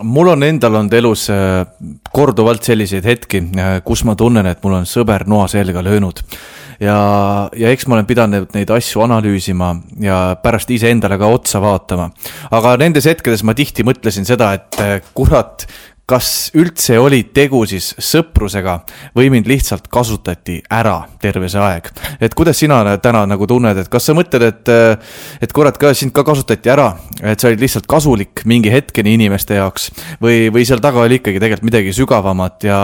mul 0.03 0.31
on 0.33 0.43
endal 0.43 0.79
olnud 0.79 0.93
elus 0.95 1.27
äh, 1.33 1.65
korduvalt 2.13 2.63
selliseid 2.67 3.05
hetki, 3.07 3.43
äh, 3.57 3.75
kus 3.85 4.05
ma 4.07 4.15
tunnen, 4.19 4.47
et 4.49 4.63
mul 4.63 4.79
on 4.79 4.87
sõber 4.89 5.25
noa 5.29 5.47
selga 5.51 5.83
löönud. 5.85 6.23
ja, 6.79 6.97
ja 7.59 7.71
eks 7.73 7.87
ma 7.87 7.97
olen 7.97 8.07
pidanud 8.07 8.53
neid 8.55 8.69
asju 8.71 9.01
analüüsima 9.03 9.73
ja 9.99 10.37
pärast 10.39 10.69
iseendale 10.71 11.17
ka 11.19 11.27
otsa 11.27 11.61
vaatama. 11.61 12.09
aga 12.51 12.75
nendes 12.79 13.05
hetkedes 13.09 13.43
ma 13.43 13.53
tihti 13.53 13.83
mõtlesin 13.83 14.27
seda, 14.27 14.53
et 14.55 14.79
äh, 14.79 14.95
kurat, 15.13 15.67
kas 16.09 16.49
üldse 16.57 16.97
oli 16.99 17.21
tegu 17.35 17.61
siis 17.69 17.91
sõprusega 18.01 18.79
või 19.17 19.29
mind 19.33 19.49
lihtsalt 19.49 19.89
kasutati 19.91 20.59
ära 20.73 20.97
terve 21.21 21.49
see 21.51 21.61
aeg. 21.61 21.89
et 22.21 22.33
kuidas 22.37 22.57
sina 22.59 22.81
täna 22.97 23.25
nagu 23.29 23.47
tunned, 23.47 23.77
et 23.77 23.91
kas 23.91 24.09
sa 24.09 24.15
mõtled, 24.17 24.45
et, 24.47 24.71
et 25.41 25.53
kurat, 25.53 25.77
ka 25.77 25.93
sind 25.97 26.13
ka 26.15 26.23
kasutati 26.27 26.71
ära, 26.73 26.91
et 27.21 27.39
sa 27.39 27.49
olid 27.51 27.61
lihtsalt 27.61 27.87
kasulik 27.89 28.43
mingi 28.49 28.71
hetkeni 28.73 29.13
inimeste 29.19 29.59
jaoks 29.59 29.89
või, 30.23 30.49
või 30.53 30.65
seal 30.67 30.81
taga 30.83 31.05
oli 31.05 31.19
ikkagi 31.19 31.41
tegelikult 31.41 31.69
midagi 31.69 31.93
sügavamat 31.95 32.67
ja, 32.67 32.81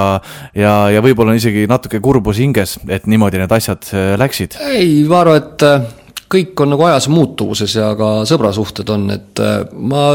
ja, 0.57 0.75
ja 0.93 1.03
võib-olla 1.05 1.35
isegi 1.38 1.65
natuke 1.71 2.01
kurbus 2.03 2.41
hinges, 2.43 2.77
et 2.88 3.09
niimoodi 3.09 3.41
need 3.41 3.57
asjad 3.57 3.89
äh, 3.93 4.13
läksid? 4.21 4.59
ei, 4.69 5.01
ma 5.09 5.23
arvan, 5.23 5.41
et 5.41 5.65
äh, 5.65 5.89
kõik 6.35 6.61
on 6.61 6.73
nagu 6.75 6.88
ajas 6.88 7.09
muutuvuses 7.11 7.75
ja 7.79 7.91
ka 7.97 8.13
sõbrasuhted 8.29 8.93
on, 8.93 9.09
et 9.17 9.43
äh, 9.43 9.59
ma, 9.73 10.07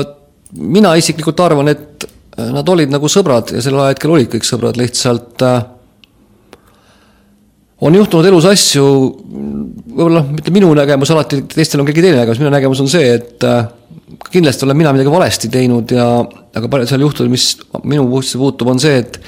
mina 0.55 0.95
isiklikult 1.01 1.43
arvan, 1.43 1.75
et 1.75 2.09
nad 2.55 2.69
olid 2.73 2.93
nagu 2.93 3.11
sõbrad 3.11 3.53
ja 3.55 3.63
sel 3.65 3.79
ajahetkel 3.79 4.15
olid 4.15 4.31
kõik 4.33 4.47
sõbrad, 4.47 4.79
lihtsalt 4.81 5.45
äh, 5.47 5.61
on 7.87 7.97
juhtunud 7.97 8.29
elus 8.29 8.49
asju, 8.51 8.87
võib-olla 9.91 10.25
mitte 10.29 10.53
minu 10.55 10.73
nägemus, 10.77 11.13
alati 11.15 11.43
teistel 11.49 11.83
on 11.83 11.89
keegi 11.89 12.05
teine 12.05 12.21
nägemus, 12.21 12.43
minu 12.43 12.53
nägemus 12.53 12.83
on 12.85 12.91
see, 12.93 13.15
et 13.17 13.47
äh, 13.49 13.63
kindlasti 14.33 14.67
olen 14.67 14.79
mina 14.81 14.93
midagi 14.97 15.13
valesti 15.13 15.53
teinud 15.53 15.97
ja 15.97 16.11
aga 16.21 16.69
paljud 16.69 16.91
seal 16.91 17.07
juhtunud, 17.07 17.33
mis 17.33 17.55
minu 17.85 18.05
puhtesse 18.11 18.41
puutub, 18.41 18.75
on 18.75 18.83
see, 18.83 19.01
et 19.01 19.23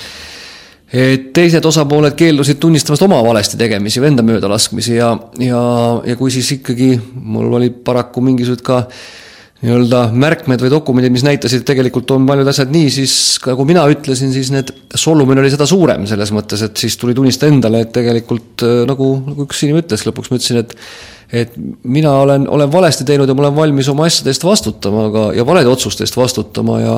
et 0.93 1.31
teised 1.33 1.65
osapooled 1.65 2.13
keeldusid 2.13 2.59
tunnistamast 2.61 3.01
oma 3.07 3.23
valesti 3.25 3.57
tegemisi 3.57 4.01
või 4.03 4.11
enda 4.11 4.25
möödalaskmisi 4.29 4.99
ja, 4.99 5.15
ja, 5.41 5.63
ja 6.05 6.17
kui 6.21 6.29
siis 6.35 6.51
ikkagi 6.59 6.91
mul 7.17 7.49
olid 7.57 7.79
paraku 7.87 8.21
mingisugused 8.21 8.61
ka 8.67 8.83
äh, 8.83 8.99
nii-öelda 9.63 10.03
märkmed 10.19 10.63
või 10.65 10.73
dokumendid, 10.73 11.13
mis 11.15 11.23
näitasid, 11.27 11.63
tegelikult 11.67 12.11
on 12.15 12.27
paljud 12.27 12.49
asjad 12.51 12.73
nii, 12.75 12.91
siis 12.91 13.15
nagu 13.47 13.67
mina 13.69 13.85
ütlesin, 13.91 14.33
siis 14.35 14.51
need 14.55 14.73
solvumine 14.99 15.43
oli 15.45 15.53
seda 15.55 15.69
suurem 15.71 16.07
selles 16.11 16.33
mõttes, 16.35 16.65
et 16.67 16.83
siis 16.83 16.99
tuli 16.99 17.15
tunnistada 17.15 17.53
endale, 17.55 17.85
et 17.85 17.93
tegelikult 17.95 18.65
äh, 18.67 18.83
nagu, 18.91 19.15
nagu 19.29 19.47
üks 19.47 19.63
inimene 19.63 19.85
ütles, 19.87 20.07
lõpuks 20.09 20.33
ma 20.33 20.41
ütlesin, 20.41 20.63
et 20.65 20.79
et 21.33 21.55
mina 21.89 22.11
olen, 22.21 22.43
olen 22.53 22.69
valesti 22.69 23.07
teinud 23.09 23.31
ja 23.31 23.33
ma 23.33 23.47
olen 23.47 23.55
valmis 23.57 23.89
oma 23.89 24.05
asjade 24.05 24.29
eest 24.35 24.43
vastutama, 24.45 25.07
aga, 25.09 25.23
ja 25.33 25.47
valede 25.49 25.71
otsuste 25.73 26.05
eest 26.05 26.19
vastutama 26.19 26.77
ja 26.83 26.97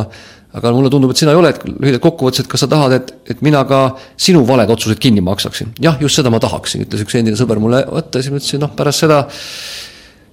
aga 0.58 0.72
mulle 0.74 0.90
tundub, 0.90 1.12
et 1.14 1.20
sina 1.20 1.30
ei 1.34 1.38
ole, 1.38 1.52
et 1.54 1.62
lühidalt 1.68 2.02
kokkuvõttes, 2.02 2.42
et 2.42 2.50
kas 2.50 2.64
sa 2.64 2.68
tahad, 2.70 2.96
et, 2.96 3.12
et 3.30 3.40
mina 3.46 3.62
ka 3.68 3.84
sinu 4.26 4.42
valed 4.46 4.70
otsused 4.74 4.98
kinni 5.02 5.22
maksaksin. 5.22 5.74
jah, 5.82 5.98
just 6.02 6.18
seda 6.18 6.34
ma 6.34 6.42
tahaksin, 6.42 6.82
ütles 6.86 7.02
üks 7.06 7.14
endine 7.18 7.38
sõber 7.38 7.62
mulle, 7.62 7.84
vaata, 7.90 8.22
siis 8.22 8.34
ma 8.34 8.42
ütlesin, 8.42 8.62
noh, 8.62 8.74
pärast 8.74 9.04
seda 9.04 9.24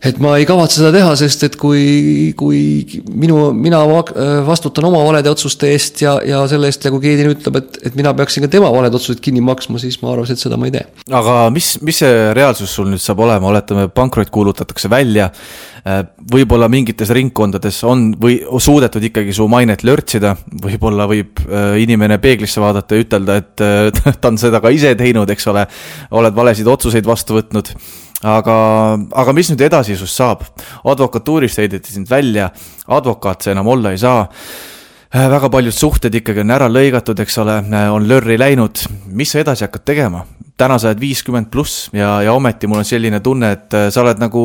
et 0.02 0.18
ma 0.22 0.34
ei 0.40 0.48
kavatse 0.50 0.80
seda 0.80 0.90
teha, 0.96 1.12
sest 1.20 1.44
et 1.46 1.56
kui, 1.62 2.32
kui 2.38 2.62
minu, 3.22 3.52
mina 3.54 3.84
vastutan 4.48 4.88
oma 4.90 5.04
valede 5.06 5.30
otsuste 5.30 5.70
eest 5.70 6.02
ja, 6.02 6.16
ja 6.26 6.42
selle 6.50 6.72
eest 6.72 6.88
ja 6.88 6.92
kui 6.94 7.04
keegi 7.04 7.28
ütleb, 7.36 7.60
et, 7.62 7.78
et 7.86 7.98
mina 8.00 8.14
peaksin 8.18 8.46
ka 8.46 8.50
tema 8.52 8.72
valed 8.74 8.98
otsused 8.98 9.22
kinni 9.22 9.44
maksma, 9.46 9.82
siis 9.82 10.00
ma 10.02 10.16
arvasin, 10.16 10.40
et 10.40 10.46
seda 10.46 10.58
ma 10.58 10.70
ei 10.70 10.74
tee. 10.74 10.86
aga 11.22 11.38
mis, 11.54 11.76
mis 11.86 12.02
see 12.02 12.32
reaalsus 12.38 12.74
sul 12.74 12.90
nüüd 12.90 13.04
saab 13.04 13.22
olema, 13.28 13.52
oletame, 13.54 13.88
pankrot 13.94 14.34
kuulutatakse 14.34 14.90
välja. 14.92 15.30
Äh, 15.82 16.04
võib-olla 16.34 16.68
mingites 16.70 17.10
ringkondades 17.14 17.80
on 17.90 18.12
või 18.22 18.36
suudetud 18.62 19.02
ikkagi 19.08 19.34
su 19.34 19.48
mainet 19.50 19.82
lörtsida, 19.86 20.36
võib-olla 20.62 21.08
võib 21.10 21.42
äh, 21.48 21.80
inimene 21.82 22.20
peeglisse 22.22 22.62
vaadata 22.62 22.98
ja 22.98 23.06
ütelda, 23.06 23.38
et 23.42 23.66
äh, 23.66 24.14
ta 24.22 24.30
on 24.30 24.38
seda 24.42 24.62
ka 24.62 24.74
ise 24.74 24.94
teinud, 24.98 25.30
eks 25.34 25.50
ole. 25.50 25.66
oled 26.22 26.38
valesid 26.38 26.70
otsuseid 26.70 27.06
vastu 27.10 27.38
võtnud 27.38 27.74
aga, 28.24 28.58
aga 29.24 29.34
mis 29.34 29.50
nüüd 29.52 29.64
edasi 29.66 29.96
sinust 29.96 30.20
saab? 30.20 30.44
advokatuurist 30.92 31.62
heideti 31.62 31.94
sind 31.94 32.10
välja, 32.10 32.50
advokaat 32.88 33.42
sa 33.42 33.56
enam 33.56 33.68
olla 33.68 33.92
ei 33.92 34.02
saa. 34.02 34.28
Äh, 35.12 35.28
väga 35.32 35.50
paljud 35.52 35.76
suhted 35.76 36.16
ikkagi 36.16 36.44
on 36.46 36.54
ära 36.56 36.70
lõigatud, 36.72 37.20
eks 37.20 37.38
ole, 37.44 37.58
äh, 37.60 37.90
on 37.92 38.08
lörri 38.08 38.38
läinud. 38.40 38.86
mis 39.08 39.32
sa 39.32 39.40
edasi 39.40 39.66
hakkad 39.68 39.86
tegema? 39.86 40.26
täna 40.58 40.78
sa 40.80 40.92
oled 40.92 41.00
viiskümmend 41.02 41.50
pluss 41.50 41.90
ja, 41.94 42.20
ja 42.22 42.34
ometi 42.38 42.68
mul 42.70 42.84
on 42.84 42.86
selline 42.86 43.20
tunne, 43.20 43.52
et 43.52 43.74
äh, 43.74 43.90
sa 43.90 44.04
oled 44.04 44.20
nagu 44.22 44.44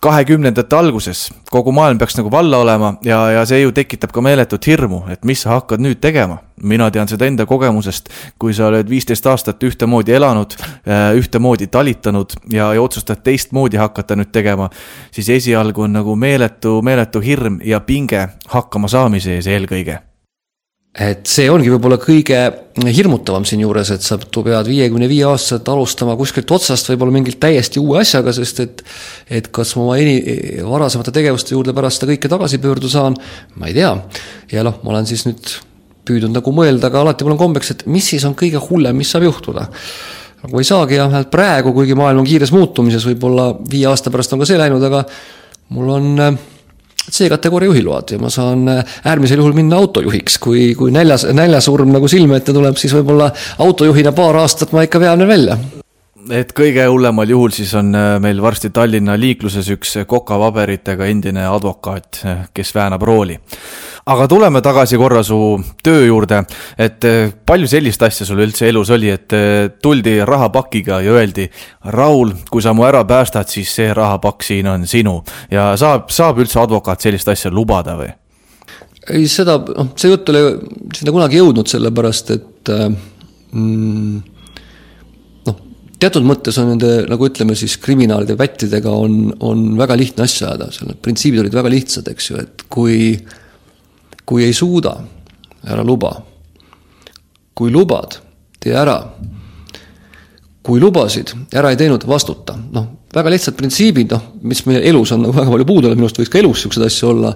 kahekümnendate 0.00 0.76
alguses, 0.76 1.28
kogu 1.50 1.72
maailm 1.72 1.98
peaks 1.98 2.16
nagu 2.16 2.30
valla 2.32 2.58
olema 2.64 2.94
ja, 3.04 3.20
ja 3.30 3.44
see 3.48 3.60
ju 3.60 3.72
tekitab 3.76 4.12
ka 4.16 4.22
meeletut 4.24 4.66
hirmu, 4.66 5.02
et 5.12 5.24
mis 5.28 5.44
sa 5.44 5.58
hakkad 5.58 5.82
nüüd 5.84 6.00
tegema. 6.00 6.38
mina 6.62 6.90
tean 6.90 7.08
seda 7.08 7.24
enda 7.24 7.46
kogemusest, 7.48 8.10
kui 8.38 8.52
sa 8.52 8.66
oled 8.68 8.88
viisteist 8.88 9.26
aastat 9.26 9.62
ühtemoodi 9.64 10.12
elanud, 10.12 10.56
äh, 10.60 11.14
ühtemoodi 11.16 11.66
talitanud 11.66 12.36
ja, 12.52 12.74
ja 12.74 12.82
otsustad 12.82 13.22
teistmoodi 13.24 13.80
hakata 13.80 14.16
nüüd 14.16 14.28
tegema, 14.32 14.68
siis 15.10 15.28
esialgu 15.28 15.88
on 15.88 15.96
nagu 15.96 16.16
meeletu, 16.16 16.82
meeletu 16.82 17.20
hirm 17.24 17.60
ja 17.64 17.80
pinge 17.80 18.28
hakkama 18.48 18.88
saamise 18.88 19.38
ees 19.38 19.48
eelkõige 19.48 20.00
et 20.90 21.22
see 21.30 21.46
ongi 21.46 21.70
võib-olla 21.70 22.00
kõige 22.02 22.38
hirmutavam 22.90 23.44
siinjuures, 23.46 23.92
et 23.94 24.02
sa 24.02 24.16
pead 24.18 24.66
viiekümne 24.66 25.06
viie 25.10 25.22
aastaselt 25.28 25.68
alustama 25.70 26.16
kuskilt 26.18 26.50
otsast 26.50 26.90
võib-olla 26.90 27.14
mingilt 27.14 27.38
täiesti 27.42 27.78
uue 27.78 28.00
asjaga, 28.02 28.34
sest 28.34 28.62
et 28.64 28.84
et 29.30 29.50
kas 29.54 29.76
ma 29.78 29.84
oma 29.86 29.98
eni-, 30.02 30.18
varasemate 30.66 31.14
tegevuste 31.14 31.54
juurde 31.54 31.74
pärast 31.76 32.02
seda 32.02 32.10
kõike 32.10 32.32
tagasi 32.32 32.58
pöörduda 32.62 32.90
saan, 32.90 33.18
ma 33.54 33.70
ei 33.70 33.78
tea. 33.78 33.94
ja 34.50 34.66
noh, 34.66 34.80
ma 34.82 34.96
olen 34.96 35.06
siis 35.06 35.28
nüüd 35.28 35.54
püüdnud 36.10 36.34
nagu 36.34 36.54
mõelda, 36.54 36.90
aga 36.90 37.04
alati 37.04 37.26
mul 37.26 37.36
on 37.36 37.44
kombeks, 37.44 37.70
et 37.76 37.86
mis 37.86 38.10
siis 38.10 38.26
on 38.26 38.34
kõige 38.34 38.58
hullem, 38.66 38.98
mis 38.98 39.14
saab 39.14 39.28
juhtuda. 39.28 39.68
nagu 40.42 40.58
ei 40.58 40.66
saagi 40.66 40.98
jah, 40.98 41.20
praegu, 41.30 41.70
kuigi 41.76 41.94
maailm 41.94 42.24
on 42.24 42.26
kiires 42.26 42.50
muutumises, 42.50 43.06
võib-olla 43.06 43.52
viie 43.70 43.86
aasta 43.86 44.10
pärast 44.10 44.34
on 44.34 44.42
ka 44.42 44.48
see 44.48 44.58
läinud, 44.58 44.82
aga 44.90 45.04
mul 45.76 45.94
on 46.00 46.24
äh, 46.26 46.40
C-kategooria 47.10 47.70
juhiload 47.70 48.14
ja 48.14 48.20
ma 48.22 48.30
saan 48.30 48.68
äh, 48.68 48.96
äärmisel 49.04 49.42
juhul 49.42 49.56
minna 49.56 49.80
autojuhiks, 49.80 50.38
kui, 50.38 50.74
kui 50.78 50.92
näljas, 50.94 51.26
näljasurm 51.32 51.92
nagu 51.96 52.08
silme 52.08 52.40
ette 52.40 52.54
tuleb, 52.56 52.78
siis 52.80 52.94
võib-olla 52.94 53.30
autojuhina 53.58 54.12
paar 54.16 54.42
aastat 54.42 54.74
ma 54.76 54.86
ikka 54.86 55.02
vean 55.02 55.22
veel 55.24 55.30
välja 55.34 55.58
et 56.34 56.52
kõige 56.56 56.84
hullemal 56.88 57.30
juhul 57.30 57.52
siis 57.54 57.72
on 57.78 57.92
äh, 57.96 58.14
meil 58.22 58.40
varsti 58.42 58.70
Tallinna 58.74 59.16
liikluses 59.18 59.68
üks 59.74 59.96
kokapaberitega 60.08 61.08
endine 61.10 61.46
advokaat, 61.48 62.20
äh, 62.24 62.42
kes 62.54 62.74
väänab 62.74 63.02
rooli. 63.02 63.38
aga 64.10 64.26
tuleme 64.28 64.60
tagasi 64.62 64.96
korra 64.98 65.22
su 65.22 65.60
töö 65.82 66.06
juurde, 66.06 66.42
et 66.78 67.04
äh, 67.04 67.32
palju 67.46 67.68
sellist 67.68 68.02
asja 68.02 68.26
sul 68.26 68.42
üldse 68.42 68.68
elus 68.68 68.90
oli, 68.90 69.10
et 69.10 69.28
tuldi 69.82 70.18
rahapakiga 70.24 71.00
ja 71.04 71.12
öeldi, 71.12 71.48
Raul, 71.84 72.32
kui 72.50 72.62
sa 72.62 72.72
mu 72.74 72.84
ära 72.84 73.04
päästad, 73.04 73.48
siis 73.48 73.74
see 73.74 73.92
rahapakk 73.94 74.42
siin 74.42 74.66
on 74.66 74.86
sinu 74.86 75.20
ja 75.50 75.72
saab, 75.76 76.10
saab 76.10 76.40
üldse 76.42 76.60
advokaat 76.62 77.00
sellist 77.00 77.28
asja 77.28 77.50
lubada 77.50 77.96
või? 77.98 78.10
ei, 79.10 79.28
seda, 79.28 79.58
noh, 79.58 79.94
see 79.96 80.10
jutt 80.12 80.28
ei 80.28 80.42
ole 80.42 80.58
sinna 80.94 81.14
kunagi 81.14 81.40
jõudnud, 81.40 81.70
sellepärast 81.70 82.34
et 82.36 82.70
mm, 83.52 84.29
teatud 86.00 86.24
mõttes 86.26 86.56
on 86.60 86.72
nende, 86.72 86.90
nagu 87.10 87.28
ütleme 87.28 87.56
siis 87.58 87.76
kriminaalide, 87.82 88.36
pättidega 88.40 88.92
on, 88.92 89.18
on 89.44 89.66
väga 89.78 89.96
lihtne 90.00 90.24
asja 90.26 90.50
ajada, 90.50 90.70
seal 90.74 90.90
need 90.90 91.00
printsiibid 91.04 91.44
olid 91.44 91.56
väga 91.56 91.72
lihtsad, 91.72 92.08
eks 92.12 92.30
ju, 92.30 92.40
et 92.40 92.64
kui, 92.72 92.96
kui 94.28 94.46
ei 94.46 94.56
suuda, 94.56 94.96
ära 95.68 95.84
luba. 95.86 96.14
kui 97.54 97.68
lubad, 97.70 98.16
tee 98.60 98.72
ära. 98.72 98.96
kui 100.64 100.80
lubasid, 100.80 101.34
ära 101.52 101.70
ei 101.72 101.76
teinud, 101.76 102.04
vastuta, 102.08 102.56
noh, 102.72 102.86
väga 103.10 103.30
lihtsad 103.32 103.56
printsiibid, 103.58 104.12
noh, 104.14 104.26
mis 104.46 104.60
meie 104.68 104.84
elus 104.86 105.10
on 105.14 105.24
nagu 105.24 105.34
väga 105.34 105.50
palju 105.50 105.64
puudu, 105.66 105.90
minu 105.96 106.06
arust 106.06 106.20
võiks 106.20 106.30
ka 106.30 106.38
elus 106.38 106.60
niisuguseid 106.60 106.86
asju 106.86 107.08
olla. 107.10 107.32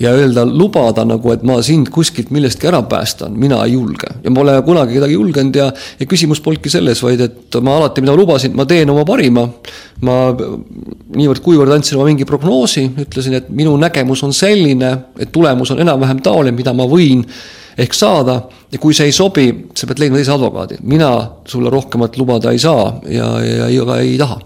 ja 0.00 0.14
öelda, 0.16 0.46
lubada 0.48 1.04
nagu, 1.04 1.32
et 1.34 1.44
ma 1.44 1.58
sind 1.64 1.90
kuskilt 1.92 2.32
millestki 2.32 2.70
ära 2.70 2.80
päästan, 2.88 3.36
mina 3.36 3.58
ei 3.66 3.74
julge. 3.74 4.08
ja 4.24 4.32
ma 4.32 4.40
pole 4.40 4.56
kunagi 4.64 4.96
kedagi 4.96 5.18
julgenud 5.18 5.60
ja, 5.60 5.68
ja 6.00 6.08
küsimus 6.08 6.40
polnudki 6.40 6.72
selles, 6.72 7.04
vaid 7.04 7.20
et 7.26 7.60
ma 7.60 7.76
alati, 7.76 8.00
mida 8.00 8.16
ma 8.16 8.22
lubasin, 8.22 8.56
ma 8.56 8.64
teen 8.64 8.88
oma 8.94 9.04
parima. 9.08 9.44
ma 10.08 10.16
niivõrd-kuivõrd 10.32 11.76
andsin 11.76 12.00
oma 12.00 12.08
mingi 12.08 12.24
prognoosi, 12.24 12.88
ütlesin, 13.04 13.36
et 13.36 13.52
minu 13.52 13.76
nägemus 13.76 14.24
on 14.24 14.32
selline, 14.32 14.94
et 15.20 15.32
tulemus 15.34 15.74
on 15.74 15.84
enam-vähem 15.84 16.24
taoline, 16.24 16.56
mida 16.56 16.72
ma 16.72 16.88
võin 16.88 17.26
ehk 17.78 17.94
saada 17.94 18.40
ja 18.72 18.80
kui 18.80 18.96
see 18.96 19.10
ei 19.10 19.14
sobi, 19.14 19.50
sa 19.76 19.86
pead 19.86 20.00
leidma 20.00 20.22
teise 20.22 20.32
advokaadi. 20.32 20.80
mina 20.88 21.10
sulle 21.44 21.68
rohkemat 21.70 22.16
lubada 22.16 22.50
ei 22.50 22.58
saa 22.58 22.94
ja, 23.04 23.34
ja, 23.44 23.66
ja, 23.68 23.74
ja 23.76 23.98
ei 24.00 24.16
taha 24.16 24.40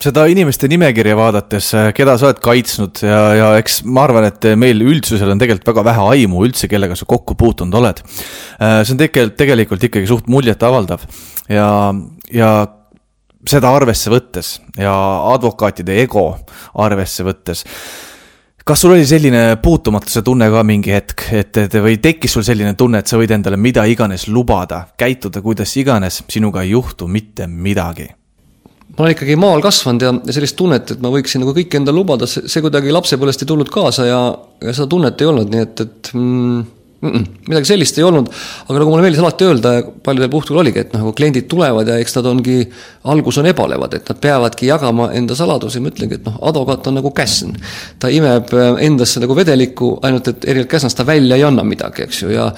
seda 0.00 0.24
inimeste 0.32 0.68
nimekirja 0.70 1.16
vaadates, 1.18 1.70
äh, 1.76 1.90
keda 1.96 2.16
sa 2.18 2.30
oled 2.30 2.40
kaitsnud 2.44 3.02
ja, 3.04 3.20
ja 3.36 3.48
eks 3.60 3.80
ma 3.84 4.06
arvan, 4.08 4.28
et 4.30 4.50
meil 4.58 4.80
üldsusel 4.84 5.32
on 5.32 5.40
tegelikult 5.40 5.72
väga 5.74 5.86
vähe 5.90 6.06
aimu 6.16 6.44
üldse, 6.46 6.70
kellega 6.72 6.96
sa 6.96 7.08
kokku 7.08 7.36
puutunud 7.40 7.76
oled. 7.80 8.02
Äh, 8.60 8.80
see 8.84 8.96
on 8.96 9.00
tegelikult, 9.02 9.38
tegelikult 9.40 9.88
ikkagi 9.90 10.10
suht 10.10 10.30
muljetavaldav 10.32 11.04
ja, 11.52 11.70
ja 12.32 12.52
seda 13.48 13.72
arvesse 13.72 14.12
võttes 14.12 14.58
ja 14.78 14.92
advokaatide 15.32 16.00
ego 16.02 16.30
arvesse 16.80 17.24
võttes 17.24 17.64
kas 18.70 18.84
sul 18.84 18.92
oli 18.94 19.06
selline 19.08 19.56
puutumatuse 19.62 20.22
tunne 20.22 20.46
ka 20.52 20.62
mingi 20.66 20.92
hetk, 20.94 21.24
et, 21.34 21.56
et 21.64 21.76
või 21.82 21.96
tekkis 22.02 22.36
sul 22.36 22.44
selline 22.46 22.76
tunne, 22.78 23.00
et 23.00 23.10
sa 23.10 23.18
võid 23.18 23.32
endale 23.34 23.58
mida 23.58 23.82
iganes 23.88 24.28
lubada, 24.30 24.84
käituda 25.00 25.42
kuidas 25.42 25.74
iganes, 25.80 26.22
sinuga 26.30 26.62
ei 26.62 26.76
juhtu 26.76 27.08
mitte 27.10 27.48
midagi? 27.50 28.06
Ma 29.00 29.06
olen 29.06 29.16
ikkagi 29.16 29.36
maal 29.40 29.62
kasvanud 29.64 30.04
ja, 30.04 30.10
ja 30.28 30.34
sellist 30.36 30.58
tunnet, 30.58 30.92
et 30.92 31.00
ma 31.00 31.08
võiksin 31.12 31.40
nagu 31.40 31.54
kõike 31.56 31.78
endale 31.80 31.96
lubada, 31.96 32.28
see, 32.28 32.44
see 32.52 32.60
kuidagi 32.60 32.92
lapsepõlvest 32.92 33.46
ei 33.46 33.48
tulnud 33.48 33.72
kaasa 33.72 34.04
ja, 34.04 34.18
ja 34.60 34.74
seda 34.76 34.90
tunnet 34.92 35.22
ei 35.24 35.30
olnud, 35.30 35.48
nii 35.48 35.62
et, 35.64 35.82
et 35.86 36.10
mm, 36.12 36.58
mm, 37.00 37.22
midagi 37.48 37.70
sellist 37.70 37.96
ei 37.96 38.04
olnud. 38.04 38.28
aga 38.66 38.76
nagu 38.76 38.92
mulle 38.92 39.06
meeldis 39.06 39.22
alati 39.22 39.48
öelda 39.48 39.72
ja 39.78 39.86
paljudel 40.04 40.32
puhkudel 40.34 40.60
oligi, 40.66 40.84
et 40.84 40.92
nagu 40.98 41.14
kliendid 41.16 41.48
tulevad 41.48 41.88
ja 41.88 41.96
eks 42.02 42.18
nad 42.18 42.28
ongi, 42.28 42.58
algus 43.14 43.40
on 43.40 43.48
ebalevad, 43.48 43.96
et 43.96 44.12
nad 44.12 44.20
peavadki 44.20 44.68
jagama 44.68 45.08
enda 45.16 45.38
saladusi, 45.38 45.80
ma 45.80 45.94
ütlengi, 45.94 46.20
et 46.20 46.28
noh, 46.28 46.36
advokaat 46.52 46.92
on 46.92 47.00
nagu 47.00 47.14
käsn. 47.16 47.56
ta 48.04 48.12
imeb 48.12 48.52
endasse 48.84 49.24
nagu 49.24 49.38
vedelikku, 49.38 49.94
ainult 50.04 50.28
et 50.28 50.44
erinevalt 50.44 50.76
käsnast 50.76 51.00
ta 51.00 51.08
välja 51.08 51.40
ei 51.40 51.48
anna 51.48 51.64
midagi, 51.64 52.04
eks 52.04 52.24
ju, 52.26 52.34
ja 52.36 52.50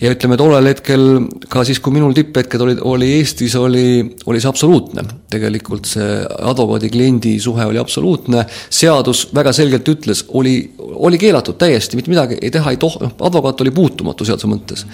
ja 0.00 0.12
ütleme, 0.14 0.36
tollel 0.40 0.70
hetkel 0.70 1.06
ka 1.52 1.64
siis, 1.68 1.80
kui 1.82 1.94
minul 1.94 2.14
tipphetked 2.16 2.62
olid, 2.64 2.82
oli 2.88 3.10
Eestis, 3.18 3.56
oli, 3.60 4.02
oli 4.26 4.40
see 4.40 4.50
absoluutne. 4.50 5.04
tegelikult 5.30 5.88
see 5.90 6.20
advokaadi-kliendi 6.24 7.36
suhe 7.40 7.66
oli 7.68 7.78
absoluutne, 7.78 8.44
seadus 8.72 9.26
väga 9.36 9.52
selgelt 9.56 9.88
ütles, 9.92 10.24
oli, 10.28 10.54
oli 10.78 11.20
keelatud 11.20 11.58
täiesti, 11.60 11.98
mitte 11.98 12.12
midagi 12.12 12.40
ei 12.40 12.50
teha 12.54 12.72
ei 12.72 12.80
toh-, 12.80 12.98
noh, 13.02 13.14
advokaat 13.28 13.60
oli 13.60 13.74
puutumatu 13.74 14.26
seaduse 14.28 14.50
mõttes. 14.50 14.86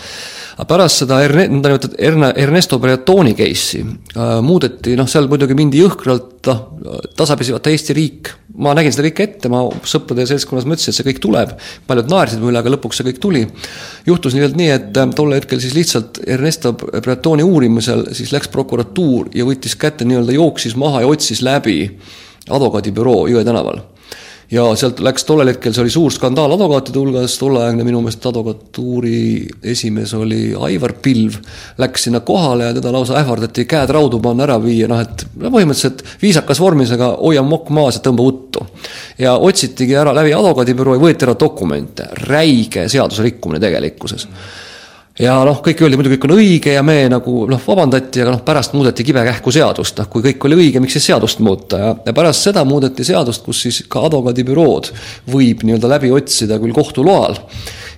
Aga 0.57 0.66
pärast 0.70 1.02
seda 1.02 1.20
Erne-, 1.24 1.48
nõndanimetatud 1.52 1.98
Erne-, 2.00 2.32
Ernesto 2.40 2.78
Briatoni 2.80 3.34
case'i 3.36 3.82
äh, 3.84 4.38
muudeti, 4.44 4.96
noh, 4.96 5.09
seal 5.11 5.28
muidugi 5.28 5.57
mindi 5.59 5.82
jõhkralt, 5.82 6.38
noh, 6.48 6.62
tasapisi 7.18 7.54
vaata 7.54 7.72
Eesti 7.72 7.96
riik 7.96 8.32
ma 8.57 8.72
nägin 8.76 8.94
seda 8.94 9.07
kõike 9.09 9.24
ette, 9.26 9.50
ma 9.52 9.64
sõprade 9.88 10.24
seltskonnas 10.28 10.66
mõtlesin, 10.68 10.92
et 10.92 10.98
see 10.98 11.07
kõik 11.07 11.20
tuleb. 11.22 11.52
paljud 11.86 12.09
naersid 12.11 12.40
mu 12.40 12.50
üle, 12.50 12.61
aga 12.62 12.72
lõpuks 12.72 13.00
see 13.00 13.09
kõik 13.11 13.20
tuli. 13.20 13.42
juhtus 14.07 14.36
nimelt 14.36 14.57
nii, 14.57 14.70
et 14.72 14.96
äh, 14.96 15.11
tol 15.16 15.34
hetkel 15.36 15.61
siis 15.61 15.74
lihtsalt 15.76 16.22
Ernesto 16.26 16.72
Bretoni 16.72 17.44
uurimisel 17.44 18.09
siis 18.16 18.32
läks 18.32 18.48
prokuratuur 18.48 19.28
ja 19.34 19.44
võttis 19.44 19.76
kätte 19.76 20.09
nii-öelda, 20.09 20.32
jooksis 20.38 20.76
maha 20.76 21.04
ja 21.04 21.11
otsis 21.11 21.42
läbi 21.44 21.82
advokaadibüroo 22.46 23.26
Jõe 23.28 23.44
tänaval 23.44 23.82
ja 24.51 24.64
sealt 24.78 25.01
läks 25.03 25.24
tollel 25.26 25.51
hetkel, 25.51 25.74
see 25.74 25.82
oli 25.82 25.92
suur 25.92 26.14
skandaal 26.14 26.55
advokaatide 26.55 27.01
hulgas, 27.01 27.34
tolleaegne 27.40 27.86
minu 27.86 28.01
meelest 28.05 28.26
advokatuuri 28.30 29.20
esimees 29.74 30.14
oli 30.14 30.40
Aivar 30.68 30.94
Pilv, 31.03 31.40
läks 31.82 32.07
sinna 32.07 32.20
kohale 32.26 32.68
ja 32.70 32.76
teda 32.76 32.92
lausa 32.94 33.18
ähvardati 33.20 33.66
käed 33.68 33.90
raudu 33.94 34.20
panna, 34.22 34.47
ära 34.47 34.59
viia, 34.62 34.88
noh 34.90 35.03
et 35.03 35.26
no 35.40 35.51
põhimõtteliselt 35.55 36.05
viisakas 36.22 36.62
vormis, 36.62 36.92
aga 36.94 37.11
hoia 37.18 37.42
mokk 37.47 37.72
maas 37.74 37.99
ja 37.99 38.05
tõmba 38.07 38.28
uttu. 38.28 38.66
ja 39.18 39.34
otsitigi 39.36 39.97
ära 39.99 40.14
läbi 40.14 40.34
advokaadibüroo 40.36 40.94
ja 40.94 41.03
võeti 41.03 41.26
ära 41.26 41.34
dokumente, 41.40 42.09
räige 42.28 42.88
seadusrikkumine 42.92 43.61
tegelikkuses 43.61 44.28
mm 44.28 44.64
ja 45.20 45.36
noh, 45.48 45.60
kõik 45.64 45.80
öeldi 45.84 45.98
muidu 45.98 46.12
kõik 46.12 46.26
on 46.28 46.34
õige 46.36 46.74
ja 46.74 46.82
me 46.86 46.98
nagu 47.12 47.46
noh, 47.50 47.62
vabandati, 47.66 48.22
aga 48.24 48.34
noh, 48.34 48.42
pärast 48.46 48.76
muudeti 48.76 49.06
kibekähku 49.06 49.54
seadust, 49.54 49.96
noh 50.00 50.10
kui 50.12 50.24
kõik 50.26 50.48
oli 50.48 50.60
õige, 50.64 50.82
miks 50.82 50.98
siis 50.98 51.08
seadust 51.12 51.40
muuta? 51.44 51.80
Ja, 51.80 51.94
ja 52.08 52.16
pärast 52.16 52.48
seda 52.48 52.64
muudeti 52.68 53.06
seadust, 53.06 53.44
kus 53.46 53.64
siis 53.66 53.82
ka 53.90 54.04
advokaadibürood 54.08 54.92
võib 55.32 55.64
nii-öelda 55.64 55.92
läbi 55.96 56.12
otsida 56.14 56.60
küll 56.62 56.76
kohtu 56.76 57.06
loal 57.06 57.38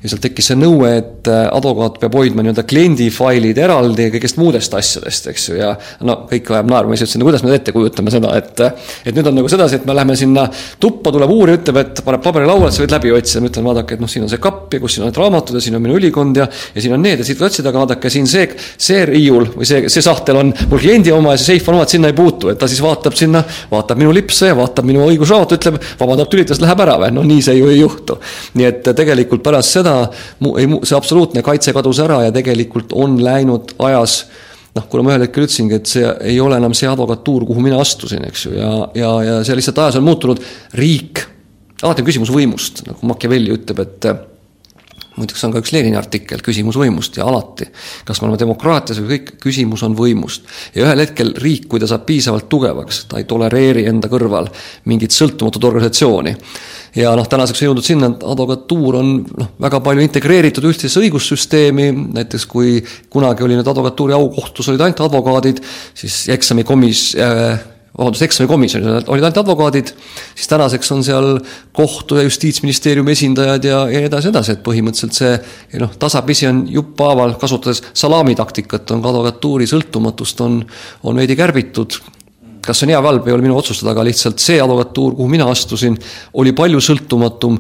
ja 0.03 0.11
sealt 0.11 0.23
tekkis 0.25 0.51
see 0.53 0.59
nõue, 0.59 0.91
et 1.01 1.31
äh, 1.31 1.45
advokaat 1.53 1.99
peab 2.03 2.17
hoidma 2.19 2.45
nii-öelda 2.45 2.65
kliendi 2.69 3.09
failid 3.15 3.59
eraldi 3.59 4.09
kõigest 4.15 4.39
muudest 4.41 4.75
asjadest, 4.79 5.31
eks 5.33 5.49
ju, 5.51 5.59
ja 5.59 5.73
no 6.07 6.21
kõik 6.31 6.53
ajab 6.55 6.71
naerma, 6.71 6.93
ma 6.93 6.99
ise 6.99 7.07
ütlesin, 7.07 7.23
no 7.23 7.29
kuidas 7.29 7.45
me 7.47 7.55
ette 7.57 7.75
kujutame 7.75 8.13
seda, 8.15 8.35
et 8.39 8.63
et 9.09 9.15
nüüd 9.17 9.27
on 9.31 9.39
nagu 9.39 9.51
sedasi, 9.51 9.81
et 9.81 9.87
me 9.89 9.97
läheme 9.97 10.17
sinna 10.19 10.47
tuppa, 10.81 11.13
tuleb 11.15 11.33
uurija, 11.33 11.61
ütleb, 11.61 11.81
et 11.83 12.03
paneb 12.07 12.23
paberi 12.25 12.49
lauale, 12.49 12.71
sa 12.75 12.83
võid 12.85 12.95
läbi 12.95 13.13
otsida, 13.15 13.43
ma 13.43 13.51
ütlen, 13.51 13.67
vaadake, 13.69 13.99
et 13.99 14.03
noh, 14.03 14.11
siin 14.11 14.27
on 14.27 14.33
see 14.33 14.43
kapp 14.43 14.75
ja 14.75 14.83
kus 14.83 14.97
siin 14.97 15.07
on 15.07 15.13
need 15.13 15.21
raamatud 15.21 15.59
ja 15.59 15.65
siin 15.65 15.79
on 15.79 15.85
minu 15.85 15.99
ülikond 15.99 16.39
ja 16.39 16.49
ja 16.75 16.83
siin 16.83 16.95
on 16.95 17.03
need 17.03 17.21
ja 17.21 17.27
siit 17.27 17.39
võid 17.39 17.49
otsida, 17.51 17.73
aga 17.73 17.83
vaadake 17.85 18.11
siin 18.13 18.29
see, 18.31 18.47
see 18.79 19.05
riiul 19.09 19.49
või 19.57 19.69
see, 19.69 19.89
see 19.93 20.05
sahtel 20.05 20.41
on 20.41 20.53
mul 20.71 20.83
kliendi 20.83 21.13
oma 21.15 21.35
ja 21.35 21.41
see 21.41 21.55
seif 21.55 21.69
on 21.69 21.79
oma, 21.79 21.87
et 21.87 21.95
sinna 21.95 22.11
ei 22.11 22.17
puutu, 22.17 22.53
et 22.53 22.61
ta 22.61 22.69
siis 22.71 22.81
vaatab 22.85 23.17
sinna, 23.19 23.43
vaatab 23.71 24.01
minu 24.01 24.13
lipse 24.15 24.51
ja 24.51 24.57
vaatab 24.59 24.89
minu 24.89 25.05
õigusraamatu, 25.09 25.59
ütleb, 25.59 25.79
vabandab, 26.01 26.31
tülitas, 26.33 26.61
läheb 26.63 26.83
ära 26.85 26.99
või, 27.03 27.13
no 27.17 27.25
nii 27.27 27.45
see 27.45 27.59
ju 27.59 27.71
ei 27.73 27.81
juhtu. 27.81 28.19
nii 28.59 28.69
et 28.69 28.91
tegelikult 28.99 29.43
pärast 29.45 29.79
seda 29.79 29.88
seda, 29.89 30.83
see 30.85 30.99
absoluutne 30.99 31.43
kaitse 31.47 31.75
kadus 31.77 32.03
ära 32.05 32.23
ja 32.27 32.35
tegelikult 32.35 32.95
on 32.97 33.19
läinud 33.25 33.75
ajas 33.89 34.21
noh, 34.77 34.87
kuna 34.91 35.05
ma 35.05 35.15
ühel 35.15 35.27
hetkel 35.27 35.47
ütlesingi, 35.47 35.81
et 35.81 35.91
see 35.91 36.07
ei 36.31 36.39
ole 36.43 36.59
enam 36.61 36.75
see 36.77 36.89
advokatuur, 36.91 37.47
kuhu 37.49 37.63
mina 37.65 37.81
astusin, 37.83 38.25
eks 38.29 38.47
ju, 38.47 38.55
ja, 38.59 38.73
ja, 38.99 39.13
ja 39.27 39.37
see 39.47 39.57
lihtsalt 39.59 39.81
ajas 39.83 39.99
on 39.99 40.07
muutunud, 40.07 40.43
riik, 40.79 41.25
alati 41.83 42.05
on 42.05 42.09
küsimus 42.09 42.33
võimust, 42.35 42.85
nagu 42.87 43.09
Machiavelli 43.11 43.55
ütleb, 43.57 43.83
et 43.83 44.11
muideks 45.19 45.45
on 45.47 45.55
ka 45.55 45.63
üks 45.63 45.73
Lenini 45.75 45.99
artikkel, 45.99 46.43
küsimus 46.45 46.79
võimust 46.79 47.19
ja 47.19 47.27
alati, 47.29 47.69
kas 48.07 48.21
me 48.21 48.29
oleme 48.29 48.41
demokraatias 48.41 49.01
või 49.03 49.17
kõik, 49.17 49.33
küsimus 49.43 49.85
on 49.87 49.97
võimust. 49.99 50.47
ja 50.75 50.87
ühel 50.87 51.03
hetkel 51.05 51.35
riik, 51.43 51.69
kui 51.69 51.81
ta 51.83 51.89
saab 51.91 52.07
piisavalt 52.09 52.49
tugevaks, 52.49 53.05
ta 53.11 53.21
ei 53.21 53.27
tolereeri 53.29 53.87
enda 53.91 54.11
kõrval 54.11 54.51
mingit 54.91 55.15
sõltumatut 55.15 55.65
organisatsiooni. 55.71 56.35
Ja 56.97 57.13
noh, 57.19 57.27
tänaseks 57.29 57.63
on 57.63 57.69
jõudnud 57.69 57.87
sinna, 57.87 58.11
et 58.15 58.25
advokatuur 58.25 59.01
on 59.03 59.15
noh, 59.23 59.51
väga 59.61 59.81
palju 59.85 60.05
integreeritud 60.07 60.65
ühtsesse 60.71 61.03
õigussüsteemi, 61.03 61.91
näiteks 62.17 62.47
kui 62.49 62.79
kunagi 63.13 63.45
oli 63.45 63.59
nüüd 63.59 63.69
advokatuuri 63.69 64.17
aukohtus 64.17 64.71
olid 64.73 64.87
ainult 64.87 65.05
advokaadid, 65.09 65.61
siis 65.99 66.25
eksamikomis- 66.33 67.13
äh,, 67.21 67.59
vabandust, 67.99 68.23
eksamikomisjonis 68.29 69.09
olid 69.11 69.25
ainult 69.27 69.41
advokaadid, 69.43 69.91
siis 70.35 70.51
tänaseks 70.51 70.93
on 70.95 71.03
seal 71.05 71.31
kohtu- 71.77 72.21
ja 72.21 72.27
justiitsministeeriumi 72.29 73.13
esindajad 73.13 73.65
ja, 73.65 73.81
ja 73.91 74.03
nii 74.05 74.11
edasi, 74.11 74.31
edasi, 74.31 74.55
et 74.55 74.63
põhimõtteliselt 74.67 75.19
see 75.19 75.81
noh, 75.83 75.97
tasapisi 75.99 76.47
on 76.51 76.63
jupphaaval, 76.71 77.35
kasutades 77.41 77.83
salaamitaktikat, 77.99 78.95
on 78.95 79.03
ka 79.03 79.11
advokatuuri 79.13 79.67
sõltumatust 79.71 80.45
on, 80.47 80.63
on 81.03 81.19
veidi 81.19 81.37
kärbitud. 81.39 81.99
Kas 82.65 82.79
see 82.79 82.89
on 82.89 82.95
hea 82.95 83.03
või 83.03 83.13
halb, 83.15 83.29
ei 83.29 83.35
ole 83.35 83.47
minu 83.47 83.59
otsustada, 83.59 83.95
aga 83.95 84.07
lihtsalt 84.07 84.43
see 84.43 84.61
advokatuur, 84.63 85.17
kuhu 85.19 85.29
mina 85.33 85.49
astusin, 85.51 85.99
oli 86.39 86.53
palju 86.57 86.83
sõltumatum, 86.85 87.59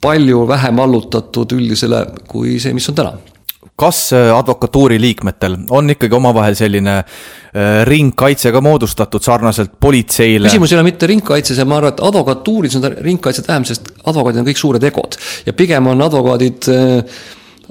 palju 0.00 0.46
vähem 0.48 0.80
allutatud 0.80 1.58
üldisele 1.58 2.04
kui 2.28 2.58
see, 2.62 2.74
mis 2.76 2.88
on 2.92 2.98
täna 3.02 3.16
kas 3.80 4.10
advokatuuri 4.12 5.00
liikmetel 5.00 5.56
on 5.76 5.96
ikkagi 5.96 6.16
omavahel 6.18 6.56
selline 6.58 7.00
ringkaitse 7.88 8.52
ka 8.54 8.60
moodustatud 8.62 9.24
sarnaselt 9.24 9.74
politseile? 9.80 10.50
küsimus 10.50 10.72
ei 10.72 10.78
ole 10.78 10.86
mitte 10.86 11.08
ringkaitses 11.10 11.58
ja 11.58 11.66
ma 11.66 11.80
arvan, 11.80 11.96
et 11.96 12.04
advokatuuris 12.10 12.76
on 12.78 12.88
ringkaitset 13.08 13.48
vähem, 13.48 13.66
sest 13.68 13.90
advokaadid 14.04 14.44
on 14.44 14.48
kõik 14.50 14.60
suured 14.60 14.88
egod 14.92 15.18
ja 15.48 15.56
pigem 15.56 15.90
on 15.90 16.06
advokaadid 16.06 16.70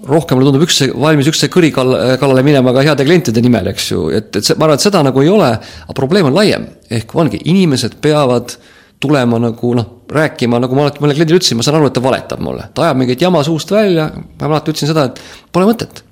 rohkem 0.07 0.37
mulle 0.37 0.49
tundub 0.49 0.65
üksteise, 0.65 0.95
valmis 0.99 1.29
üksteise 1.29 1.51
kõri 1.53 1.71
kall-, 1.75 1.95
kallale 2.21 2.43
minema 2.45 2.73
ka 2.75 2.83
heade 2.85 3.05
klientide 3.07 3.43
nimel, 3.43 3.69
eks 3.73 3.91
ju, 3.91 4.07
et, 4.15 4.29
et 4.31 4.45
see, 4.45 4.57
ma 4.59 4.67
arvan, 4.67 4.79
et 4.79 4.85
seda 4.85 5.01
nagu 5.05 5.23
ei 5.23 5.31
ole, 5.31 5.49
aga 5.59 5.97
probleem 5.97 6.29
on 6.29 6.37
laiem. 6.37 6.67
ehk 6.89 7.15
ongi, 7.15 7.41
inimesed 7.51 7.99
peavad 8.01 8.55
tulema 8.99 9.39
nagu 9.39 9.73
noh, 9.77 9.87
rääkima, 10.11 10.59
nagu 10.59 10.75
ma 10.75 10.87
alati 10.87 11.01
mõnele 11.03 11.17
kliendile 11.17 11.39
ütlesin, 11.39 11.59
ma 11.59 11.65
saan 11.65 11.79
aru, 11.79 11.89
et 11.89 11.95
ta 11.95 12.03
valetab 12.03 12.41
mulle. 12.43 12.67
ta 12.73 12.87
ajab 12.87 12.99
mingit 12.99 13.21
jama 13.21 13.43
suust 13.47 13.71
välja, 13.71 14.09
ma 14.15 14.49
alati 14.49 14.73
ütlesin 14.73 14.91
seda, 14.91 15.07
et 15.09 15.21
pole 15.55 15.69
mõtet. 15.69 16.03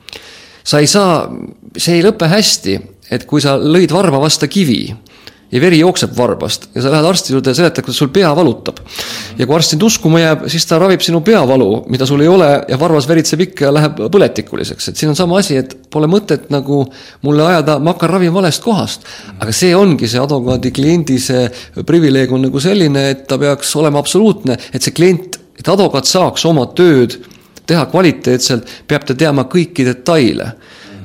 sa 0.63 0.79
ei 0.83 0.87
saa, 0.87 1.25
see 1.77 1.97
ei 1.97 2.05
lõpe 2.05 2.29
hästi, 2.31 2.79
et 3.11 3.25
kui 3.27 3.43
sa 3.43 3.55
lõid 3.59 3.91
varba 3.95 4.19
vastu 4.23 4.47
kivi 4.51 4.81
ja 5.51 5.61
veri 5.61 5.79
jookseb 5.79 6.11
varbast 6.17 6.67
ja 6.75 6.81
sa 6.83 6.91
lähed 6.91 7.05
arsti 7.07 7.33
juurde 7.33 7.51
ja 7.53 7.55
seletad, 7.55 7.85
kuidas 7.85 7.99
sul 8.01 8.09
pea 8.13 8.29
valutab. 8.35 8.79
ja 9.37 9.45
kui 9.45 9.55
arst 9.55 9.73
sind 9.73 9.83
uskuma 9.83 10.19
jääb, 10.19 10.47
siis 10.51 10.65
ta 10.67 10.79
ravib 10.79 11.01
sinu 11.03 11.21
peavalu, 11.23 11.85
mida 11.91 12.05
sul 12.05 12.21
ei 12.21 12.27
ole 12.27 12.49
ja 12.67 12.79
varvas 12.79 13.07
veritseb 13.07 13.45
ikka 13.47 13.67
ja 13.67 13.73
läheb 13.73 14.01
põletikuliseks, 14.11 14.89
et 14.89 14.99
siin 14.99 15.13
on 15.13 15.15
sama 15.15 15.39
asi, 15.39 15.57
et 15.57 15.77
pole 15.93 16.09
mõtet 16.11 16.49
nagu 16.53 16.81
mulle 17.23 17.45
ajada, 17.47 17.77
ma 17.79 17.93
hakkan 17.95 18.11
ravima 18.17 18.41
valest 18.41 18.63
kohast. 18.63 19.07
aga 19.39 19.53
see 19.55 19.75
ongi 19.75 20.07
see 20.07 20.19
advokaadi 20.19 20.71
kliendi 20.71 21.19
see 21.19 21.47
privileeg 21.85 22.31
on 22.31 22.47
nagu 22.49 22.59
selline, 22.59 23.09
et 23.11 23.27
ta 23.27 23.37
peaks 23.37 23.75
olema 23.79 24.03
absoluutne, 24.03 24.57
et 24.73 24.83
see 24.83 24.91
klient, 24.91 25.39
et 25.59 25.67
advokaat 25.67 26.05
saaks 26.05 26.45
oma 26.45 26.67
tööd 26.75 27.21
teha 27.67 27.85
kvaliteetselt, 27.91 28.67
peab 28.87 29.07
ta 29.07 29.15
teadma 29.15 29.47
kõiki 29.47 29.85
detaile. 29.87 30.51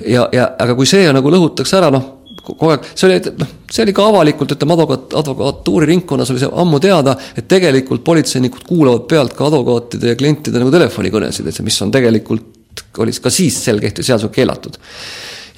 ja, 0.06 0.26
ja 0.32 0.50
aga 0.58 0.74
kui 0.74 0.86
see 0.86 1.06
nagu 1.14 1.30
lõhutakse 1.30 1.78
ära, 1.78 1.90
noh 1.94 2.21
kogu 2.42 2.72
aeg, 2.72 2.86
see 2.94 3.06
oli, 3.08 3.18
noh, 3.38 3.50
see 3.70 3.84
oli 3.84 3.94
ka 3.96 4.06
avalikult, 4.10 4.54
ütleme, 4.56 4.74
advokaat, 4.74 5.14
advokatuuri 5.20 5.88
ringkonnas 5.92 6.32
oli 6.34 6.42
see 6.42 6.50
ammu 6.62 6.80
teada, 6.82 7.14
et 7.38 7.46
tegelikult 7.50 8.02
politseinikud 8.06 8.66
kuulavad 8.66 9.06
pealt 9.10 9.36
ka 9.38 9.46
advokaatide 9.50 10.12
ja 10.14 10.18
klientide 10.18 10.62
nagu 10.62 10.72
telefonikõnesid, 10.74 11.48
et 11.48 11.58
see, 11.58 11.66
mis 11.66 11.78
on 11.84 11.92
tegelikult, 11.94 12.82
oli 13.02 13.14
ka 13.22 13.32
siis 13.32 13.60
selgelt 13.64 14.02
seadusega 14.02 14.34
keelatud. 14.34 14.78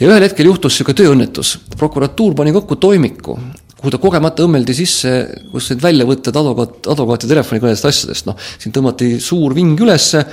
ja 0.01 0.09
ühel 0.11 0.27
hetkel 0.27 0.51
juhtus 0.51 0.75
niisugune 0.75 0.99
tööõnnetus, 1.01 1.57
prokuratuur 1.79 2.35
pani 2.35 2.53
kokku 2.53 2.77
toimiku, 2.83 3.39
kuhu 3.79 3.93
ta 3.95 4.01
kogemata 4.03 4.45
õmmeldi 4.45 4.75
sisse, 4.77 5.13
kus 5.53 5.71
said 5.71 5.83
välja 5.83 6.07
võtted 6.09 6.37
advokaat, 6.37 6.81
advokaati 6.91 7.31
telefonikõnedest 7.31 7.89
asjadest, 7.89 8.29
noh, 8.29 8.37
siin 8.59 8.75
tõmmati 8.75 9.15
suur 9.23 9.55
ving 9.57 9.81
ülesse, 9.81 10.25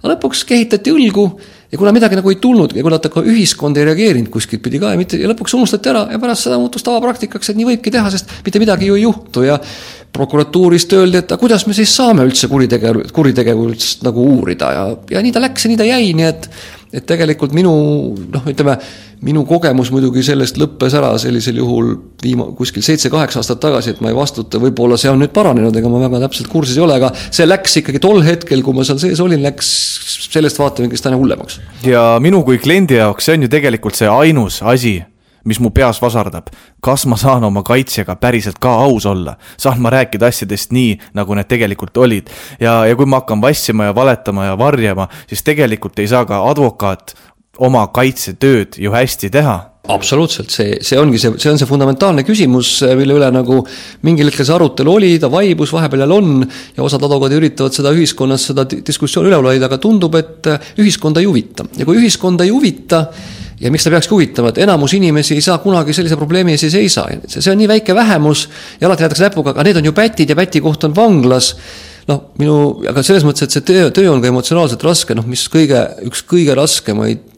aga 0.00 0.14
lõpuks 0.14 0.46
kehitati 0.48 0.94
õlgu 0.94 1.28
ja 1.72 1.78
kuna 1.80 1.92
midagi 1.96 2.18
nagu 2.18 2.28
ei 2.30 2.36
tulnud 2.40 2.74
ja 2.76 2.84
kuna 2.84 2.98
ta 3.00 3.08
ka 3.12 3.22
ühiskond 3.24 3.78
ei 3.80 3.86
reageerinud 3.88 4.28
kuskilt 4.32 4.62
pidi 4.64 4.80
ka 4.82 4.92
ja 4.92 5.00
mitte 5.00 5.16
ja 5.20 5.30
lõpuks 5.30 5.56
unustati 5.56 5.88
ära 5.92 6.04
ja 6.12 6.20
pärast 6.20 6.46
seda 6.46 6.58
muutus 6.60 6.84
tavapraktikaks, 6.84 7.48
et 7.48 7.58
nii 7.58 7.70
võibki 7.70 7.92
teha, 7.94 8.12
sest 8.12 8.34
mitte 8.44 8.60
midagi 8.60 8.90
ju 8.90 8.98
ei 8.98 9.06
juhtu 9.06 9.46
ja 9.46 9.56
prokuratuurist 10.12 10.92
öeldi, 10.98 11.22
et 11.22 11.32
aga 11.32 11.40
kuidas 11.40 11.64
me 11.66 11.76
siis 11.76 11.94
saame 11.96 12.26
üldse 12.28 12.50
kuritege-, 12.52 13.08
kuritegevust 13.16 14.04
nagu 14.04 14.26
uurida 14.34 14.72
ja, 14.76 14.84
ja 15.16 15.24
nii 15.24 15.32
ta 15.32 15.40
läks 15.40 15.64
ja 15.64 15.72
nii 15.72 15.80
ta 15.80 15.88
jäi, 15.88 16.12
nii 16.18 16.28
et 16.28 16.48
et 16.92 17.06
tegelikult 17.08 17.54
minu 17.56 17.72
noh, 18.12 18.48
ütleme, 18.52 18.74
minu 19.22 19.44
kogemus 19.46 19.92
muidugi 19.94 20.24
sellest 20.26 20.58
lõppes 20.58 20.96
ära 20.98 21.12
sellisel 21.20 21.60
juhul 21.60 21.92
viima-, 22.22 22.48
kuskil 22.58 22.84
seitse-kaheksa 22.84 23.42
aastat 23.42 23.60
tagasi, 23.62 23.94
et 23.94 24.02
ma 24.02 24.10
ei 24.10 24.16
vastuta, 24.16 24.60
võib-olla 24.62 24.98
see 25.00 25.12
on 25.12 25.22
nüüd 25.22 25.34
paranenud, 25.34 25.76
ega 25.78 25.92
ma 25.92 26.02
väga 26.02 26.24
täpselt 26.24 26.50
kursis 26.52 26.78
ei 26.78 26.84
ole, 26.84 26.98
aga 26.98 27.12
see 27.24 27.46
läks 27.46 27.78
ikkagi 27.82 28.02
tol 28.02 28.22
hetkel, 28.26 28.64
kui 28.66 28.76
ma 28.76 28.86
seal 28.86 29.00
sees 29.02 29.22
olin, 29.22 29.42
läks 29.44 29.70
sellest 30.32 30.58
vaatevinklist 30.58 31.06
aina 31.06 31.20
hullemaks. 31.20 31.60
ja 31.86 32.04
minu 32.22 32.42
kui 32.46 32.58
kliendi 32.62 32.98
jaoks 32.98 33.30
see 33.30 33.38
on 33.38 33.46
ju 33.46 33.52
tegelikult 33.52 33.98
see 33.98 34.10
ainus 34.10 34.60
asi, 34.66 34.98
mis 35.44 35.58
mu 35.60 35.70
peas 35.74 36.02
vasardab. 36.02 36.50
kas 36.82 37.06
ma 37.06 37.16
saan 37.16 37.44
oma 37.44 37.62
kaitsjaga 37.62 38.16
päriselt 38.16 38.58
ka 38.58 38.74
aus 38.86 39.06
olla, 39.06 39.36
saan 39.58 39.80
ma 39.82 39.90
rääkida 39.90 40.26
asjadest 40.26 40.72
nii, 40.74 40.98
nagu 41.14 41.34
need 41.34 41.50
tegelikult 41.50 41.96
olid. 41.96 42.30
ja, 42.60 42.82
ja 42.86 42.96
kui 42.96 43.06
ma 43.06 43.22
hakkan 43.22 43.42
vassima 43.42 43.90
ja 43.90 43.94
valetama 43.94 44.50
ja 44.50 44.58
varjama, 44.58 45.08
siis 45.28 45.42
tegelikult 45.42 45.98
ei 45.98 46.08
saa 46.10 46.24
ka 46.26 46.42
advokaat 46.50 47.14
oma 47.60 47.86
kaitsetööd 47.92 48.78
ju 48.80 48.94
hästi 48.94 49.30
teha. 49.32 49.58
Absoluutselt, 49.90 50.52
see, 50.54 50.76
see 50.86 50.94
ongi 50.94 51.18
see, 51.18 51.32
see 51.42 51.50
on 51.50 51.56
see 51.58 51.66
fundamentaalne 51.66 52.22
küsimus, 52.22 52.68
mille 52.94 53.16
üle 53.18 53.28
nagu 53.34 53.56
mingil 54.06 54.28
hetkel 54.30 54.46
see 54.46 54.54
arutelu 54.54 54.92
oli, 54.92 55.16
ta 55.18 55.26
vaibus, 55.30 55.72
vahepeal 55.74 56.04
jälle 56.04 56.18
on 56.20 56.44
ja 56.76 56.84
osad 56.86 57.02
advokaadid 57.02 57.40
üritavad 57.40 57.74
seda 57.74 57.90
ühiskonnas, 57.90 58.46
seda 58.52 58.62
diskussiooni 58.70 59.32
üleval 59.32 59.50
hoida, 59.50 59.66
aga 59.66 59.80
tundub, 59.82 60.14
et 60.20 60.46
ühiskonda 60.78 61.18
ei 61.18 61.26
huvita. 61.26 61.66
Ja 61.80 61.88
kui 61.88 61.98
ühiskonda 61.98 62.46
ei 62.46 62.54
huvita, 62.54 63.02
ja 63.58 63.72
miks 63.74 63.82
ta 63.82 63.90
peakski 63.90 64.14
huvitama, 64.14 64.54
et 64.54 64.62
enamus 64.62 64.94
inimesi 64.94 65.34
ei 65.34 65.42
saa 65.42 65.58
kunagi 65.62 65.98
sellise 65.98 66.18
probleemi 66.20 66.54
ees 66.54 66.62
ei 66.68 66.76
seisa, 66.76 67.08
see 67.26 67.50
on 67.50 67.58
nii 67.58 67.72
väike 67.74 67.98
vähemus 67.98 68.46
ja 68.78 68.86
alati 68.86 69.02
näidatakse 69.02 69.26
näpuga, 69.26 69.50
aga 69.50 69.66
need 69.66 69.82
on 69.82 69.90
ju 69.90 69.96
pätid 69.98 70.30
ja 70.30 70.38
päti 70.38 70.62
koht 70.62 70.86
on 70.86 70.94
vanglas. 70.94 71.56
Noh, 72.06 72.32
minu, 72.38 72.54
aga 72.90 73.02
selles 73.06 73.22
mõttes, 73.22 73.46
et 73.46 73.54
see 73.54 73.62
töö, 73.66 73.90
töö 73.94 74.08
on 74.10 74.22
ka 74.22 74.30
emotsionaalselt 74.30 74.82
raske, 74.82 75.14
noh, 75.14 75.26
mis 75.30 75.44
kõige, 75.50 75.84
üks 76.06 76.24
kõige 76.26 76.56
raskemaid 76.58 77.31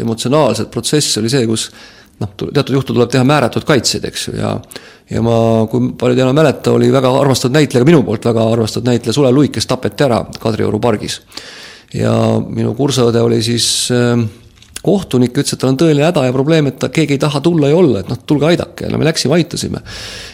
emotsionaalset 0.00 0.70
protsessi 0.70 1.20
oli 1.20 1.30
see, 1.32 1.46
kus 1.46 1.68
noh, 2.22 2.32
teatud 2.38 2.74
juhtul 2.76 2.96
tuleb 2.96 3.12
teha 3.12 3.24
määratud 3.26 3.66
kaitseid, 3.68 4.04
eks 4.10 4.28
ju, 4.28 4.36
ja 4.40 4.56
ja 5.12 5.20
ma, 5.24 5.34
kui 5.68 5.90
paljud 5.98 6.20
enam 6.22 6.36
mäletavad, 6.38 6.78
oli 6.78 6.92
väga 6.92 7.10
armastatud 7.20 7.56
näitleja, 7.56 7.82
ka 7.82 7.88
minu 7.88 8.04
poolt 8.06 8.24
väga 8.24 8.44
armastatud 8.54 8.88
näitleja 8.88 9.16
Sulev 9.16 9.34
Luik, 9.36 9.52
kes 9.56 9.66
tapeti 9.68 10.06
ära 10.06 10.22
Kadrioru 10.40 10.80
pargis. 10.80 11.20
ja 11.92 12.12
minu 12.48 12.72
kursaõde 12.74 13.20
oli 13.20 13.42
siis 13.44 13.66
äh, 13.92 14.22
kohtunik 14.82 15.36
ütles, 15.38 15.54
et 15.54 15.60
tal 15.62 15.70
on 15.72 15.78
tõeline 15.78 16.04
häda 16.08 16.24
ja 16.26 16.34
probleem, 16.34 16.66
et 16.72 16.78
ta, 16.82 16.88
keegi 16.92 17.14
ei 17.14 17.20
taha 17.22 17.40
tulla 17.44 17.70
ja 17.70 17.76
olla, 17.78 18.00
et 18.02 18.10
noh, 18.10 18.18
tulge 18.26 18.48
aidake 18.48 18.86
ja 18.86 18.90
no 18.90 18.98
me 18.98 19.06
läksime, 19.06 19.36
aitasime. 19.36 19.82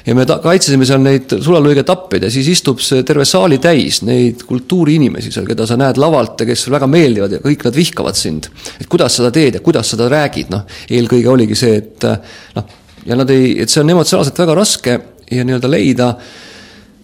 ja 0.06 0.16
me 0.16 0.24
ta, 0.28 0.38
kaitsesime 0.44 0.88
seal 0.88 1.02
neid 1.04 1.34
sulalõige 1.44 1.84
tappeid 1.88 2.24
ja 2.24 2.32
siis 2.32 2.48
istub 2.54 2.80
see 2.84 3.04
terve 3.08 3.26
saali 3.28 3.60
täis 3.62 4.00
neid 4.08 4.46
kultuuriinimesi 4.48 5.32
seal, 5.34 5.46
keda 5.48 5.68
sa 5.68 5.76
näed 5.80 6.00
lavalt 6.00 6.40
ja 6.40 6.48
kes 6.48 6.64
sulle 6.64 6.78
väga 6.78 6.88
meeldivad 6.90 7.36
ja 7.36 7.42
kõik 7.44 7.68
nad 7.68 7.76
vihkavad 7.76 8.16
sind. 8.18 8.48
et 8.80 8.88
kuidas 8.88 9.20
seda 9.20 9.30
teed 9.34 9.60
ja 9.60 9.64
kuidas 9.64 9.92
seda 9.92 10.08
räägid, 10.12 10.52
noh, 10.54 10.64
eelkõige 10.88 11.28
oligi 11.28 11.58
see, 11.58 11.82
et 11.82 12.08
noh, 12.56 12.76
ja 13.04 13.20
nad 13.20 13.30
ei, 13.30 13.52
et 13.62 13.72
see 13.72 13.84
on 13.84 13.96
emotsionaalselt 13.96 14.44
väga 14.46 14.56
raske 14.56 14.98
ja 15.28 15.44
nii-öelda 15.44 15.70
leida 15.70 16.12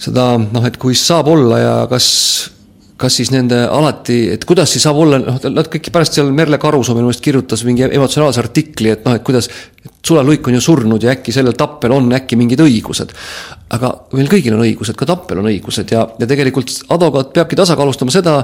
seda 0.01 0.33
noh, 0.41 0.65
et 0.65 0.81
kui 0.81 0.97
saab 0.97 1.29
olla 1.33 1.61
ja 1.61 1.75
kas 1.93 2.09
kas 3.01 3.17
siis 3.19 3.31
nende 3.35 3.57
alati, 3.67 4.19
et 4.37 4.45
kuidas 4.47 4.71
siis 4.71 4.85
saab 4.87 5.01
olla, 5.03 5.19
noh, 5.19 5.39
nad 5.51 5.69
kõik 5.71 5.91
pärast 5.95 6.15
seal 6.15 6.31
Merle 6.35 6.61
Karusoo 6.63 6.95
minu 6.95 7.09
meelest 7.09 7.25
kirjutas 7.25 7.65
mingi 7.67 7.89
emotsionaalse 7.89 8.43
artikli, 8.43 8.93
et 8.95 9.03
noh, 9.07 9.17
et 9.19 9.25
kuidas, 9.27 9.51
Sulev 10.05 10.29
Luik 10.29 10.47
on 10.49 10.55
ju 10.55 10.61
surnud 10.61 11.03
ja 11.03 11.15
äkki 11.15 11.33
sellel 11.33 11.57
tappel 11.59 11.93
on 11.97 12.11
äkki 12.15 12.37
mingid 12.37 12.61
õigused. 12.61 13.13
aga 13.75 13.91
meil 14.13 14.29
kõigil 14.31 14.55
on 14.55 14.63
õigused, 14.63 14.95
ka 15.01 15.09
tappel 15.09 15.41
on 15.41 15.49
õigused 15.51 15.91
ja, 15.91 16.05
ja 16.21 16.27
tegelikult 16.31 16.71
advokaat 16.95 17.33
peabki 17.35 17.57
tasakaalustama 17.59 18.13
seda, 18.15 18.37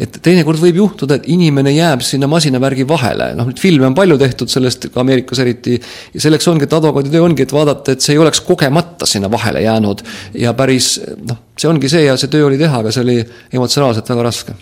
et 0.00 0.18
teinekord 0.22 0.60
võib 0.62 0.80
juhtuda, 0.80 1.18
et 1.18 1.28
inimene 1.32 1.74
jääb 1.74 2.04
sinna 2.06 2.28
masinavärgi 2.30 2.86
vahele, 2.88 3.32
noh 3.38 3.48
nüüd 3.50 3.60
filme 3.60 3.88
on 3.90 3.96
palju 3.98 4.18
tehtud 4.20 4.52
sellest, 4.52 4.88
ka 4.92 5.02
Ameerikas 5.04 5.42
eriti, 5.44 5.78
ja 6.14 6.24
selleks 6.26 6.48
ongi, 6.52 6.68
et 6.68 6.76
advokaadi 6.76 7.12
töö 7.12 7.24
ongi, 7.26 7.46
et 7.46 7.54
vaadata, 7.54 7.96
et 7.96 8.04
see 8.04 8.16
ei 8.16 8.22
oleks 8.22 8.42
kogemata 8.46 9.08
sinna 9.08 9.30
vahele 9.32 9.64
jäänud. 9.64 10.04
Ja 10.42 10.54
päris 10.58 10.94
noh, 11.28 11.42
see 11.58 11.70
ongi 11.70 11.90
see 11.92 12.06
ja 12.06 12.16
see 12.20 12.32
töö 12.32 12.46
oli 12.48 12.60
teha, 12.60 12.82
aga 12.84 12.94
see 12.94 13.04
oli 13.04 13.18
emotsionaalselt 13.52 14.14
väga 14.14 14.30
raske 14.30 14.60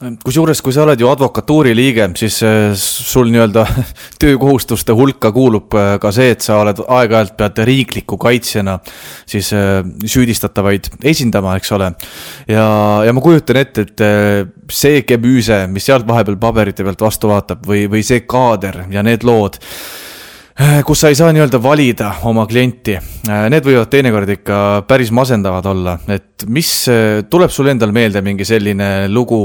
kusjuures, 0.00 0.62
kui 0.64 0.72
sa 0.72 0.86
oled 0.86 1.00
ju 1.00 1.08
advokatuuri 1.10 1.74
liige, 1.76 2.06
siis 2.16 2.38
äh, 2.46 2.72
sul 2.78 3.28
nii-öelda 3.32 3.66
töökohustuste 4.22 4.96
hulka 4.96 5.32
kuulub 5.34 5.76
äh, 5.76 5.92
ka 6.00 6.12
see, 6.14 6.30
et 6.32 6.44
sa 6.44 6.60
oled 6.62 6.80
aeg-ajalt 6.86 7.36
pead 7.36 7.60
riikliku 7.68 8.16
kaitsjana 8.20 8.78
siis 9.28 9.52
äh, 9.56 9.82
süüdistatavaid 9.84 10.88
esindama, 11.04 11.58
eks 11.60 11.72
ole. 11.76 11.92
ja, 12.48 12.66
ja 13.04 13.12
ma 13.12 13.24
kujutan 13.24 13.60
ette, 13.60 13.84
et 13.84 14.04
see 14.72 15.04
gebüüse, 15.04 15.66
mis 15.72 15.84
sealt 15.90 16.08
vahepeal 16.08 16.40
paberite 16.40 16.86
pealt 16.86 17.04
vastu 17.04 17.28
vaatab 17.28 17.66
või, 17.68 17.84
või 17.92 18.04
see 18.06 18.24
kaader 18.24 18.86
ja 18.94 19.04
need 19.04 19.26
lood 19.28 19.60
kus 20.86 21.00
sa 21.00 21.08
ei 21.08 21.16
saa 21.16 21.32
nii-öelda 21.32 21.62
valida 21.62 22.10
oma 22.28 22.46
klienti. 22.46 22.96
Need 23.26 23.64
võivad 23.64 23.88
teinekord 23.92 24.28
ikka 24.34 24.56
päris 24.88 25.12
masendavad 25.14 25.66
olla, 25.70 25.96
et 26.08 26.44
mis, 26.52 26.72
tuleb 27.30 27.52
sul 27.54 27.70
endal 27.72 27.94
meelde 27.96 28.20
mingi 28.24 28.44
selline 28.44 29.08
lugu, 29.08 29.40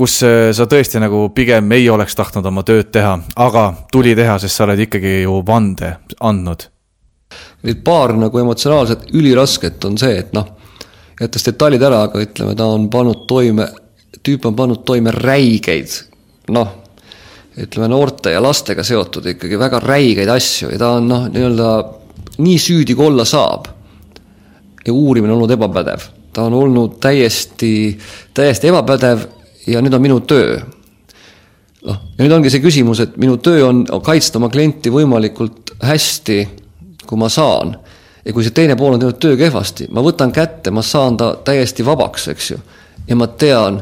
kus 0.00 0.20
äh, 0.24 0.50
sa 0.56 0.64
tõesti 0.70 1.00
nagu 1.02 1.26
pigem 1.36 1.72
ei 1.76 1.88
oleks 1.92 2.16
tahtnud 2.16 2.46
oma 2.48 2.64
tööd 2.66 2.88
teha, 2.94 3.18
aga 3.36 3.64
tuli 3.92 4.14
teha, 4.16 4.38
sest 4.40 4.56
sa 4.56 4.64
oled 4.64 4.80
ikkagi 4.86 5.20
ju 5.26 5.40
vande 5.46 5.94
andnud? 6.24 6.64
Need 7.66 7.82
paar 7.84 8.14
nagu 8.16 8.40
emotsionaalset 8.40 9.10
ülirasket 9.14 9.84
on 9.84 9.98
see, 10.00 10.16
et 10.22 10.32
noh, 10.36 10.48
jättes 11.20 11.44
detailid 11.46 11.84
ära, 11.84 12.06
aga 12.08 12.22
ütleme, 12.24 12.56
ta 12.56 12.70
on 12.72 12.88
pannud 12.90 13.26
toime, 13.28 13.68
tüüp 14.24 14.48
on 14.48 14.56
pannud 14.56 14.80
toime 14.88 15.12
räigeid, 15.14 15.92
noh, 16.56 16.79
ütleme 17.58 17.88
noorte 17.90 18.30
ja 18.30 18.42
lastega 18.42 18.84
seotud 18.86 19.26
ikkagi 19.32 19.58
väga 19.58 19.80
räigeid 19.82 20.30
asju 20.30 20.70
ja 20.70 20.78
ta 20.78 20.92
on 20.98 21.08
noh, 21.10 21.26
nii-öelda 21.32 21.70
nii 22.40 22.58
süüdi 22.58 22.94
kui 22.94 23.06
olla 23.10 23.24
saab. 23.24 23.66
ja 24.86 24.92
uurimine 24.92 25.32
on 25.32 25.38
olnud 25.38 25.50
ebapädev, 25.50 26.00
ta 26.32 26.42
on 26.42 26.54
olnud 26.54 27.00
täiesti, 27.00 27.98
täiesti 28.34 28.70
ebapädev 28.70 29.26
ja 29.66 29.82
nüüd 29.82 29.94
on 29.94 30.02
minu 30.02 30.20
töö 30.20 30.56
noh, 31.86 32.00
ja 32.16 32.24
nüüd 32.24 32.34
ongi 32.36 32.52
see 32.52 32.62
küsimus, 32.62 33.02
et 33.04 33.16
minu 33.20 33.36
töö 33.42 33.66
on 33.68 33.84
kaitsta 34.04 34.40
oma 34.40 34.50
klienti 34.52 34.92
võimalikult 34.92 35.74
hästi, 35.84 36.40
kui 37.06 37.18
ma 37.18 37.28
saan. 37.28 37.76
ja 38.24 38.32
kui 38.36 38.44
see 38.44 38.54
teine 38.54 38.76
pool 38.76 38.94
on 38.94 39.00
teinud 39.00 39.20
töö 39.20 39.36
kehvasti, 39.40 39.88
ma 39.90 40.04
võtan 40.04 40.32
kätte, 40.32 40.70
ma 40.70 40.82
saan 40.84 41.16
ta 41.16 41.32
täiesti 41.44 41.84
vabaks, 41.84 42.28
eks 42.28 42.50
ju. 42.50 42.58
ja 43.08 43.16
ma 43.16 43.26
tean, 43.26 43.80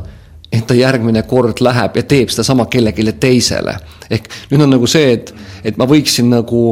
et 0.53 0.67
ta 0.67 0.75
järgmine 0.75 1.23
kord 1.29 1.61
läheb 1.65 1.97
ja 2.01 2.05
teeb 2.09 2.33
sedasama 2.33 2.67
kellelegi 2.73 3.13
teisele. 3.21 3.77
ehk 4.11 4.29
nüüd 4.51 4.65
on 4.65 4.71
nagu 4.77 4.87
see, 4.89 5.13
et, 5.13 5.35
et 5.65 5.77
ma 5.77 5.87
võiksin 5.89 6.31
nagu 6.33 6.63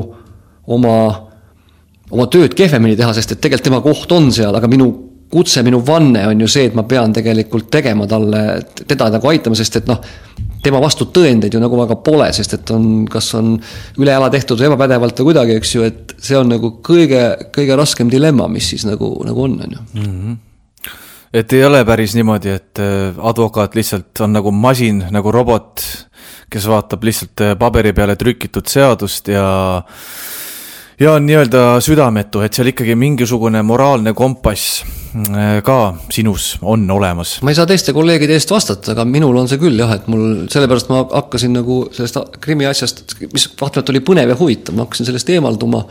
oma, 0.66 0.97
oma 2.11 2.27
tööd 2.33 2.55
kehvemini 2.57 2.97
teha, 2.97 3.12
sest 3.14 3.37
et 3.37 3.43
tegelikult 3.43 3.68
tema 3.68 3.83
koht 3.85 4.12
on 4.16 4.31
seal, 4.33 4.57
aga 4.57 4.70
minu 4.70 4.89
kutse, 5.31 5.62
minu 5.66 5.83
vanne 5.87 6.22
on 6.31 6.41
ju 6.41 6.49
see, 6.49 6.68
et 6.70 6.74
ma 6.79 6.87
pean 6.89 7.12
tegelikult 7.12 7.68
tegema 7.70 8.07
talle, 8.09 8.43
teda 8.87 9.11
nagu 9.16 9.29
aitama, 9.29 9.59
sest 9.59 9.81
et 9.81 9.91
noh, 9.91 10.01
tema 10.62 10.81
vastu 10.83 11.09
tõendeid 11.14 11.55
ju 11.55 11.61
nagu 11.62 11.79
väga 11.79 11.99
pole, 12.07 12.31
sest 12.35 12.57
et 12.57 12.72
on, 12.74 13.05
kas 13.11 13.33
on 13.39 13.57
üle 14.01 14.14
jala 14.14 14.31
tehtud 14.33 14.61
või 14.61 14.70
ebapädevalt 14.70 15.20
või 15.20 15.33
kuidagi, 15.33 15.59
eks 15.61 15.74
ju, 15.74 15.87
et 15.87 16.16
see 16.22 16.39
on 16.39 16.51
nagu 16.55 16.77
kõige, 16.87 17.22
kõige 17.55 17.79
raskem 17.79 18.11
dilemma, 18.12 18.49
mis 18.51 18.70
siis 18.72 18.87
nagu, 18.89 19.12
nagu 19.27 19.47
on, 19.49 19.61
on 19.66 19.79
ju. 19.79 19.87
-hmm 19.95 20.43
et 21.33 21.53
ei 21.53 21.64
ole 21.64 21.85
päris 21.85 22.14
niimoodi, 22.18 22.55
et 22.59 22.83
äh, 22.83 23.18
advokaat 23.18 23.74
lihtsalt 23.74 24.24
on 24.24 24.37
nagu 24.37 24.53
masin, 24.55 25.05
nagu 25.11 25.33
robot, 25.33 25.85
kes 26.51 26.68
vaatab 26.70 27.05
lihtsalt 27.07 27.45
äh, 27.45 27.55
paberi 27.59 27.93
peale 27.97 28.16
trükitud 28.16 28.68
seadust 28.70 29.29
ja 29.33 29.47
ja 31.01 31.12
on 31.12 31.26
nii-öelda 31.28 31.62
südametu, 31.84 32.40
et 32.40 32.57
seal 32.57 32.70
ikkagi 32.70 32.94
mingisugune 32.97 33.61
moraalne 33.66 34.14
kompass 34.16 34.80
äh, 34.80 35.59
ka 35.64 35.76
sinus 36.12 36.55
on 36.62 36.86
olemas. 36.90 37.36
ma 37.44 37.53
ei 37.53 37.59
saa 37.59 37.68
teiste 37.68 37.92
kolleegide 37.97 38.36
eest 38.36 38.51
vastata, 38.51 38.94
aga 38.94 39.05
minul 39.09 39.36
on 39.36 39.51
see 39.51 39.61
küll 39.61 39.76
jah, 39.80 39.92
et 39.92 40.09
mul, 40.12 40.47
sellepärast 40.53 40.88
ma 40.92 41.03
hakkasin 41.05 41.53
nagu 41.59 41.78
sellest 41.97 42.38
krimi 42.40 42.68
asjast, 42.68 43.05
mis 43.32 43.49
kahtlemata 43.53 43.92
oli 43.92 44.03
põnev 44.09 44.32
ja 44.32 44.38
huvitav, 44.40 44.76
ma 44.78 44.86
hakkasin 44.86 45.11
sellest 45.11 45.34
eemalduma. 45.36 45.82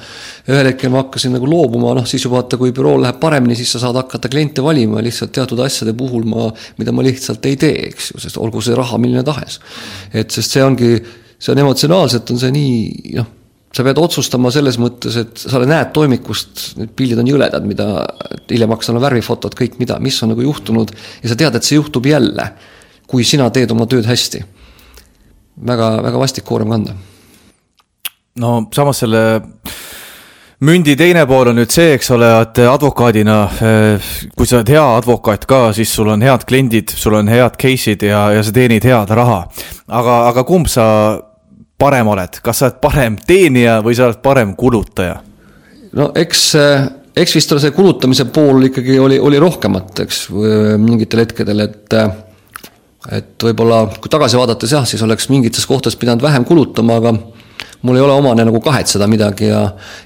ühel 0.50 0.72
hetkel 0.72 0.94
ma 0.94 1.04
hakkasin 1.04 1.38
nagu 1.38 1.50
loobuma, 1.50 1.94
noh 2.00 2.10
siis 2.10 2.26
juba 2.26 2.40
vaata, 2.40 2.58
kui 2.62 2.74
bürool 2.76 3.06
läheb 3.06 3.22
paremini, 3.22 3.58
siis 3.60 3.76
sa 3.76 3.84
saad 3.86 4.02
hakata 4.02 4.32
kliente 4.32 4.66
valima 4.66 5.06
lihtsalt 5.06 5.36
teatud 5.38 5.62
asjade 5.62 5.94
puhul 5.98 6.26
ma, 6.30 6.50
mida 6.82 6.96
ma 6.96 7.06
lihtsalt 7.06 7.46
ei 7.46 7.62
tee, 7.62 7.78
eks 7.92 8.14
ju, 8.14 8.26
sest 8.26 8.42
olgu 8.42 8.64
see 8.66 8.78
raha 8.78 8.98
milline 8.98 9.24
tahes. 9.28 9.62
et 10.14 10.34
sest 10.34 10.58
see 10.58 10.66
ongi, 10.66 10.96
see 11.38 11.54
on 11.54 11.66
emotsionaalselt 11.68 12.34
on 12.34 12.42
see 12.42 12.56
nii 12.58 13.18
noh 13.22 13.34
sa 13.76 13.84
pead 13.84 14.00
otsustama 14.00 14.52
selles 14.56 14.78
mõttes, 14.80 15.18
et 15.20 15.42
sa 15.42 15.60
näed 15.60 15.92
toimikust, 15.96 16.66
need 16.80 16.94
pildid 16.96 17.20
on 17.20 17.32
jõledad, 17.34 17.66
mida 17.68 17.88
hiljem 18.48 18.72
hakkas 18.72 18.92
olema 18.92 19.10
värvifotod, 19.10 19.58
kõik 19.60 19.80
mida, 19.82 19.98
mis 20.04 20.22
on 20.24 20.32
nagu 20.32 20.46
juhtunud 20.46 20.94
ja 20.96 21.32
sa 21.32 21.38
tead, 21.40 21.58
et 21.58 21.68
see 21.68 21.80
juhtub 21.80 22.08
jälle, 22.08 22.48
kui 23.10 23.28
sina 23.28 23.50
teed 23.54 23.74
oma 23.76 23.88
tööd 23.92 24.08
hästi. 24.08 24.46
väga, 25.68 25.90
väga 26.04 26.20
vastik 26.20 26.44
koorem 26.44 26.70
kanda. 26.70 26.96
no 28.36 28.68
samas 28.76 29.00
selle 29.00 29.44
mündi 30.60 30.96
teine 30.96 31.26
pool 31.28 31.52
on 31.52 31.60
nüüd 31.60 31.72
see, 31.72 31.94
eks 31.96 32.12
ole, 32.16 32.32
et 32.42 32.60
advokaadina, 32.64 33.38
eh, 33.62 34.10
kui 34.36 34.48
sa 34.48 34.58
oled 34.58 34.70
hea 34.70 34.88
advokaat 34.98 35.46
ka, 35.46 35.74
siis 35.74 35.92
sul 35.94 36.08
on 36.08 36.22
head 36.22 36.46
kliendid, 36.48 36.96
sul 36.96 37.14
on 37.14 37.28
head 37.28 37.60
case'id 37.60 38.08
ja, 38.08 38.32
ja 38.32 38.44
sa 38.44 38.52
teenid 38.52 38.84
head 38.84 39.10
raha. 39.10 39.48
aga, 39.88 40.28
aga 40.30 40.44
kumb 40.44 40.68
sa 40.68 40.86
parem 41.78 42.08
oled, 42.08 42.42
kas 42.44 42.62
sa 42.62 42.70
oled 42.70 42.82
parem 42.84 43.18
teenija 43.28 43.80
või 43.86 43.98
sa 43.98 44.10
oled 44.10 44.22
parem 44.24 44.56
kulutaja? 44.58 45.18
no 45.96 46.12
eks, 46.16 46.44
eh, 46.60 46.86
eks 47.24 47.36
vist 47.38 47.56
see 47.62 47.76
kulutamise 47.76 48.28
pool 48.34 48.70
ikkagi 48.70 49.00
oli, 49.00 49.20
oli 49.20 49.40
rohkemat, 49.42 50.04
eks, 50.06 50.28
mingitel 50.82 51.24
hetkedel, 51.26 51.66
et 51.68 51.98
eh, 52.00 52.22
et 53.16 53.44
võib-olla 53.46 53.84
kui 54.02 54.10
tagasi 54.10 54.38
vaadates 54.40 54.72
jah, 54.74 54.86
siis 54.90 55.02
oleks 55.06 55.28
mingites 55.30 55.68
kohtades 55.70 55.98
pidanud 56.02 56.24
vähem 56.26 56.46
kulutama, 56.48 56.96
aga 56.98 57.12
mul 57.86 58.00
ei 58.00 58.02
ole 58.02 58.16
omane 58.18 58.46
nagu 58.48 58.60
kahetseda 58.64 59.06
midagi 59.10 59.52
ja, 59.52 59.62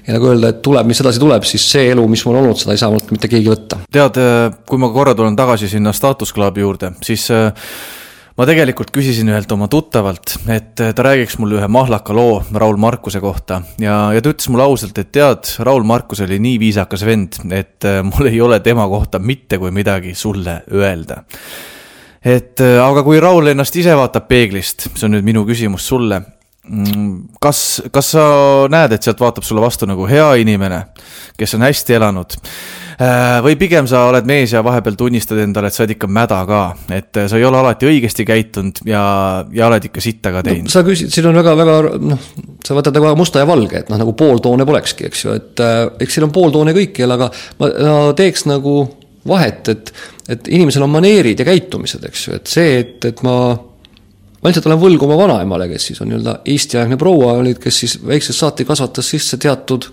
ja 0.06 0.16
nagu 0.16 0.28
öelda, 0.28 0.50
et 0.52 0.60
tuleb, 0.64 0.90
mis 0.90 1.00
edasi 1.00 1.22
tuleb, 1.22 1.46
siis 1.48 1.64
see 1.72 1.88
elu, 1.94 2.04
mis 2.12 2.24
mul 2.28 2.36
olnud, 2.42 2.58
seda 2.60 2.76
ei 2.76 2.82
saa 2.82 2.92
mult 2.92 3.08
mitte 3.14 3.30
keegi 3.32 3.48
võtta. 3.48 3.80
tead, 3.92 4.20
eh, 4.20 4.58
kui 4.68 4.82
ma 4.82 4.90
korra 4.92 5.16
tulen 5.16 5.38
tagasi 5.38 5.70
sinna 5.72 5.94
Status 5.96 6.34
Clubi 6.36 6.64
juurde, 6.64 6.92
siis 7.06 7.24
äh, 7.32 7.72
ma 8.38 8.46
tegelikult 8.48 8.92
küsisin 8.94 9.30
ühelt 9.32 9.50
oma 9.54 9.68
tuttavalt, 9.70 10.36
et 10.50 10.74
ta 10.78 11.06
räägiks 11.06 11.38
mulle 11.40 11.58
ühe 11.60 11.68
mahlaka 11.70 12.14
loo 12.16 12.40
Raul 12.54 12.78
Markuse 12.80 13.20
kohta 13.22 13.62
ja, 13.82 13.96
ja 14.14 14.22
ta 14.22 14.32
ütles 14.32 14.48
mulle 14.52 14.66
ausalt, 14.66 14.98
et 15.00 15.12
tead, 15.14 15.50
Raul 15.66 15.86
Markus 15.86 16.22
oli 16.24 16.40
nii 16.42 16.58
viisakas 16.62 17.04
vend, 17.06 17.40
et 17.56 17.88
äh, 17.88 18.00
mul 18.06 18.30
ei 18.30 18.40
ole 18.40 18.60
tema 18.64 18.86
kohta 18.88 19.18
mitte 19.18 19.58
kui 19.58 19.72
midagi 19.74 20.14
sulle 20.14 20.62
öelda. 20.72 21.22
et 22.24 22.60
äh, 22.60 22.76
aga 22.84 23.02
kui 23.06 23.20
Raul 23.20 23.52
ennast 23.52 23.76
ise 23.76 23.96
vaatab 23.96 24.28
peeglist, 24.28 24.90
see 24.94 25.08
on 25.08 25.18
nüüd 25.18 25.26
minu 25.26 25.46
küsimus 25.48 25.88
sulle 25.88 26.22
kas, 27.42 27.82
kas 27.92 28.12
sa 28.14 28.26
näed, 28.70 28.94
et 28.94 29.02
sealt 29.02 29.20
vaatab 29.20 29.46
sulle 29.46 29.62
vastu 29.64 29.88
nagu 29.90 30.06
hea 30.06 30.28
inimene, 30.42 30.84
kes 31.38 31.56
on 31.58 31.66
hästi 31.66 31.98
elanud 31.98 32.38
Äh, 33.00 33.38
või 33.40 33.54
pigem 33.56 33.86
sa 33.88 34.02
oled 34.10 34.26
mees 34.28 34.52
ja 34.52 34.60
vahepeal 34.64 34.96
tunnistad 34.98 35.38
endale, 35.40 35.70
et 35.70 35.76
sa 35.76 35.80
oled 35.80 35.94
ikka 35.94 36.08
mäda 36.12 36.42
ka, 36.44 36.58
et 36.92 37.16
äh, 37.16 37.28
sa 37.32 37.38
ei 37.40 37.46
ole 37.48 37.56
alati 37.56 37.88
õigesti 37.88 38.26
käitunud 38.28 38.82
ja, 38.84 39.00
ja 39.56 39.70
oled 39.70 39.86
ikka 39.88 40.02
sitta 40.04 40.34
ka 40.34 40.42
teinud 40.44 40.68
no,. 40.68 40.72
sa 40.74 40.82
küsid, 40.84 41.08
siin 41.14 41.30
on 41.30 41.38
väga-väga 41.40 41.78
noh, 41.96 42.26
sa 42.66 42.76
võtad 42.76 42.98
nagu 42.98 43.14
musta 43.16 43.40
ja 43.40 43.48
valge, 43.48 43.80
et 43.80 43.88
noh, 43.88 43.96
nagu 44.02 44.12
pooltoone 44.20 44.66
polekski, 44.68 45.08
eks 45.08 45.24
ju, 45.24 45.38
et 45.40 45.64
äh, 45.64 45.78
eks 46.04 46.18
siin 46.18 46.28
on 46.28 46.34
pooltoone 46.34 46.76
kõikjal, 46.76 47.16
aga 47.16 47.30
ma 47.62 47.70
no, 47.86 47.96
teeks 48.18 48.44
nagu 48.50 48.76
vahet, 49.32 49.72
et, 49.72 49.94
et 50.36 50.52
inimesel 50.58 50.84
on 50.84 50.92
maneerid 50.92 51.40
ja 51.40 51.48
käitumised, 51.48 52.04
eks 52.04 52.26
ju, 52.28 52.36
et 52.36 52.52
see, 52.52 52.76
et, 52.82 53.08
et 53.08 53.24
ma 53.24 53.38
ma 54.40 54.48
lihtsalt 54.48 54.70
olen 54.70 54.80
võlgu 54.80 55.08
oma 55.08 55.18
vanaemale, 55.20 55.68
kes 55.72 55.90
siis 55.90 56.00
on 56.00 56.10
nii-öelda 56.10 56.38
Eesti-aegne 56.48 56.96
proua 57.00 57.34
olid, 57.40 57.60
kes 57.60 57.82
siis 57.84 57.98
väiksest 58.06 58.40
saati 58.40 58.64
kasvatas 58.68 59.12
sisse 59.12 59.36
teatud 59.40 59.90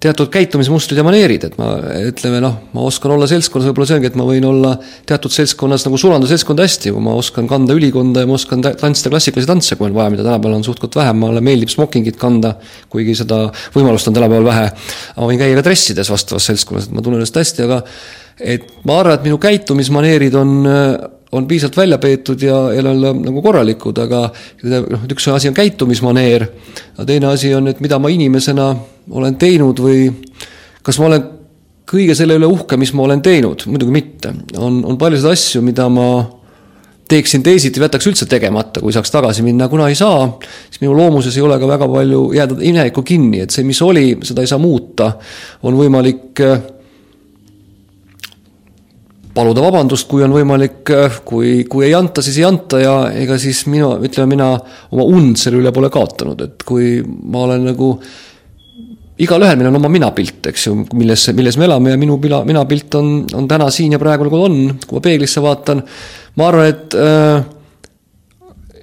teatud 0.00 0.30
käitumismustrid 0.32 0.96
ja 0.96 1.02
maneerid, 1.04 1.42
et 1.44 1.56
ma 1.60 1.74
ütleme 2.08 2.38
noh, 2.40 2.54
ma 2.72 2.84
oskan 2.88 3.12
olla 3.12 3.26
seltskonnas, 3.28 3.66
võib-olla 3.68 3.88
see 3.90 3.98
ongi, 3.98 4.08
et 4.08 4.16
ma 4.16 4.24
võin 4.24 4.46
olla 4.48 4.70
teatud 5.08 5.34
seltskonnas 5.34 5.84
nagu 5.84 5.98
sulanda 6.00 6.30
seltskonda 6.30 6.64
hästi, 6.64 6.94
kui 6.94 7.04
ma 7.04 7.12
oskan 7.20 7.48
kanda 7.50 7.76
ülikonda 7.76 8.24
ja 8.24 8.30
ma 8.30 8.38
oskan 8.38 8.64
tantsida 8.64 9.12
klassikalisi 9.12 9.50
tantse, 9.50 9.76
kui 9.76 9.90
on 9.90 9.98
vaja, 9.98 10.14
mida 10.14 10.24
tänapäeval 10.24 10.56
on 10.56 10.64
suht-koht 10.64 10.96
vähem, 10.96 11.20
mulle 11.20 11.44
meeldib 11.44 11.68
smokingit 11.72 12.16
kanda, 12.20 12.54
kuigi 12.88 13.18
seda 13.20 13.42
võimalust 13.76 14.08
on 14.08 14.16
tänapäeval 14.16 14.48
vähe. 14.48 14.72
ma 15.18 15.28
võin 15.34 15.44
käia 15.44 15.60
ka 15.60 15.68
dressides 15.68 16.14
vastavas 16.16 16.48
seltskonnas, 16.48 16.88
et 16.88 16.96
ma 16.96 17.04
tunnen 17.04 17.20
ennast 17.20 17.36
hästi, 17.36 17.68
aga 17.68 17.82
et 18.40 18.72
ma 18.88 19.02
arvan, 19.02 19.20
et 19.20 19.28
minu 19.28 19.36
käitumismaneerid 19.42 20.40
on 20.40 20.56
on 21.32 21.46
piisavalt 21.46 21.76
välja 21.76 21.98
peetud 21.98 22.42
ja, 22.42 22.56
ja 22.74 22.82
olla 22.90 23.12
nagu 23.14 23.42
korralikud, 23.42 23.98
aga 24.02 24.24
noh, 24.70 25.04
üks 25.12 25.28
asi 25.30 25.50
on 25.50 25.54
käitumismaneer, 25.54 26.46
aga 26.96 27.06
teine 27.06 27.30
asi 27.30 27.52
on, 27.54 27.70
et 27.70 27.80
mida 27.80 27.98
ma 28.02 28.10
inimesena 28.10 28.72
olen 29.10 29.38
teinud 29.38 29.78
või 29.82 30.08
kas 30.82 30.98
ma 30.98 31.10
olen 31.10 31.28
kõige 31.90 32.14
selle 32.18 32.36
üle 32.38 32.48
uhke, 32.50 32.78
mis 32.78 32.92
ma 32.94 33.06
olen 33.06 33.22
teinud, 33.22 33.66
muidugi 33.70 33.94
mitte. 33.94 34.34
on, 34.58 34.82
on 34.86 34.98
paljusid 34.98 35.30
asju, 35.30 35.62
mida 35.66 35.88
ma 35.90 36.10
teeksin 37.10 37.42
teisiti, 37.42 37.82
jätaks 37.82 38.06
üldse 38.06 38.26
tegemata, 38.30 38.82
kui 38.82 38.94
saaks 38.94 39.10
tagasi 39.10 39.42
minna, 39.42 39.66
kuna 39.70 39.88
ei 39.90 39.96
saa, 39.98 40.28
siis 40.70 40.82
minu 40.84 40.94
loomuses 40.94 41.34
ei 41.36 41.42
ole 41.42 41.58
ka 41.58 41.66
väga 41.66 41.88
palju 41.90 42.20
jääda 42.36 42.58
minevikku 42.60 43.02
kinni, 43.06 43.42
et 43.42 43.54
see, 43.54 43.66
mis 43.66 43.80
oli, 43.82 44.12
seda 44.26 44.44
ei 44.44 44.50
saa 44.50 44.62
muuta. 44.62 45.12
on 45.66 45.78
võimalik 45.78 46.42
paluda 49.34 49.62
vabandust, 49.62 50.08
kui 50.10 50.24
on 50.26 50.32
võimalik, 50.34 50.90
kui, 51.26 51.52
kui 51.70 51.86
ei 51.86 51.94
anta, 51.94 52.22
siis 52.24 52.40
ei 52.40 52.46
anta 52.48 52.80
ja 52.82 52.94
ega 53.14 53.38
siis 53.40 53.62
mina, 53.70 53.92
ütleme 54.02 54.34
mina 54.34 54.50
oma 54.90 55.06
und 55.06 55.38
selle 55.40 55.60
üle 55.60 55.72
pole 55.74 55.90
kaotanud, 55.92 56.42
et 56.46 56.66
kui 56.66 56.98
ma 57.04 57.46
olen 57.46 57.68
nagu 57.70 57.92
igalühel 59.20 59.58
meil 59.60 59.68
on 59.70 59.78
oma 59.80 59.90
minapilt, 59.92 60.50
eks 60.50 60.66
ju, 60.66 60.74
milles, 60.96 61.26
milles 61.36 61.58
me 61.60 61.68
elame 61.68 61.94
ja 61.94 62.00
minu 62.00 62.16
mina, 62.22 62.40
minapilt 62.48 62.96
on, 62.98 63.12
on 63.36 63.48
täna 63.50 63.68
siin 63.74 63.94
ja 63.94 64.00
praegu 64.02 64.26
nagu 64.26 64.42
on, 64.46 64.60
kui 64.86 64.96
ma 64.96 65.04
peeglisse 65.04 65.42
vaatan. 65.44 65.82
ma 66.40 66.48
arvan, 66.48 66.70
et 66.70 66.96
äh, 66.96 67.42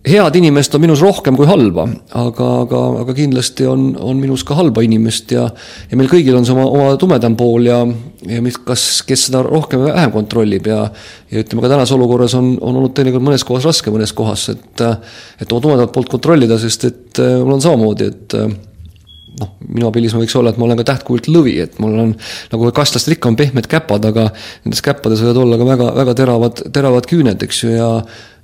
head 0.05 0.35
inimest 0.39 0.75
on 0.75 0.83
minus 0.83 1.01
rohkem 1.03 1.35
kui 1.37 1.47
halba, 1.49 1.87
aga, 2.15 2.47
aga, 2.63 2.81
aga 3.01 3.15
kindlasti 3.17 3.65
on, 3.69 3.89
on 3.99 4.19
minus 4.21 4.43
ka 4.47 4.57
halba 4.57 4.83
inimest 4.85 5.33
ja 5.35 5.47
ja 5.47 5.99
meil 5.99 6.09
kõigil 6.11 6.37
on 6.37 6.45
see 6.47 6.55
oma, 6.55 6.67
oma 6.69 6.99
tumedam 7.01 7.35
pool 7.39 7.67
ja, 7.69 7.79
ja 8.29 8.43
mis, 8.43 8.59
kas, 8.67 8.85
kes 9.07 9.27
seda 9.29 9.41
rohkem 9.45 9.83
või 9.83 9.91
vähem 9.95 10.13
kontrollib 10.15 10.69
ja 10.69 10.83
ja 11.31 11.43
ütleme, 11.43 11.63
ka 11.63 11.73
tänases 11.73 11.95
olukorras 11.97 12.37
on, 12.39 12.53
on 12.61 12.79
olnud 12.79 12.93
teinekord 12.95 13.25
mõnes 13.25 13.43
kohas 13.47 13.67
raske, 13.67 13.91
mõnes 13.93 14.13
kohas, 14.15 14.47
et 14.53 14.85
et 15.41 15.51
oma 15.51 15.63
tumedat 15.65 15.93
poolt 15.95 16.13
kontrollida, 16.13 16.59
sest 16.61 16.87
et 16.87 17.23
äh, 17.23 17.37
mul 17.41 17.57
on 17.57 17.65
samamoodi, 17.65 18.07
et 18.13 18.37
äh, 18.37 18.55
noh, 19.41 19.51
minu 19.67 19.89
abilis 19.89 20.15
ma 20.15 20.21
võiks 20.23 20.35
olla, 20.39 20.53
et 20.53 20.61
ma 20.61 20.67
olen 20.67 20.79
ka 20.79 20.87
tähtkuult 20.91 21.29
lõvi, 21.31 21.57
et 21.65 21.77
mul 21.83 21.97
on 22.05 22.15
nagu 22.53 22.71
kastlastele 22.75 23.17
ikka 23.17 23.31
on 23.31 23.37
pehmed 23.39 23.69
käpad, 23.69 24.07
aga 24.09 24.29
nendes 24.63 24.81
käppades 24.85 25.21
võivad 25.23 25.41
olla 25.43 25.59
ka 25.59 25.69
väga, 25.73 25.91
väga 25.99 26.17
teravad, 26.21 26.63
teravad 26.73 27.09
küüned, 27.09 27.43
eks 27.47 27.63
ju, 27.63 27.75
ja 27.75 27.91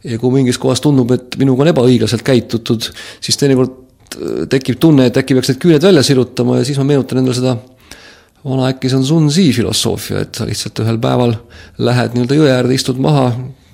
ja 0.04 0.20
kui 0.20 0.34
mingis 0.34 0.60
kohas 0.62 0.82
tundub, 0.84 1.12
et 1.16 1.38
minuga 1.42 1.66
on 1.66 1.72
ebaõiglaselt 1.74 2.26
käitutud, 2.28 2.90
siis 3.24 3.40
teinekord 3.40 3.74
äh, 3.74 4.48
tekib 4.52 4.80
tunne, 4.82 5.08
et 5.10 5.20
äkki 5.20 5.38
peaks 5.38 5.54
need 5.54 5.62
küüned 5.64 5.86
välja 5.86 6.04
sirutama 6.06 6.60
ja 6.60 6.68
siis 6.68 6.80
ma 6.82 6.88
meenutan 6.92 7.24
endale 7.24 7.38
seda 7.40 7.58
vana 8.44 8.70
äkki 8.74 8.92
see 8.92 9.00
on 9.00 9.06
Sun 9.08 9.30
Zi 9.32 9.50
filosoofia, 9.56 10.24
et 10.26 10.36
sa 10.36 10.48
lihtsalt 10.48 10.84
ühel 10.84 11.00
päeval 11.02 11.36
lähed 11.84 12.16
nii-öelda 12.16 12.40
jõe 12.40 12.50
äärde, 12.52 12.76
istud 12.76 13.00
maha, 13.02 13.30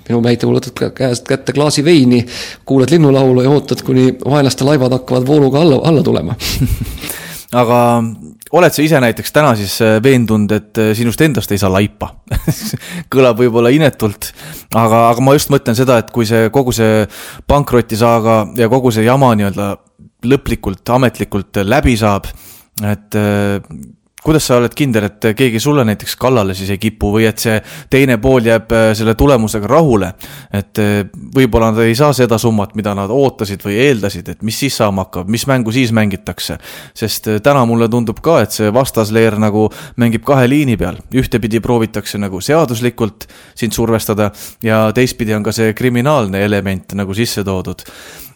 minu 0.09 0.21
näite 0.25 0.45
puhul 0.45 0.59
võtad 0.59 0.93
käest 0.97 1.25
kätte 1.29 1.55
klaasi 1.55 1.83
veini, 1.85 2.21
kuulad 2.69 2.93
linnulaulu 2.93 3.45
ja 3.45 3.53
ootad, 3.53 3.81
kuni 3.85 4.11
vaenlaste 4.21 4.67
laevad 4.67 4.99
hakkavad 4.99 5.25
vooluga 5.27 5.63
alla, 5.63 5.81
alla 5.89 6.05
tulema. 6.05 6.37
Aga 7.61 7.79
oled 8.57 8.73
sa 8.73 8.83
ise 8.83 9.01
näiteks 9.03 9.33
täna 9.35 9.53
siis 9.59 9.75
äh, 9.85 9.97
veendunud, 10.03 10.51
et 10.55 10.81
äh, 10.81 10.91
sinust 10.97 11.21
endast 11.21 11.51
ei 11.53 11.61
saa 11.61 11.71
laipa? 11.73 12.11
Kõlab 13.13 13.41
võib-olla 13.41 13.71
inetult, 13.73 14.31
aga, 14.73 15.05
aga 15.11 15.25
ma 15.25 15.35
just 15.37 15.51
mõtlen 15.53 15.77
seda, 15.77 15.99
et 16.01 16.11
kui 16.15 16.27
see 16.29 16.49
kogu 16.53 16.73
see 16.75 17.05
pankrotisaaga 17.49 18.41
ja 18.59 18.69
kogu 18.71 18.93
see 18.95 19.05
jama 19.07 19.31
nii-öelda 19.37 19.71
lõplikult 20.29 20.95
ametlikult 20.95 21.61
läbi 21.63 21.95
saab, 21.99 22.27
et 22.83 23.19
äh, 23.19 23.59
kuidas 24.29 24.45
sa 24.45 24.59
oled 24.59 24.73
kindel, 24.77 25.07
et 25.07 25.25
keegi 25.33 25.57
sulle 25.57 25.81
näiteks 25.89 26.13
kallale 26.21 26.53
siis 26.53 26.69
ei 26.69 26.77
kipu 26.77 27.09
või 27.15 27.23
et 27.25 27.41
see 27.41 27.55
teine 27.89 28.19
pool 28.21 28.45
jääb 28.45 28.69
äh, 28.77 28.91
selle 28.97 29.15
tulemusega 29.17 29.65
rahule? 29.71 30.11
et 30.53 30.81
äh, 30.83 30.99
võib-olla 31.33 31.71
nad 31.73 31.81
ei 31.81 31.95
saa 31.97 32.13
seda 32.13 32.37
summat, 32.37 32.75
mida 32.77 32.93
nad 32.97 33.09
ootasid 33.09 33.65
või 33.65 33.79
eeldasid, 33.87 34.29
et 34.29 34.45
mis 34.45 34.61
siis 34.61 34.77
saama 34.77 35.07
hakkab, 35.07 35.33
mis 35.33 35.47
mängu 35.49 35.73
siis 35.73 35.93
mängitakse. 35.95 36.59
sest 36.93 37.31
äh, 37.31 37.41
täna 37.41 37.65
mulle 37.65 37.89
tundub 37.89 38.21
ka, 38.21 38.37
et 38.45 38.53
see 38.53 38.69
vastasleer 38.73 39.39
nagu 39.41 39.65
mängib 39.97 40.27
kahe 40.29 40.45
liini 40.49 40.77
peal, 40.77 41.01
ühtepidi 41.09 41.57
proovitakse 41.65 42.21
nagu 42.21 42.37
seaduslikult 42.37 43.25
sind 43.57 43.73
survestada 43.73 44.29
ja 44.61 44.91
teistpidi 44.93 45.33
on 45.33 45.43
ka 45.47 45.55
see 45.57 45.73
kriminaalne 45.73 46.45
element 46.45 46.93
nagu 47.01 47.17
sisse 47.17 47.41
toodud. 47.43 47.81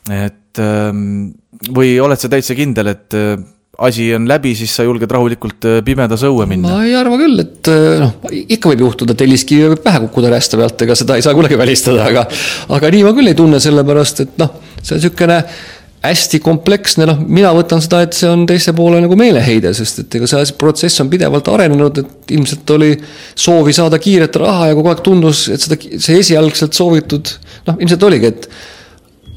et 0.10 0.58
ähm, 0.58 1.36
või 1.70 2.00
oled 2.02 2.18
sa 2.18 2.34
täitsa 2.34 2.58
kindel, 2.58 2.96
et 2.98 3.22
asi 3.78 4.12
on 4.14 4.28
läbi, 4.30 4.54
siis 4.56 4.74
sa 4.76 4.86
julged 4.86 5.10
rahulikult 5.10 5.66
äh, 5.66 5.80
pimedas 5.86 6.22
õue 6.28 6.46
minna? 6.50 6.76
ma 6.76 6.86
ei 6.86 6.94
arva 6.98 7.18
küll, 7.18 7.40
et 7.42 7.70
äh, 7.74 8.02
noh, 8.04 8.18
ikka 8.30 8.70
võib 8.70 8.84
juhtuda, 8.86 9.16
telliskivi 9.18 9.72
võib 9.72 9.82
pähe 9.86 10.04
kukkuda 10.06 10.30
rästa 10.34 10.60
pealt, 10.60 10.84
ega 10.86 10.98
seda 10.98 11.18
ei 11.18 11.26
saa 11.26 11.34
kunagi 11.38 11.58
välistada, 11.58 12.06
aga 12.06 12.28
aga 12.78 12.92
nii 12.94 13.08
ma 13.08 13.14
küll 13.18 13.32
ei 13.32 13.38
tunne, 13.38 13.62
sellepärast 13.64 14.28
et 14.28 14.36
noh, 14.42 14.60
see 14.78 14.94
on 14.94 15.02
niisugune 15.02 15.40
hästi 16.04 16.42
kompleksne, 16.44 17.08
noh, 17.08 17.22
mina 17.24 17.54
võtan 17.56 17.82
seda, 17.82 18.02
et 18.04 18.14
see 18.18 18.28
on 18.28 18.44
teise 18.46 18.76
poole 18.76 19.00
nagu 19.02 19.16
meeleheide, 19.18 19.72
sest 19.74 20.04
et 20.04 20.18
ega 20.20 20.28
see 20.30 20.54
protsess 20.60 21.02
on 21.02 21.10
pidevalt 21.10 21.48
arenenud, 21.50 22.02
et 22.04 22.34
ilmselt 22.36 22.76
oli 22.76 22.92
soovi 23.34 23.74
saada 23.74 23.98
kiiret 24.04 24.36
raha 24.44 24.70
ja 24.70 24.78
kogu 24.78 24.92
aeg 24.92 25.02
tundus, 25.06 25.48
et 25.54 25.64
seda, 25.64 25.80
see 25.80 26.20
esialgselt 26.20 26.76
soovitud, 26.78 27.32
noh, 27.70 27.80
ilmselt 27.80 28.06
oligi, 28.10 28.34
et 28.36 28.50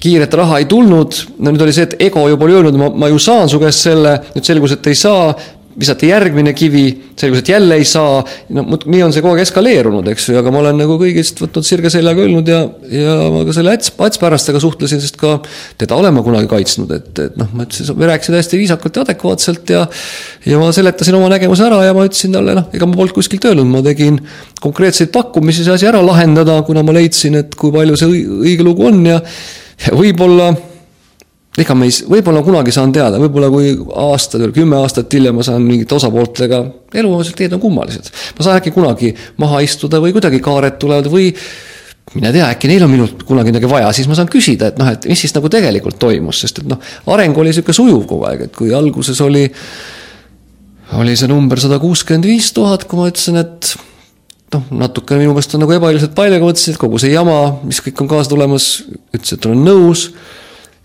kiiret 0.06 0.38
raha 0.38 0.62
ei 0.62 0.70
tulnud, 0.70 1.20
no 1.42 1.52
nüüd 1.52 1.66
oli 1.66 1.74
see, 1.74 1.88
et 1.90 2.08
ego 2.08 2.28
juba 2.30 2.46
oli 2.46 2.58
öelnud, 2.60 2.80
ma, 2.80 2.90
ma 3.04 3.10
ju 3.12 3.20
saan 3.22 3.50
su 3.50 3.60
käest 3.62 3.88
selle, 3.88 4.16
nüüd 4.36 4.46
selgus, 4.46 4.76
et 4.76 4.90
ei 4.92 4.98
saa, 4.98 5.30
visati 5.76 6.08
järgmine 6.08 6.54
kivi, 6.56 6.84
selgus, 7.20 7.42
et 7.42 7.50
jälle 7.52 7.76
ei 7.76 7.84
saa, 7.84 8.22
no 8.56 8.64
nii 8.78 9.02
on 9.04 9.12
see 9.12 9.20
kogu 9.20 9.36
aeg 9.36 9.42
eskaleerunud, 9.44 10.06
eks 10.08 10.30
ju, 10.30 10.36
aga 10.40 10.52
ma 10.52 10.62
olen 10.62 10.78
nagu 10.80 10.96
kõigist 11.00 11.42
võtnud 11.42 11.66
sirge 11.68 11.90
seljaga 11.92 12.22
öelnud 12.24 12.48
ja, 12.48 12.62
ja 12.88 13.16
ma 13.32 13.42
ka 13.44 13.52
selle 13.56 13.74
Ats, 13.76 13.92
Ats 14.06 14.20
Pärastega 14.22 14.62
suhtlesin, 14.62 15.02
sest 15.04 15.18
ka 15.20 15.34
teda 15.80 15.98
olen 15.98 16.16
ma 16.16 16.24
kunagi 16.24 16.48
kaitsnud, 16.48 16.94
et, 16.96 17.10
et 17.26 17.36
noh, 17.40 17.50
ma 17.52 17.66
ütlesin, 17.68 17.92
me 18.00 18.08
rääkisime 18.08 18.40
hästi 18.40 18.62
viisakalt 18.62 18.96
ja 18.96 19.04
adekvaatselt 19.04 19.74
ja 19.74 19.84
ja 20.46 20.62
ma 20.62 20.70
seletasin 20.72 21.18
oma 21.18 21.28
nägemuse 21.34 21.68
ära 21.68 21.82
ja 21.84 21.92
ma 21.96 22.08
ütlesin 22.08 22.32
talle, 22.38 22.56
noh, 22.56 22.70
ega 22.72 22.88
ma 22.88 22.96
polnud 22.96 23.16
kuskilt 23.18 23.44
öelnud, 23.50 23.68
ma 23.68 23.84
tegin 23.84 24.22
konkreetseid 24.64 25.12
pakkumisi 25.12 25.66
see 25.66 25.76
asi 25.76 25.90
ära 25.92 26.00
lahendada, 26.04 26.56
kuna 26.64 26.86
ma 26.86 26.96
leidsin, 26.96 27.36
et 27.42 27.52
kui 27.58 27.74
palju 27.74 28.00
see 28.00 28.24
õige 28.46 28.64
lugu 28.64 28.88
on 28.88 29.04
ja 29.12 29.20
võib-olla, 29.96 30.50
ega 31.60 31.76
me 31.76 31.88
ei, 31.88 31.94
võib-olla 32.16 32.42
kunagi 32.46 32.74
saan 32.74 32.92
teada, 32.94 33.20
võib-olla 33.20 33.50
kui 33.52 33.72
aastad 34.06 34.44
või 34.46 34.56
kümme 34.56 34.80
aastat 34.80 35.12
hiljem 35.12 35.38
ma 35.38 35.46
saan 35.46 35.64
mingite 35.64 35.96
osapooltega, 35.96 36.62
elulised 36.94 37.36
teed 37.38 37.56
on 37.56 37.62
kummalised. 37.62 38.10
ma 38.38 38.46
saan 38.46 38.60
äkki 38.60 38.74
kunagi 38.74 39.14
maha 39.42 39.62
istuda 39.64 40.00
või 40.02 40.14
kuidagi 40.16 40.42
kaared 40.44 40.78
tulevad 40.82 41.10
või 41.12 41.32
mine 42.14 42.32
tea, 42.32 42.48
äkki 42.54 42.70
neil 42.70 42.84
on 42.86 42.92
minult 42.92 43.24
kunagi 43.26 43.52
midagi 43.52 43.68
vaja, 43.70 43.90
siis 43.96 44.08
ma 44.08 44.16
saan 44.18 44.30
küsida, 44.32 44.70
et 44.70 44.78
noh, 44.80 44.88
et 44.92 45.08
mis 45.10 45.20
siis 45.20 45.34
nagu 45.34 45.50
tegelikult 45.52 45.98
toimus, 46.00 46.40
sest 46.44 46.62
et 46.62 46.70
noh, 46.70 46.80
areng 47.12 47.36
oli 47.36 47.50
niisugune 47.50 47.76
sujuv 47.76 48.06
kogu 48.08 48.28
aeg, 48.28 48.46
et 48.46 48.56
kui 48.56 48.70
alguses 48.76 49.20
oli, 49.24 49.42
oli 51.00 51.16
see 51.18 51.30
number 51.30 51.60
sada 51.60 51.80
kuuskümmend 51.82 52.28
viis 52.28 52.52
tuhat, 52.56 52.86
kui 52.86 53.00
ma 53.00 53.10
ütlesin, 53.10 53.40
et 53.42 53.74
noh, 54.56 54.64
natukene 54.84 55.22
minu 55.22 55.34
meelest 55.36 55.54
on 55.56 55.64
nagu 55.64 55.76
ebaõiglaselt 55.76 56.16
palju, 56.16 56.38
aga 56.38 56.48
mõtlesin, 56.48 56.74
et 56.74 56.80
kogu 56.80 57.02
see 57.02 57.12
jama, 57.12 57.36
mis 57.66 57.82
kõik 57.84 58.02
on 58.02 58.10
kaasa 58.10 58.32
tulemas, 58.32 58.72
ütles, 59.12 59.36
et 59.36 59.48
olen 59.48 59.64
nõus. 59.66 60.10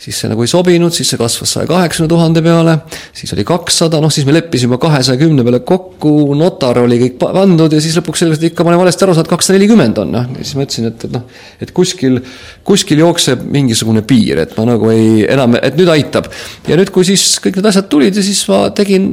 siis 0.02 0.18
see 0.18 0.30
nagu 0.32 0.42
ei 0.42 0.50
sobinud, 0.50 0.90
siis 0.90 1.12
see 1.14 1.18
kasvas 1.22 1.52
saja 1.54 1.68
kaheksakümne 1.70 2.10
tuhande 2.10 2.42
peale, 2.42 2.72
siis 3.14 3.30
oli 3.36 3.44
kakssada, 3.46 4.00
noh 4.02 4.10
siis 4.10 4.26
me 4.26 4.34
leppisime 4.34 4.80
kahesaja 4.82 5.20
kümne 5.20 5.44
peale 5.46 5.60
kokku, 5.62 6.34
notar 6.34 6.80
oli 6.82 6.98
kõik 7.04 7.20
pandud 7.22 7.76
ja 7.76 7.82
siis 7.84 8.00
lõpuks 8.00 8.24
selgus, 8.24 8.40
et 8.42 8.48
ikka 8.50 8.66
ma 8.66 8.72
olen 8.72 8.82
valesti 8.82 9.06
aru 9.06 9.14
saanud, 9.14 9.30
kakssada 9.30 9.60
nelikümmend 9.60 10.02
on, 10.02 10.16
noh. 10.16 10.32
ja 10.40 10.42
siis 10.42 10.58
ma 10.58 10.66
ütlesin, 10.66 10.88
et, 10.90 11.06
et 11.06 11.14
noh, 11.14 11.28
et 11.62 11.74
kuskil, 11.78 12.18
kuskil 12.66 13.04
jookseb 13.04 13.44
mingisugune 13.54 14.02
piir, 14.10 14.42
et 14.42 14.56
ma 14.58 14.66
nagu 14.72 14.90
ei, 14.90 15.20
enam, 15.36 15.60
et 15.62 15.78
nüüd 15.78 15.94
aitab. 15.94 16.32
ja 16.66 16.80
nüüd, 16.82 16.90
kui 16.90 17.06
siis 17.06 17.36
kõik 17.44 17.62
need 17.62 17.70
asjad 17.70 17.86
tulid 17.94 18.18
ja 18.18 18.26
siis 18.26 18.42
ma 18.50 18.64
tegin, 18.74 19.12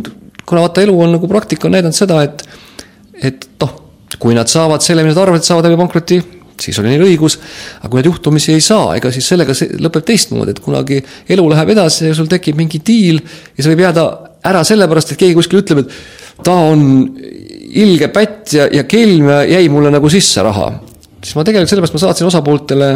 kuna 0.48 0.64
vaata, 0.64 0.86
elu 0.88 0.96
on 1.04 1.12
nagu 1.18 1.28
praktika 1.28 1.68
on 1.68 1.76
näidanud 1.76 2.00
seda, 2.00 2.22
et, 2.24 2.48
et 3.28 3.44
noh 3.61 3.76
kui 4.16 4.36
nad 4.36 4.48
saavad 4.48 4.84
selle, 4.84 5.04
mida 5.04 5.14
nad 5.14 5.24
arvavad, 5.26 5.42
et 5.42 5.48
saavad 5.48 5.68
läbi 5.68 5.78
pankroti, 5.80 6.18
siis 6.62 6.78
oli 6.80 6.92
neil 6.92 7.04
õigus, 7.06 7.36
aga 7.80 7.90
kui 7.92 8.00
nad 8.00 8.09
juhtumisi 8.09 8.54
ei 8.54 8.62
saa, 8.64 8.96
ega 8.98 9.12
siis 9.14 9.28
sellega 9.30 9.54
lõpeb 9.78 10.06
teistmoodi, 10.09 10.54
et 10.54 10.62
kunagi 10.64 10.98
elu 11.34 11.44
läheb 11.52 11.74
edasi 11.74 12.09
ja 12.09 12.16
sul 12.16 12.30
tekib 12.30 12.59
mingi 12.59 12.80
diil 12.84 13.20
ja 13.20 13.62
see 13.62 13.70
võib 13.72 13.84
jääda 13.86 14.06
ära 14.48 14.64
sellepärast, 14.66 15.12
et 15.12 15.20
keegi 15.20 15.36
kuskil 15.38 15.62
ütleb, 15.62 15.84
et 15.84 16.44
ta 16.46 16.54
on 16.70 16.82
ilge 17.78 18.11
pätt 18.14 18.54
ja, 18.56 18.68
ja 18.72 18.84
kelm 18.88 19.30
ja 19.30 19.42
jäi 19.59 19.68
mulle 19.72 19.92
nagu 19.92 20.11
sisse 20.12 20.42
raha. 20.44 20.70
siis 21.22 21.36
ma 21.36 21.44
tegelikult 21.44 21.72
sellepärast 21.72 21.98
ma 21.98 22.02
saatsin 22.06 22.28
osapooltele 22.30 22.90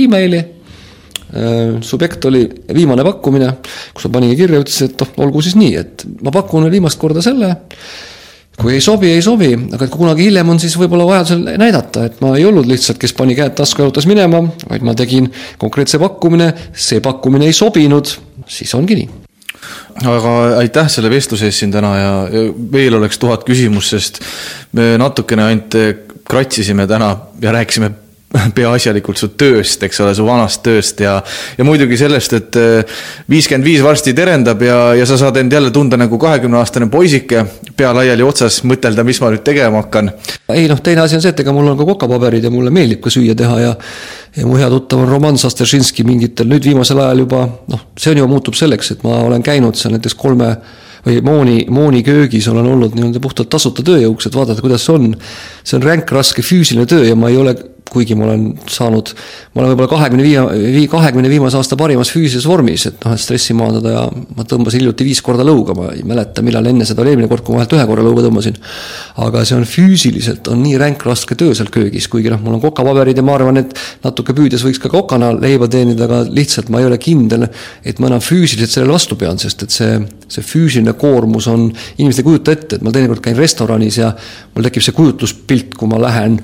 emaili 0.00 0.40
äh, 0.40 1.76
subjekt 1.84 2.24
oli 2.30 2.46
viimane 2.74 3.04
pakkumine, 3.04 3.52
kus 3.92 4.08
ma 4.08 4.18
paningi 4.18 4.38
kirja, 4.38 4.62
ütles, 4.64 4.80
et 4.86 5.00
noh, 5.00 5.14
olgu 5.26 5.44
siis 5.44 5.58
nii, 5.60 5.76
et 5.80 6.08
ma 6.22 6.32
pakun 6.34 6.70
viimast 6.72 7.00
korda 7.00 7.24
selle 7.24 7.52
kui 8.60 8.76
ei 8.76 8.82
sobi, 8.84 9.10
ei 9.14 9.22
sobi, 9.24 9.50
aga 9.74 9.86
et 9.86 9.92
kunagi 9.92 10.28
hiljem 10.28 10.52
on, 10.54 10.60
siis 10.62 10.76
võib-olla 10.78 11.06
vajadusel 11.08 11.42
näidata, 11.60 12.06
et 12.08 12.20
ma 12.22 12.34
ei 12.38 12.46
olnud 12.48 12.68
lihtsalt, 12.70 13.00
kes 13.02 13.14
pani 13.18 13.36
käed 13.38 13.56
tasku 13.58 13.82
ja 13.82 13.88
jalutas 13.88 14.06
minema, 14.10 14.44
vaid 14.70 14.86
ma 14.86 14.94
tegin 14.98 15.28
konkreetse 15.60 15.98
pakkumine, 16.02 16.52
see 16.72 17.02
pakkumine 17.04 17.50
ei 17.50 17.56
sobinud, 17.56 18.14
siis 18.46 18.74
ongi 18.78 19.00
nii. 19.00 19.10
Aga 20.10 20.32
aitäh 20.60 20.88
selle 20.92 21.10
vestluse 21.10 21.48
eest 21.48 21.62
siin 21.62 21.72
täna 21.72 21.92
ja, 21.96 22.14
ja 22.30 22.46
veel 22.72 22.98
oleks 22.98 23.18
tuhat 23.22 23.46
küsimust, 23.46 23.94
sest 23.94 24.22
me 24.76 24.94
natukene 25.00 25.46
ainult 25.48 25.76
kratsisime 26.28 26.86
täna 26.90 27.14
ja 27.42 27.52
rääkisime 27.52 27.90
peaasjalikult 28.58 29.20
su 29.20 29.30
tööst, 29.38 29.82
eks 29.86 30.00
ole, 30.04 30.14
su 30.16 30.26
vanast 30.26 30.62
tööst 30.66 31.00
ja, 31.04 31.16
ja 31.58 31.66
muidugi 31.66 31.98
sellest, 32.00 32.36
et 32.38 32.58
äh, 32.60 32.98
viiskümmend 33.30 33.66
viis 33.66 33.84
varsti 33.84 34.14
terendab 34.16 34.62
ja, 34.64 34.78
ja 34.98 35.06
sa 35.08 35.18
saad 35.20 35.38
end 35.40 35.54
jälle 35.54 35.70
tunda 35.74 35.98
nagu 36.00 36.18
kahekümneaastane 36.20 36.90
poisike, 36.92 37.44
pea 37.76 37.94
laiali 37.96 38.26
otsas, 38.26 38.62
mõtelda, 38.66 39.06
mis 39.06 39.20
ma 39.22 39.32
nüüd 39.34 39.44
tegema 39.46 39.84
hakkan. 39.84 40.12
ei 40.54 40.68
noh, 40.70 40.82
teine 40.84 41.04
asi 41.04 41.18
on 41.18 41.24
see, 41.24 41.34
et 41.34 41.44
ega 41.44 41.54
mul 41.54 41.72
on 41.72 41.80
ka 41.80 41.88
kokapaberid 41.94 42.44
ja 42.44 42.52
mulle 42.54 42.74
meeldib 42.74 43.02
ka 43.04 43.12
süüa 43.14 43.36
teha 43.38 43.60
ja 43.62 43.74
ja 44.34 44.46
mu 44.46 44.56
hea 44.58 44.66
tuttav 44.70 44.98
on 45.04 45.08
Roman 45.08 45.36
Sasteršinski 45.38 46.02
mingitel 46.06 46.48
nüüd 46.50 46.64
viimasel 46.66 46.98
ajal 46.98 47.22
juba 47.22 47.44
noh, 47.70 47.84
see 47.98 48.10
on 48.10 48.24
juba 48.24 48.32
muutub 48.32 48.58
selleks, 48.58 48.90
et 48.96 49.04
ma 49.06 49.20
olen 49.22 49.44
käinud 49.46 49.78
seal 49.78 49.94
näiteks 49.94 50.18
kolme 50.18 50.56
või 51.04 51.20
Mooni, 51.22 51.58
Mooni 51.70 52.02
köögis 52.02 52.48
olen 52.50 52.66
olnud 52.66 52.96
nii-öelda 52.96 53.20
puhtalt 53.22 53.50
tasuta 53.52 53.84
tööjõuks, 53.84 54.26
et 54.26 54.34
vaadata, 54.34 54.64
kuidas 54.64 54.86
see 54.86 54.94
on. 54.96 55.14
see 55.62 55.76
on 55.78 55.84
ränk, 55.84 56.10
raske 56.16 56.42
füüsiline 56.42 56.88
töö 56.88 57.04
ja 57.04 57.14
ma 57.14 57.28
ei 57.30 57.36
ole 57.36 57.54
kuigi 57.90 58.16
ma 58.18 58.26
olen 58.26 58.44
saanud, 58.70 59.10
ma 59.54 59.62
olen 59.62 59.72
võib-olla 59.72 59.90
kahekümne 59.92 60.24
viie, 60.24 60.84
kahekümne 60.90 61.28
viimase 61.30 61.58
aasta 61.58 61.76
parimas 61.78 62.10
füüsilises 62.12 62.46
vormis, 62.48 62.86
et 62.88 63.04
noh, 63.04 63.14
et 63.14 63.22
stressi 63.22 63.54
maandada 63.56 63.92
ja 63.92 64.04
ma 64.08 64.46
tõmbasin 64.48 64.80
hiljuti 64.80 65.06
viis 65.06 65.20
korda 65.24 65.44
lõuga, 65.46 65.76
ma 65.78 65.90
ei 65.94 66.02
mäleta, 66.06 66.42
millal 66.46 66.66
enne 66.70 66.86
seda 66.88 67.04
oli 67.04 67.12
eelmine 67.12 67.28
kord, 67.30 67.44
kui 67.44 67.54
ma 67.54 67.60
vahelt 67.60 67.76
ühe 67.76 67.84
korra 67.90 68.06
lõuga 68.06 68.24
tõmbasin. 68.26 68.56
aga 69.24 69.44
see 69.44 69.58
on 69.58 69.66
füüsiliselt, 69.68 70.48
on 70.50 70.62
nii 70.64 70.78
ränk, 70.80 71.04
raske 71.06 71.36
töö 71.38 71.54
seal 71.54 71.70
köögis, 71.74 72.08
kuigi 72.10 72.32
noh, 72.32 72.40
mul 72.42 72.56
on 72.56 72.64
kokapaberid 72.64 73.20
ja 73.20 73.26
ma 73.26 73.36
arvan, 73.38 73.60
et 73.62 73.76
natuke 74.04 74.34
püüdes 74.36 74.64
võiks 74.64 74.80
ka 74.82 74.90
kokana 74.92 75.30
leiba 75.36 75.68
teenida, 75.70 76.08
aga 76.08 76.24
lihtsalt 76.26 76.72
ma 76.72 76.82
ei 76.82 76.88
ole 76.88 76.98
kindel, 76.98 77.46
et 77.84 78.02
ma 78.02 78.10
enam 78.10 78.24
füüsiliselt 78.24 78.74
sellele 78.74 78.96
vastu 78.96 79.18
pean, 79.20 79.38
sest 79.38 79.68
et 79.68 79.76
see, 79.76 80.00
see 80.26 80.44
füüsiline 80.44 80.96
koormus 80.98 81.46
on, 81.52 81.68
inimesed 81.98 82.24
ei 82.24 82.30
kujuta 82.32 82.56
ette, 82.56 82.78
et 82.78 82.84
ma 82.84 82.92
teinekord 82.94 83.22
käin 83.24 83.38
restoranis 83.38 84.00
ja 84.00 84.14
mul 84.54 84.66
tekib 84.66 84.84
see 84.84 84.96
kujutluspilt, 84.96 85.78
kui 85.78 85.90
ma 85.90 86.00
lähen 86.02 86.40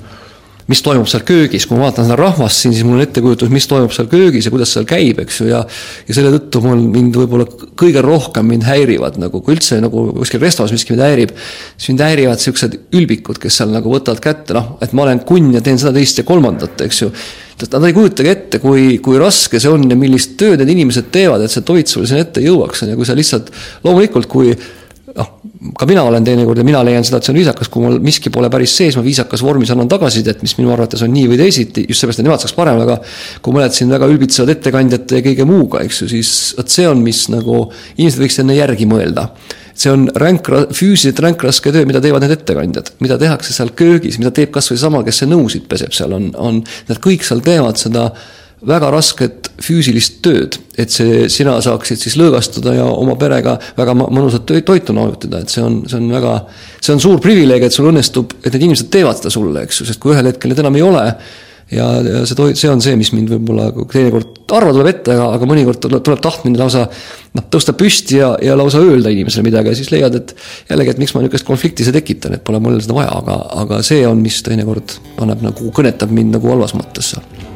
mis 0.69 0.81
toimub 0.85 1.09
seal 1.09 1.23
köögis, 1.27 1.65
kui 1.67 1.77
ma 1.77 1.87
vaatan 1.87 2.05
seda 2.07 2.17
rahvast 2.19 2.63
siin, 2.63 2.75
siis 2.75 2.85
mul 2.85 2.99
on 2.99 3.05
ettekujutus, 3.05 3.49
mis 3.53 3.67
toimub 3.69 3.93
seal 3.95 4.09
köögis 4.11 4.47
ja 4.47 4.53
kuidas 4.53 4.73
seal 4.75 4.87
käib, 4.89 5.21
eks 5.23 5.41
ju, 5.41 5.49
ja 5.49 5.61
ja 6.07 6.15
selle 6.17 6.33
tõttu 6.35 6.61
mul 6.65 6.83
mind 6.93 7.17
võib-olla 7.17 7.47
kõige 7.79 8.03
rohkem 8.05 8.47
mind 8.51 8.65
häirivad 8.67 9.19
nagu, 9.21 9.41
kui 9.43 9.57
üldse 9.57 9.79
nagu 9.83 10.07
kuskil 10.19 10.41
restoranis 10.43 10.75
miski 10.77 10.95
mind 10.95 11.05
häirib, 11.05 11.35
siis 11.77 11.93
mind 11.93 12.03
häirivad 12.05 12.41
niisugused 12.41 12.77
ülbikud, 12.97 13.39
kes 13.41 13.61
seal 13.61 13.73
nagu 13.73 13.93
võtavad 13.93 14.21
kätte, 14.23 14.57
noh, 14.57 14.75
et 14.83 14.93
ma 14.97 15.05
olen 15.07 15.23
kunn 15.27 15.53
ja 15.55 15.63
teen 15.65 15.79
seda, 15.81 15.95
teist 15.97 16.21
ja 16.21 16.27
kolmandat, 16.27 16.85
eks 16.87 17.05
ju. 17.05 17.13
Nad 17.61 17.83
ei 17.85 17.93
kujutagi 17.93 18.29
ette, 18.31 18.57
kui, 18.57 18.95
kui 19.05 19.19
raske 19.21 19.59
see 19.61 19.69
on 19.69 19.83
ja 19.85 19.97
millist 19.99 20.33
tööd 20.39 20.63
need 20.63 20.71
inimesed 20.73 21.11
teevad, 21.13 21.43
et 21.45 21.53
see 21.53 21.61
toit 21.65 21.89
sulle 21.91 22.09
sinna 22.09 22.23
ette 22.25 22.41
jõuaks, 22.41 22.81
on 22.81 22.93
ju, 22.93 22.97
kui 22.97 23.05
sa 23.05 23.17
lihtsalt, 23.17 23.51
loomulikult, 23.85 24.29
kui 24.31 24.55
noh, 25.15 25.29
ka 25.77 25.87
mina 25.89 26.03
olen 26.07 26.25
teinekord 26.25 26.61
ja 26.61 26.65
mina 26.65 26.81
leian 26.85 27.05
seda, 27.05 27.19
et 27.19 27.27
see 27.27 27.33
on 27.33 27.39
viisakas, 27.39 27.69
kui 27.71 27.83
mul 27.83 27.99
miski 28.03 28.31
pole 28.33 28.49
päris 28.53 28.73
sees, 28.77 28.97
ma 28.97 29.03
viisakas 29.05 29.43
vormis 29.45 29.71
annan 29.73 29.89
tagasisidet, 29.91 30.41
mis 30.45 30.55
minu 30.59 30.73
arvates 30.73 31.03
on 31.05 31.13
nii 31.13 31.29
või 31.31 31.39
teisiti, 31.41 31.85
just 31.89 32.03
seepärast, 32.03 32.21
et 32.21 32.27
nemad 32.27 32.43
saaks 32.43 32.55
parem, 32.57 32.81
aga 32.83 32.97
kui 33.43 33.55
mõned 33.55 33.75
siin 33.75 33.91
väga 33.93 34.09
ülbitsevad 34.11 34.53
ettekandjate 34.55 35.19
ja 35.19 35.25
kõige 35.29 35.47
muuga, 35.49 35.85
eks 35.85 36.03
ju, 36.03 36.11
siis 36.11 36.33
vot 36.57 36.73
see 36.73 36.87
on, 36.89 37.03
mis 37.05 37.23
nagu 37.33 37.63
inimesed 37.97 38.23
võiks 38.23 38.41
enne 38.43 38.57
järgi 38.57 38.89
mõelda. 38.89 39.29
See 39.81 39.89
on 39.91 40.09
ränk, 40.19 40.49
füüsiliselt 40.75 41.21
ränk 41.23 41.43
raske 41.47 41.71
töö, 41.73 41.87
mida 41.89 42.01
teevad 42.03 42.25
need 42.25 42.35
ettekandjad, 42.35 42.93
mida 43.01 43.17
tehakse 43.21 43.55
seal 43.55 43.71
köögis, 43.77 44.19
mida 44.21 44.33
teeb 44.35 44.51
kasvõi 44.53 44.77
sama, 44.81 45.01
kes 45.07 45.23
see 45.23 45.31
nõusid 45.31 45.65
peseb 45.71 45.95
seal, 45.95 46.13
on, 46.17 46.29
on, 46.37 46.59
nad 46.89 47.01
kõik 47.01 47.25
seal 47.25 47.41
teevad 47.45 47.79
seda 47.81 48.09
väga 48.67 48.91
rasket 48.93 49.49
füüsilist 49.61 50.19
tööd, 50.25 50.57
et 50.79 50.93
see, 50.93 51.25
sina 51.33 51.55
saaksid 51.63 52.01
siis 52.01 52.17
lõõgastuda 52.19 52.75
ja 52.77 52.87
oma 52.89 53.15
perega 53.19 53.55
väga 53.77 53.95
mõnusat 53.97 54.45
toitu 54.45 54.93
nautina, 54.93 55.41
et 55.41 55.53
see 55.53 55.63
on, 55.65 55.81
see 55.89 55.97
on 55.97 56.09
väga, 56.13 56.35
see 56.79 56.95
on 56.95 57.01
suur 57.01 57.21
privileeg, 57.23 57.65
et 57.65 57.75
sul 57.75 57.89
õnnestub, 57.89 58.37
et 58.41 58.51
need 58.53 58.67
inimesed 58.67 58.91
teevad 58.93 59.17
seda 59.17 59.33
sulle, 59.33 59.65
eks 59.65 59.81
ju, 59.81 59.89
sest 59.89 60.01
kui 60.01 60.13
ühel 60.13 60.29
hetkel 60.29 60.53
neid 60.53 60.61
enam 60.61 60.77
ei 60.77 60.85
ole, 60.85 61.03
ja, 61.73 61.87
ja 62.05 62.23
see 62.29 62.37
toit, 62.37 62.59
see 62.59 62.69
on 62.69 62.83
see, 62.85 62.93
mis 62.99 63.11
mind 63.15 63.33
võib-olla 63.33 63.69
teinekord 63.89 64.41
harva 64.51 64.73
tuleb 64.75 64.89
ette, 64.91 65.15
aga, 65.15 65.27
aga 65.37 65.49
mõnikord 65.49 65.81
tuleb, 65.81 66.21
tahtmine 66.21 66.61
lausa 66.61 66.85
noh, 66.85 67.45
tõsta 67.53 67.73
püsti 67.77 68.19
ja, 68.21 68.33
ja 68.45 68.57
lausa 68.59 68.81
öelda 68.83 69.13
inimesele 69.13 69.47
midagi 69.47 69.73
ja 69.73 69.79
siis 69.79 69.93
leiad, 69.93 70.17
et 70.21 70.35
jällegi, 70.69 70.93
et 70.93 71.01
miks 71.01 71.15
ma 71.15 71.23
niisugust 71.23 71.49
konflikti 71.49 71.87
see 71.87 71.97
tekitan, 71.97 72.37
et 72.37 72.45
pole 72.45 72.61
mul 72.61 72.77
seda 72.81 72.97
vaja, 72.97 73.15
aga, 73.23 73.39
aga 73.65 73.81
see 73.87 74.03
on, 74.05 74.21
mis 74.21 74.41
teinekord 74.45 74.99
paneb 75.17 75.45
nagu, 75.49 75.71
kõnetab 75.73 76.13
mind 76.13 76.37
nagu 76.37 76.53
halvas 76.53 76.77
mõttes 76.77 77.15
seal 77.15 77.49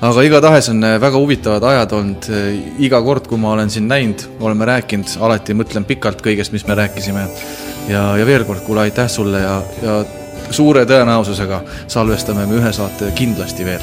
aga 0.00 0.24
igatahes 0.26 0.68
on 0.72 0.84
äh, 0.84 0.96
väga 1.00 1.18
huvitavad 1.18 1.64
ajad 1.70 1.94
olnud, 1.96 2.28
äh, 2.28 2.50
iga 2.84 3.00
kord, 3.02 3.26
kui 3.30 3.40
ma 3.40 3.54
olen 3.54 3.70
sind 3.72 3.88
näinud, 3.90 4.26
oleme 4.40 4.68
rääkinud, 4.68 5.16
alati 5.24 5.56
mõtlen 5.56 5.86
pikalt 5.88 6.22
kõigest, 6.24 6.52
mis 6.52 6.66
me 6.68 6.76
rääkisime. 6.76 7.26
ja, 7.88 8.02
ja 8.18 8.26
veel 8.26 8.44
kord, 8.44 8.64
kuule, 8.66 8.86
aitäh 8.86 9.08
sulle 9.08 9.40
ja, 9.40 9.60
ja 9.82 10.00
suure 10.50 10.84
tõenäosusega 10.86 11.62
salvestame 11.88 12.46
me 12.46 12.60
ühe 12.60 12.72
saate 12.72 13.10
kindlasti 13.14 13.64
veel. 13.64 13.82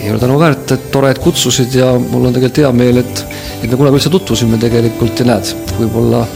ei 0.00 0.10
ole 0.10 0.18
tänu 0.20 0.38
väärt, 0.38 0.72
et 0.72 0.90
tore, 0.92 1.10
et 1.10 1.18
kutsusid 1.18 1.74
ja 1.74 1.92
mul 1.98 2.28
on 2.28 2.34
tegelikult 2.34 2.64
hea 2.64 2.72
meel, 2.72 3.00
et, 3.00 3.24
et 3.62 3.70
me 3.70 3.76
kunagi 3.76 4.00
üldse 4.00 4.12
tutvusime 4.12 4.58
tegelikult 4.60 5.20
ja 5.20 5.30
näed, 5.32 5.54
võib-olla 5.78 6.26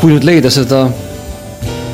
kui 0.00 0.14
nüüd 0.14 0.24
leida 0.24 0.50
seda 0.50 0.86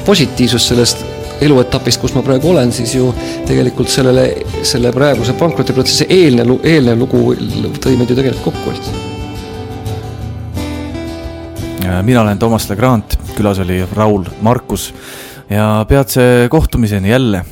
positiivsust 0.04 0.72
sellest 0.72 1.13
eluetapist, 1.40 2.00
kus 2.00 2.14
ma 2.14 2.22
praegu 2.22 2.50
olen, 2.50 2.72
siis 2.72 2.94
ju 2.94 3.08
tegelikult 3.48 3.90
sellele, 3.90 4.28
selle 4.62 4.92
praeguse 4.94 5.34
pankrotiprotsessi 5.38 6.06
eelnev, 6.08 6.56
eelnev 6.62 7.02
lugu 7.02 7.34
tõi 7.82 7.96
meid 7.98 8.10
ju 8.12 8.18
tegelikult 8.18 8.52
kokku 8.52 8.74
üldse. 8.74 9.02
mina 12.02 12.22
olen 12.22 12.38
Toomas 12.38 12.68
Legrand, 12.70 13.18
külas 13.36 13.58
oli 13.62 13.82
Raul 13.94 14.24
Markus 14.42 14.88
ja 15.50 15.84
peatse 15.88 16.46
kohtumiseni 16.50 17.10
jälle 17.10 17.44